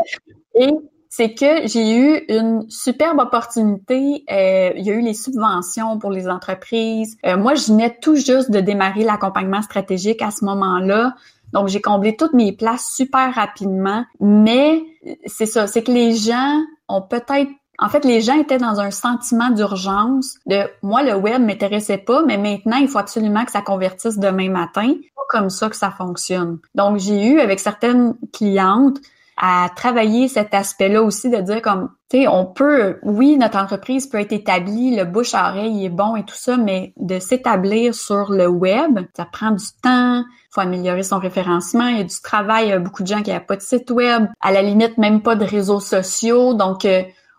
Et 0.54 0.70
c'est 1.08 1.34
que 1.34 1.66
j'ai 1.66 1.96
eu 1.96 2.24
une 2.28 2.68
superbe 2.70 3.18
opportunité. 3.18 4.24
Euh, 4.30 4.72
il 4.76 4.84
y 4.84 4.90
a 4.90 4.94
eu 4.94 5.00
les 5.00 5.14
subventions 5.14 5.98
pour 5.98 6.10
les 6.10 6.28
entreprises. 6.28 7.16
Euh, 7.26 7.36
moi, 7.36 7.54
je 7.54 7.72
venais 7.72 7.96
tout 8.00 8.16
juste 8.16 8.50
de 8.50 8.60
démarrer 8.60 9.04
l'accompagnement 9.04 9.62
stratégique 9.62 10.22
à 10.22 10.30
ce 10.30 10.44
moment-là. 10.44 11.14
Donc, 11.52 11.68
j'ai 11.68 11.80
comblé 11.80 12.16
toutes 12.16 12.34
mes 12.34 12.52
places 12.52 12.92
super 12.94 13.34
rapidement. 13.34 14.04
Mais 14.20 14.82
c'est 15.26 15.46
ça, 15.46 15.66
c'est 15.66 15.82
que 15.82 15.92
les 15.92 16.14
gens 16.14 16.60
ont 16.88 17.02
peut-être 17.02 17.50
en 17.78 17.88
fait, 17.88 18.04
les 18.04 18.20
gens 18.20 18.38
étaient 18.38 18.58
dans 18.58 18.80
un 18.80 18.90
sentiment 18.90 19.50
d'urgence 19.50 20.36
de 20.46 20.62
moi, 20.82 21.02
le 21.02 21.14
web 21.14 21.40
m'intéressait 21.42 21.98
pas, 21.98 22.22
mais 22.24 22.36
maintenant, 22.36 22.76
il 22.76 22.88
faut 22.88 22.98
absolument 22.98 23.44
que 23.44 23.52
ça 23.52 23.62
convertisse 23.62 24.18
demain 24.18 24.50
matin. 24.50 24.94
Pas 25.14 25.38
comme 25.38 25.48
ça 25.48 25.68
que 25.68 25.76
ça 25.76 25.90
fonctionne. 25.90 26.58
Donc, 26.74 26.98
j'ai 26.98 27.28
eu 27.28 27.40
avec 27.40 27.60
certaines 27.60 28.14
clientes 28.32 28.98
à 29.40 29.70
travailler 29.76 30.26
cet 30.26 30.52
aspect-là 30.52 31.00
aussi, 31.02 31.30
de 31.30 31.36
dire 31.36 31.62
comme, 31.62 31.90
tu 32.10 32.22
sais, 32.22 32.28
on 32.28 32.44
peut, 32.44 32.98
oui, 33.04 33.36
notre 33.36 33.58
entreprise 33.58 34.08
peut 34.08 34.18
être 34.18 34.32
établie, 34.32 34.96
le 34.96 35.04
bouche 35.04 35.34
à 35.34 35.50
oreille 35.50 35.84
est 35.84 35.90
bon 35.90 36.16
et 36.16 36.24
tout 36.24 36.34
ça, 36.34 36.56
mais 36.56 36.92
de 36.96 37.20
s'établir 37.20 37.94
sur 37.94 38.32
le 38.32 38.48
web, 38.48 38.98
ça 39.16 39.26
prend 39.30 39.52
du 39.52 39.64
temps, 39.80 40.24
faut 40.50 40.60
améliorer 40.60 41.04
son 41.04 41.20
référencement, 41.20 41.86
il 41.86 41.98
y 41.98 42.00
a 42.00 42.04
du 42.04 42.20
travail, 42.20 42.66
il 42.66 42.70
y 42.70 42.72
a 42.72 42.80
beaucoup 42.80 43.04
de 43.04 43.08
gens 43.08 43.22
qui 43.22 43.30
n'ont 43.30 43.38
pas 43.38 43.54
de 43.54 43.62
site 43.62 43.92
web, 43.92 44.26
à 44.40 44.50
la 44.50 44.62
limite 44.62 44.98
même 44.98 45.22
pas 45.22 45.36
de 45.36 45.44
réseaux 45.44 45.80
sociaux, 45.80 46.54
donc 46.54 46.84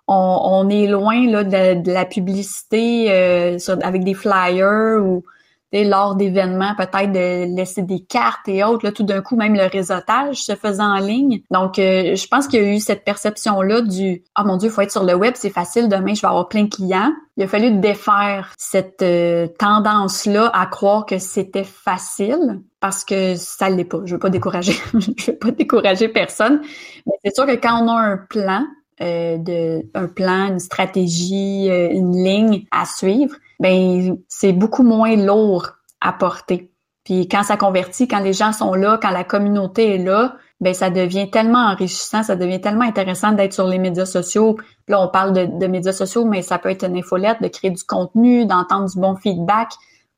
euh, 0.10 0.12
on, 0.12 0.70
est 0.70 0.88
loin 0.88 1.26
là, 1.28 1.44
de, 1.44 1.92
la 1.92 2.06
publicité 2.06 3.12
euh, 3.12 3.58
avec 3.82 4.04
des 4.04 4.14
flyers 4.14 5.04
ou 5.04 5.24
lors 5.72 6.16
d'événements, 6.16 6.74
peut-être 6.76 7.12
de 7.12 7.56
laisser 7.56 7.84
des 7.84 8.00
cartes 8.00 8.48
et 8.48 8.64
autres. 8.64 8.86
Là, 8.86 8.92
tout 8.92 9.04
d'un 9.04 9.22
coup, 9.22 9.36
même 9.36 9.54
le 9.54 9.68
réseautage 9.68 10.38
se 10.38 10.56
faisait 10.56 10.82
en 10.82 10.98
ligne. 10.98 11.42
Donc, 11.52 11.78
euh, 11.78 12.16
je 12.16 12.28
pense 12.28 12.48
qu'il 12.48 12.62
y 12.62 12.66
a 12.66 12.74
eu 12.74 12.80
cette 12.80 13.04
perception-là 13.04 13.82
du 13.82 14.24
«Ah 14.36 14.44
mon 14.44 14.58
Dieu, 14.58 14.70
il 14.70 14.72
faut 14.72 14.82
être 14.82 14.92
sur 14.92 15.04
le 15.04 15.14
web, 15.14 15.34
c'est 15.36 15.52
facile, 15.52 15.88
demain, 15.88 16.14
je 16.14 16.22
vais 16.22 16.28
avoir 16.28 16.50
plein 16.50 16.64
de 16.64 16.70
clients». 16.70 17.12
Il 17.38 17.44
a 17.44 17.48
fallu 17.48 17.72
défaire 17.72 18.54
cette 18.58 19.02
euh, 19.02 19.48
tendance-là 19.60 20.50
à 20.54 20.66
croire 20.66 21.06
que 21.06 21.20
c'était 21.20 21.64
facile 21.64 22.62
parce 22.82 23.06
que 23.06 23.36
ça 23.36 23.70
l'est 23.70 23.86
pas. 23.86 24.00
Je 24.04 24.16
veux 24.16 24.20
pas 24.20 24.30
décourager, 24.30 24.74
je 25.18 25.32
veux 25.32 25.38
pas 25.38 25.52
décourager 25.52 26.10
personne. 26.10 26.62
Mais 27.06 27.14
c'est 27.24 27.36
sûr 27.36 27.46
que 27.46 27.56
quand 27.56 27.82
on 27.82 27.88
a 27.90 28.00
un 28.00 28.18
plan, 28.18 28.66
euh, 29.02 29.38
de 29.38 29.86
un 29.94 30.08
plan, 30.08 30.48
une 30.48 30.60
stratégie, 30.60 31.70
euh, 31.70 31.90
une 31.92 32.16
ligne 32.16 32.66
à 32.72 32.86
suivre, 32.86 33.36
ben 33.60 34.18
c'est 34.28 34.54
beaucoup 34.54 34.84
moins 34.84 35.16
lourd 35.16 35.70
à 36.02 36.12
porter. 36.12 36.72
Puis 37.06 37.28
quand 37.28 37.44
ça 37.44 37.58
convertit, 37.58 38.08
quand 38.08 38.20
les 38.20 38.34
gens 38.34 38.52
sont 38.52 38.74
là, 38.74 39.00
quand 39.02 39.12
la 39.12 39.24
communauté 39.24 39.96
est 39.96 40.04
là, 40.04 40.36
ben 40.60 40.74
ça 40.74 40.90
devient 40.90 41.32
tellement 41.32 41.66
enrichissant, 41.68 42.24
ça 42.24 42.36
devient 42.36 42.60
tellement 42.60 42.86
intéressant 42.86 43.32
d'être 43.32 43.54
sur 43.54 43.68
les 43.68 43.80
médias 43.80 44.06
sociaux. 44.06 44.58
là, 44.88 45.02
on 45.02 45.08
parle 45.08 45.34
de, 45.34 45.68
médias 45.68 45.94
sociaux, 45.94 46.26
mais 46.26 46.42
ça 46.42 46.60
peut 46.60 46.70
être 46.70 46.86
une 46.86 46.98
infolette, 46.98 47.42
de 47.42 47.48
créer 47.48 47.72
du 47.72 47.84
contenu, 47.84 48.46
d'entendre 48.46 48.90
du 48.90 49.00
bon 49.00 49.16
feedback. 49.16 49.70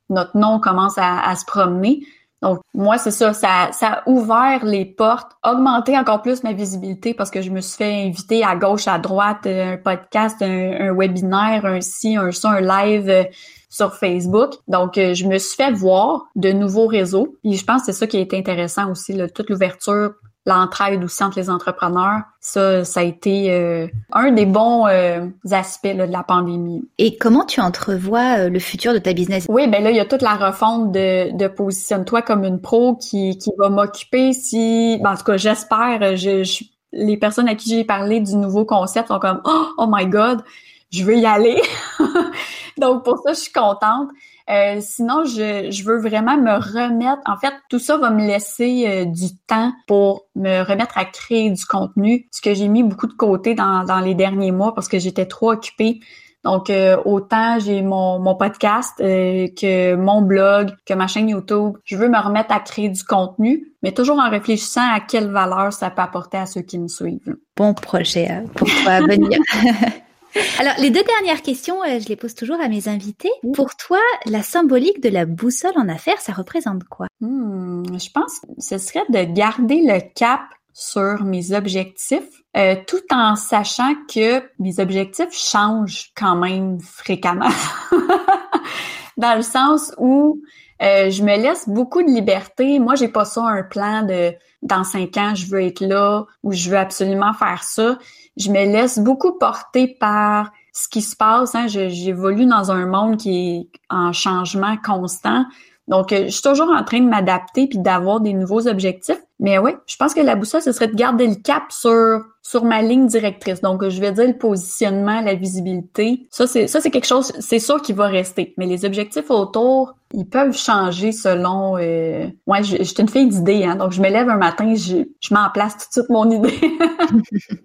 Notre 0.09 0.35
nom 0.37 0.59
commence 0.59 0.97
à 0.97 1.35
se 1.35 1.45
promener. 1.45 2.01
Donc, 2.41 2.59
moi, 2.73 2.97
c'est 2.97 3.11
ça, 3.11 3.33
ça, 3.33 3.69
ça 3.71 3.87
a 3.87 4.09
ouvert 4.09 4.65
les 4.65 4.85
portes, 4.85 5.31
augmenté 5.45 5.97
encore 5.97 6.23
plus 6.23 6.43
ma 6.43 6.53
visibilité 6.53 7.13
parce 7.13 7.29
que 7.29 7.41
je 7.41 7.51
me 7.51 7.61
suis 7.61 7.77
fait 7.77 8.05
inviter 8.05 8.43
à 8.43 8.55
gauche, 8.55 8.87
à 8.87 8.97
droite, 8.97 9.45
euh, 9.45 9.73
un 9.73 9.77
podcast, 9.77 10.41
un, 10.41 10.91
webinaire, 10.91 11.65
un 11.65 11.81
ci, 11.81 12.15
un 12.17 12.31
ça, 12.31 12.49
un 12.49 12.61
live 12.61 13.09
euh, 13.09 13.23
sur 13.69 13.93
Facebook. 13.93 14.53
Donc, 14.67 14.97
euh, 14.97 15.13
je 15.13 15.27
me 15.27 15.37
suis 15.37 15.55
fait 15.55 15.71
voir 15.71 16.25
de 16.35 16.51
nouveaux 16.51 16.87
réseaux. 16.87 17.37
Et 17.43 17.53
je 17.53 17.63
pense 17.63 17.81
que 17.81 17.85
c'est 17.87 17.99
ça 17.99 18.07
qui 18.07 18.17
été 18.17 18.37
intéressant 18.37 18.89
aussi, 18.89 19.13
là, 19.13 19.29
toute 19.29 19.49
l'ouverture 19.49 20.13
l'entraide 20.45 21.03
aussi 21.03 21.23
entre 21.23 21.39
les 21.39 21.49
entrepreneurs. 21.49 22.21
Ça, 22.39 22.83
ça 22.83 23.01
a 23.01 23.03
été 23.03 23.51
euh, 23.51 23.87
un 24.11 24.31
des 24.31 24.45
bons 24.45 24.87
euh, 24.87 25.27
aspects 25.51 25.87
de 25.87 26.03
la 26.03 26.23
pandémie. 26.23 26.87
Et 26.97 27.17
comment 27.17 27.45
tu 27.45 27.61
entrevois 27.61 28.39
euh, 28.39 28.49
le 28.49 28.59
futur 28.59 28.93
de 28.93 28.99
ta 28.99 29.13
business? 29.13 29.45
Oui, 29.49 29.67
ben 29.67 29.83
là, 29.83 29.91
il 29.91 29.97
y 29.97 29.99
a 29.99 30.05
toute 30.05 30.23
la 30.23 30.35
refonte 30.35 30.91
de, 30.91 31.35
de 31.37 31.47
Positionne-toi 31.47 32.21
comme 32.23 32.43
une 32.43 32.59
pro 32.59 32.95
qui, 32.95 33.37
qui 33.37 33.51
va 33.57 33.69
m'occuper 33.69 34.33
si... 34.33 34.99
Ben, 35.03 35.11
en 35.11 35.15
tout 35.15 35.23
cas, 35.23 35.37
j'espère. 35.37 36.15
Je, 36.15 36.43
je, 36.43 36.63
les 36.91 37.17
personnes 37.17 37.47
à 37.47 37.55
qui 37.55 37.69
j'ai 37.69 37.83
parlé 37.83 38.19
du 38.19 38.35
nouveau 38.35 38.65
concept 38.65 39.09
sont 39.09 39.19
comme 39.19 39.41
«Oh, 39.45 39.67
oh 39.77 39.85
my 39.87 40.07
God!» 40.07 40.43
je 40.91 41.03
veux 41.03 41.17
y 41.17 41.25
aller. 41.25 41.61
Donc, 42.77 43.03
pour 43.03 43.19
ça, 43.19 43.33
je 43.33 43.39
suis 43.39 43.51
contente. 43.51 44.09
Euh, 44.51 44.79
sinon, 44.81 45.23
je, 45.23 45.71
je, 45.71 45.83
veux 45.83 45.99
vraiment 45.99 46.37
me 46.37 46.51
remettre. 46.51 47.21
En 47.25 47.37
fait, 47.37 47.53
tout 47.69 47.79
ça 47.79 47.97
va 47.97 48.09
me 48.09 48.25
laisser 48.25 48.85
euh, 48.85 49.05
du 49.05 49.37
temps 49.47 49.71
pour 49.87 50.27
me 50.35 50.63
remettre 50.63 50.97
à 50.97 51.05
créer 51.05 51.49
du 51.49 51.65
contenu, 51.65 52.27
ce 52.31 52.41
que 52.41 52.53
j'ai 52.53 52.67
mis 52.67 52.83
beaucoup 52.83 53.07
de 53.07 53.13
côté 53.13 53.55
dans, 53.55 53.85
dans 53.85 53.99
les 53.99 54.13
derniers 54.13 54.51
mois 54.51 54.75
parce 54.75 54.89
que 54.89 54.99
j'étais 54.99 55.25
trop 55.25 55.51
occupée. 55.51 56.01
Donc, 56.43 56.69
euh, 56.69 56.97
autant 57.05 57.59
j'ai 57.59 57.81
mon, 57.83 58.19
mon 58.19 58.35
podcast 58.35 58.95
que 58.97 59.95
mon 59.95 60.21
blog, 60.23 60.71
que 60.85 60.95
ma 60.95 61.07
chaîne 61.07 61.29
YouTube. 61.29 61.77
Je 61.85 61.95
veux 61.95 62.09
me 62.09 62.19
remettre 62.19 62.51
à 62.51 62.59
créer 62.59 62.89
du 62.89 63.03
contenu, 63.03 63.71
mais 63.83 63.91
toujours 63.91 64.19
en 64.19 64.29
réfléchissant 64.29 64.81
à 64.91 64.99
quelle 64.99 65.29
valeur 65.29 65.71
ça 65.71 65.91
peut 65.91 66.01
apporter 66.01 66.37
à 66.37 66.47
ceux 66.47 66.61
qui 66.61 66.79
me 66.79 66.87
suivent. 66.87 67.37
Bon 67.55 67.75
projet 67.75 68.43
pour 68.55 68.67
toi 68.67 69.01
venir. 69.01 69.39
Alors, 70.59 70.73
les 70.79 70.89
deux 70.89 71.03
dernières 71.03 71.41
questions, 71.41 71.83
euh, 71.83 71.99
je 71.99 72.07
les 72.07 72.15
pose 72.15 72.35
toujours 72.35 72.59
à 72.61 72.67
mes 72.67 72.87
invités. 72.87 73.31
Pour 73.53 73.75
toi, 73.75 73.99
la 74.25 74.43
symbolique 74.43 75.01
de 75.01 75.09
la 75.09 75.25
boussole 75.25 75.73
en 75.75 75.89
affaires, 75.89 76.21
ça 76.21 76.33
représente 76.33 76.83
quoi? 76.85 77.07
Hmm, 77.19 77.83
je 77.97 78.09
pense 78.11 78.39
que 78.39 78.47
ce 78.59 78.77
serait 78.77 79.05
de 79.09 79.23
garder 79.33 79.81
le 79.81 79.99
cap 80.15 80.41
sur 80.73 81.23
mes 81.23 81.51
objectifs, 81.53 82.43
euh, 82.55 82.75
tout 82.87 83.01
en 83.11 83.35
sachant 83.35 83.93
que 84.13 84.41
mes 84.59 84.79
objectifs 84.79 85.33
changent 85.33 86.11
quand 86.15 86.35
même 86.35 86.79
fréquemment. 86.79 87.49
Dans 89.17 89.35
le 89.35 89.43
sens 89.43 89.93
où 89.97 90.41
euh, 90.81 91.09
je 91.09 91.23
me 91.23 91.37
laisse 91.37 91.69
beaucoup 91.69 92.01
de 92.01 92.09
liberté. 92.09 92.79
Moi, 92.79 92.95
j'ai 92.95 93.07
pas 93.07 93.25
ça 93.25 93.43
un 93.43 93.63
plan 93.63 94.03
de 94.03 94.33
dans 94.61 94.83
cinq 94.83 95.17
ans, 95.17 95.33
je 95.33 95.47
veux 95.47 95.61
être 95.63 95.81
là 95.81 96.25
ou 96.43 96.51
je 96.51 96.69
veux 96.69 96.77
absolument 96.77 97.33
faire 97.33 97.63
ça 97.63 97.97
je 98.37 98.49
me 98.49 98.65
laisse 98.65 98.99
beaucoup 98.99 99.37
porter 99.37 99.87
par 99.99 100.51
ce 100.73 100.87
qui 100.87 101.01
se 101.01 101.15
passe. 101.15 101.55
Hein. 101.55 101.67
J'évolue 101.67 102.45
dans 102.45 102.71
un 102.71 102.85
monde 102.85 103.17
qui 103.17 103.55
est 103.57 103.79
en 103.89 104.13
changement 104.13 104.77
constant. 104.77 105.45
Donc, 105.87 106.13
euh, 106.13 106.25
je 106.25 106.29
suis 106.29 106.41
toujours 106.41 106.69
en 106.69 106.83
train 106.83 106.99
de 106.99 107.09
m'adapter 107.09 107.67
puis 107.67 107.79
d'avoir 107.79 108.21
des 108.21 108.33
nouveaux 108.33 108.67
objectifs. 108.67 109.21
Mais 109.39 109.57
oui, 109.57 109.71
je 109.87 109.97
pense 109.97 110.13
que 110.13 110.21
la 110.21 110.35
boussole, 110.35 110.61
ce 110.61 110.71
serait 110.71 110.87
de 110.87 110.95
garder 110.95 111.27
le 111.27 111.35
cap 111.35 111.63
sur 111.69 112.23
sur 112.41 112.65
ma 112.65 112.81
ligne 112.81 113.07
directrice. 113.07 113.61
Donc, 113.61 113.87
je 113.87 114.01
vais 114.01 114.11
dire 114.11 114.27
le 114.27 114.37
positionnement, 114.37 115.21
la 115.21 115.35
visibilité. 115.35 116.27
Ça, 116.31 116.47
c'est 116.47 116.67
ça, 116.67 116.81
c'est 116.81 116.91
quelque 116.91 117.07
chose, 117.07 117.31
c'est 117.39 117.59
sûr 117.59 117.81
qui 117.81 117.93
va 117.93 118.07
rester. 118.07 118.53
Mais 118.57 118.65
les 118.65 118.85
objectifs 118.85 119.29
autour, 119.29 119.95
ils 120.13 120.27
peuvent 120.27 120.57
changer 120.57 121.11
selon. 121.11 121.77
Euh... 121.77 122.27
Ouais, 122.47 122.63
je, 122.63 122.77
je 122.77 122.83
suis 122.83 122.99
une 122.99 123.09
fille 123.09 123.27
d'idées, 123.27 123.63
hein. 123.63 123.75
Donc, 123.75 123.91
je 123.91 124.01
me 124.01 124.09
lève 124.09 124.29
un 124.29 124.37
matin, 124.37 124.73
je, 124.75 124.97
je 125.19 125.33
m'en 125.33 125.49
place 125.51 125.73
tout 125.73 125.87
de 125.87 125.91
suite 126.03 126.09
mon 126.09 126.29
idée. 126.29 126.59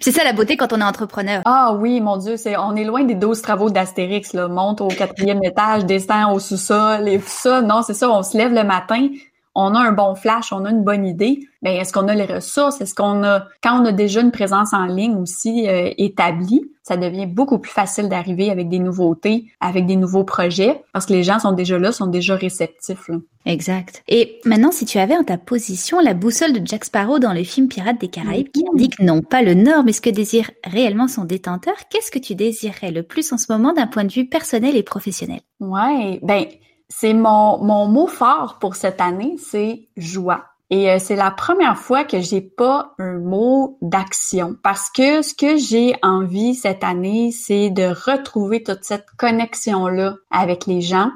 C'est 0.00 0.12
ça 0.12 0.24
la 0.24 0.32
beauté 0.32 0.56
quand 0.56 0.72
on 0.72 0.80
est 0.80 0.84
entrepreneur. 0.84 1.42
Ah 1.44 1.74
oui, 1.78 2.00
mon 2.00 2.16
Dieu, 2.16 2.36
c'est 2.36 2.56
on 2.56 2.74
est 2.76 2.84
loin 2.84 3.04
des 3.04 3.14
12 3.14 3.40
travaux 3.40 3.70
d'Astérix, 3.70 4.32
là. 4.34 4.48
Monte 4.48 4.80
au 4.80 4.88
quatrième 4.88 5.42
étage, 5.42 5.86
descend 5.86 6.34
au 6.34 6.38
sous-sol 6.38 7.08
et 7.08 7.18
tout 7.18 7.24
ça. 7.26 7.62
Non, 7.62 7.82
c'est 7.82 7.94
ça, 7.94 8.10
on 8.10 8.22
se 8.22 8.36
lève 8.36 8.52
le 8.52 8.64
matin, 8.64 9.08
on 9.54 9.74
a 9.74 9.80
un 9.80 9.92
bon 9.92 10.14
flash, 10.14 10.52
on 10.52 10.64
a 10.64 10.70
une 10.70 10.84
bonne 10.84 11.06
idée, 11.06 11.40
mais 11.62 11.76
est-ce 11.76 11.92
qu'on 11.92 12.08
a 12.08 12.14
les 12.14 12.24
ressources? 12.24 12.80
Est-ce 12.80 12.94
qu'on 12.94 13.24
a, 13.24 13.46
quand 13.62 13.80
on 13.80 13.84
a 13.84 13.92
déjà 13.92 14.20
une 14.20 14.30
présence 14.30 14.72
en 14.72 14.86
ligne 14.86 15.16
aussi 15.16 15.68
euh, 15.68 15.90
établie, 15.98 16.62
ça 16.82 16.96
devient 16.96 17.26
beaucoup 17.26 17.58
plus 17.58 17.70
facile 17.70 18.08
d'arriver 18.08 18.50
avec 18.50 18.68
des 18.68 18.78
nouveautés, 18.78 19.46
avec 19.60 19.86
des 19.86 19.96
nouveaux 19.96 20.24
projets, 20.24 20.82
parce 20.92 21.06
que 21.06 21.12
les 21.12 21.22
gens 21.22 21.38
sont 21.38 21.52
déjà 21.52 21.78
là, 21.78 21.92
sont 21.92 22.06
déjà 22.06 22.36
réceptifs. 22.36 23.10
Exact. 23.44 24.02
Et 24.08 24.40
maintenant, 24.44 24.72
si 24.72 24.86
tu 24.86 24.98
avais 24.98 25.16
en 25.16 25.24
ta 25.24 25.38
position 25.38 26.00
la 26.00 26.14
boussole 26.14 26.52
de 26.52 26.66
Jack 26.66 26.84
Sparrow 26.84 27.18
dans 27.18 27.32
le 27.32 27.44
film 27.44 27.68
Pirates 27.68 28.00
des 28.00 28.08
Caraïbes, 28.08 28.50
qui 28.50 28.64
indique 28.72 28.98
non 29.00 29.20
pas 29.22 29.42
le 29.42 29.54
nord, 29.54 29.84
mais 29.84 29.92
ce 29.92 30.00
que 30.00 30.10
désire 30.10 30.50
réellement 30.64 31.08
son 31.08 31.24
détenteur, 31.24 31.74
qu'est-ce 31.90 32.10
que 32.10 32.18
tu 32.18 32.34
désirerais 32.34 32.92
le 32.92 33.02
plus 33.02 33.32
en 33.32 33.38
ce 33.38 33.52
moment 33.52 33.72
d'un 33.72 33.86
point 33.86 34.04
de 34.04 34.12
vue 34.12 34.26
personnel 34.26 34.76
et 34.76 34.82
professionnel? 34.82 35.40
Ouais, 35.60 36.18
ben 36.22 36.46
c'est 36.90 37.14
mon, 37.14 37.62
mon 37.62 37.86
mot 37.86 38.08
fort 38.08 38.58
pour 38.60 38.74
cette 38.74 39.00
année, 39.00 39.36
c'est 39.38 39.88
joie. 39.96 40.44
Et 40.70 40.90
euh, 40.90 40.98
c'est 41.00 41.16
la 41.16 41.30
première 41.30 41.76
fois 41.76 42.04
que 42.04 42.20
j'ai 42.20 42.40
pas 42.40 42.94
un 42.98 43.18
mot 43.18 43.78
d'action 43.82 44.56
parce 44.62 44.88
que 44.90 45.22
ce 45.22 45.34
que 45.34 45.56
j'ai 45.56 45.94
envie 46.02 46.54
cette 46.54 46.84
année, 46.84 47.32
c'est 47.32 47.70
de 47.70 47.84
retrouver 47.84 48.62
toute 48.62 48.84
cette 48.84 49.06
connexion 49.16 49.88
là 49.88 50.14
avec 50.30 50.66
les 50.66 50.80
gens, 50.80 51.10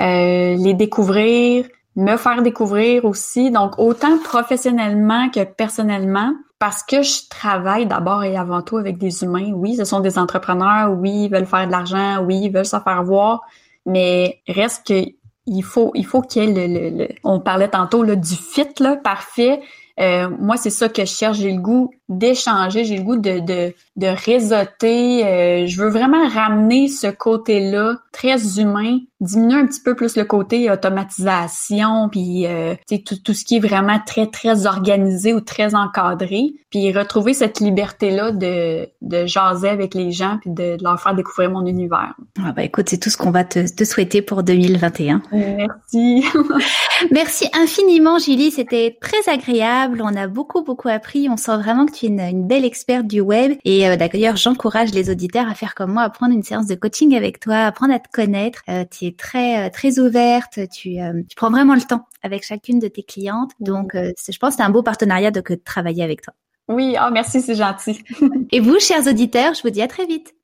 euh, 0.00 0.54
les 0.56 0.74
découvrir, 0.74 1.66
me 1.96 2.16
faire 2.18 2.42
découvrir 2.42 3.06
aussi. 3.06 3.50
Donc 3.50 3.78
autant 3.78 4.18
professionnellement 4.18 5.30
que 5.30 5.44
personnellement, 5.44 6.34
parce 6.58 6.82
que 6.82 7.00
je 7.00 7.26
travaille 7.30 7.86
d'abord 7.86 8.22
et 8.22 8.36
avant 8.36 8.60
tout 8.60 8.76
avec 8.76 8.98
des 8.98 9.24
humains. 9.24 9.50
Oui, 9.54 9.76
ce 9.76 9.84
sont 9.84 10.00
des 10.00 10.18
entrepreneurs. 10.18 10.92
Oui, 10.92 11.24
ils 11.24 11.30
veulent 11.30 11.46
faire 11.46 11.66
de 11.66 11.72
l'argent. 11.72 12.22
Oui, 12.22 12.38
ils 12.44 12.52
veulent 12.52 12.66
se 12.66 12.78
faire 12.78 13.02
voir 13.02 13.40
mais 13.86 14.40
reste 14.48 14.86
que 14.86 15.04
il 15.46 15.62
faut 15.62 15.90
il 15.94 16.06
faut 16.06 16.22
qu'il 16.22 16.44
y 16.44 16.46
ait 16.46 16.68
le, 16.68 16.98
le, 16.98 17.08
on 17.24 17.40
parlait 17.40 17.68
tantôt 17.68 18.02
là, 18.02 18.14
du 18.16 18.34
fit 18.34 18.66
là 18.80 18.96
parfait 18.96 19.60
Euh, 20.00 20.30
moi, 20.38 20.56
c'est 20.56 20.70
ça 20.70 20.88
que 20.88 21.02
je 21.04 21.10
cherche. 21.10 21.38
J'ai 21.38 21.52
le 21.52 21.60
goût 21.60 21.90
d'échanger, 22.08 22.84
j'ai 22.84 22.96
le 22.96 23.02
goût 23.02 23.16
de, 23.18 23.40
de, 23.40 23.74
de 23.96 24.06
réseauter. 24.06 25.26
Euh, 25.26 25.66
je 25.66 25.82
veux 25.82 25.90
vraiment 25.90 26.26
ramener 26.28 26.88
ce 26.88 27.08
côté-là 27.08 27.96
très 28.12 28.58
humain, 28.58 29.00
diminuer 29.20 29.60
un 29.60 29.66
petit 29.66 29.80
peu 29.80 29.94
plus 29.94 30.16
le 30.16 30.24
côté 30.24 30.70
automatisation, 30.70 32.08
puis 32.08 32.46
euh, 32.46 32.74
tout, 33.04 33.16
tout 33.16 33.34
ce 33.34 33.44
qui 33.44 33.56
est 33.56 33.60
vraiment 33.60 34.00
très, 34.04 34.26
très 34.26 34.66
organisé 34.66 35.34
ou 35.34 35.40
très 35.40 35.74
encadré, 35.74 36.54
puis 36.70 36.92
retrouver 36.92 37.34
cette 37.34 37.60
liberté-là 37.60 38.32
de, 38.32 38.88
de 39.02 39.26
jaser 39.26 39.68
avec 39.68 39.94
les 39.94 40.12
gens, 40.12 40.38
puis 40.40 40.50
de, 40.50 40.76
leur 40.82 41.00
faire 41.00 41.14
découvrir 41.14 41.50
mon 41.50 41.66
univers. 41.66 42.14
Ah 42.42 42.52
bah 42.52 42.62
écoute, 42.62 42.88
c'est 42.88 42.98
tout 42.98 43.10
ce 43.10 43.16
qu'on 43.16 43.30
va 43.30 43.44
te, 43.44 43.68
te 43.72 43.84
souhaiter 43.84 44.22
pour 44.22 44.42
2021. 44.42 45.22
Merci. 45.32 46.24
Merci 47.10 47.46
infiniment, 47.52 48.18
Julie. 48.18 48.50
C'était 48.50 48.96
très 49.00 49.30
agréable. 49.32 50.02
On 50.02 50.14
a 50.16 50.26
beaucoup, 50.26 50.62
beaucoup 50.62 50.88
appris. 50.88 51.28
On 51.28 51.36
sent 51.36 51.56
vraiment 51.56 51.86
que 51.86 51.92
tu 51.92 52.06
es 52.06 52.08
une, 52.08 52.46
belle 52.46 52.64
experte 52.64 53.06
du 53.06 53.20
web. 53.20 53.52
Et 53.64 53.88
euh, 53.88 53.96
d'ailleurs, 53.96 54.36
j'encourage 54.36 54.92
les 54.92 55.10
auditeurs 55.10 55.48
à 55.48 55.54
faire 55.54 55.74
comme 55.74 55.92
moi, 55.92 56.02
à 56.02 56.10
prendre 56.10 56.34
une 56.34 56.42
séance 56.42 56.66
de 56.66 56.74
coaching 56.74 57.14
avec 57.16 57.40
toi, 57.40 57.54
à 57.54 57.66
apprendre 57.66 57.94
à 57.94 57.98
te 57.98 58.08
connaître. 58.12 58.60
Euh, 58.68 58.84
tu 58.90 59.09
es 59.10 59.16
très, 59.16 59.66
euh, 59.66 59.70
très 59.70 59.98
ouverte. 59.98 60.58
Tu, 60.72 60.96
tu 61.28 61.36
prends 61.36 61.50
vraiment 61.50 61.74
le 61.74 61.82
temps 61.82 62.06
avec 62.22 62.44
chacune 62.44 62.78
de 62.78 62.88
tes 62.88 63.02
clientes. 63.02 63.52
Donc, 63.60 63.92
je 63.94 64.38
pense 64.38 64.50
que 64.50 64.56
c'est 64.56 64.62
un 64.62 64.70
beau 64.70 64.82
partenariat 64.82 65.30
de, 65.30 65.40
de 65.40 65.54
travailler 65.54 66.02
avec 66.02 66.22
toi. 66.22 66.34
Oui, 66.68 66.96
oh, 67.00 67.10
merci, 67.12 67.40
c'est 67.40 67.56
gentil. 67.56 68.02
et 68.52 68.60
vous, 68.60 68.78
chers 68.78 69.06
auditeurs, 69.06 69.54
je 69.54 69.62
vous 69.62 69.70
dis 69.70 69.82
à 69.82 69.88
très 69.88 70.06
vite. 70.06 70.34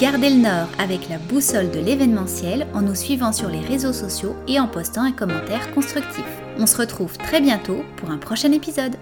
Gardez 0.00 0.30
le 0.30 0.42
nord 0.42 0.68
avec 0.78 1.08
la 1.08 1.18
boussole 1.18 1.72
de 1.72 1.80
l'événementiel 1.80 2.68
en 2.72 2.82
nous 2.82 2.94
suivant 2.94 3.32
sur 3.32 3.48
les 3.48 3.60
réseaux 3.60 3.92
sociaux 3.92 4.36
et 4.46 4.60
en 4.60 4.68
postant 4.68 5.02
un 5.02 5.10
commentaire 5.10 5.72
constructif. 5.72 6.24
On 6.56 6.66
se 6.66 6.76
retrouve 6.76 7.18
très 7.18 7.40
bientôt 7.40 7.82
pour 7.96 8.10
un 8.10 8.18
prochain 8.18 8.52
épisode. 8.52 8.94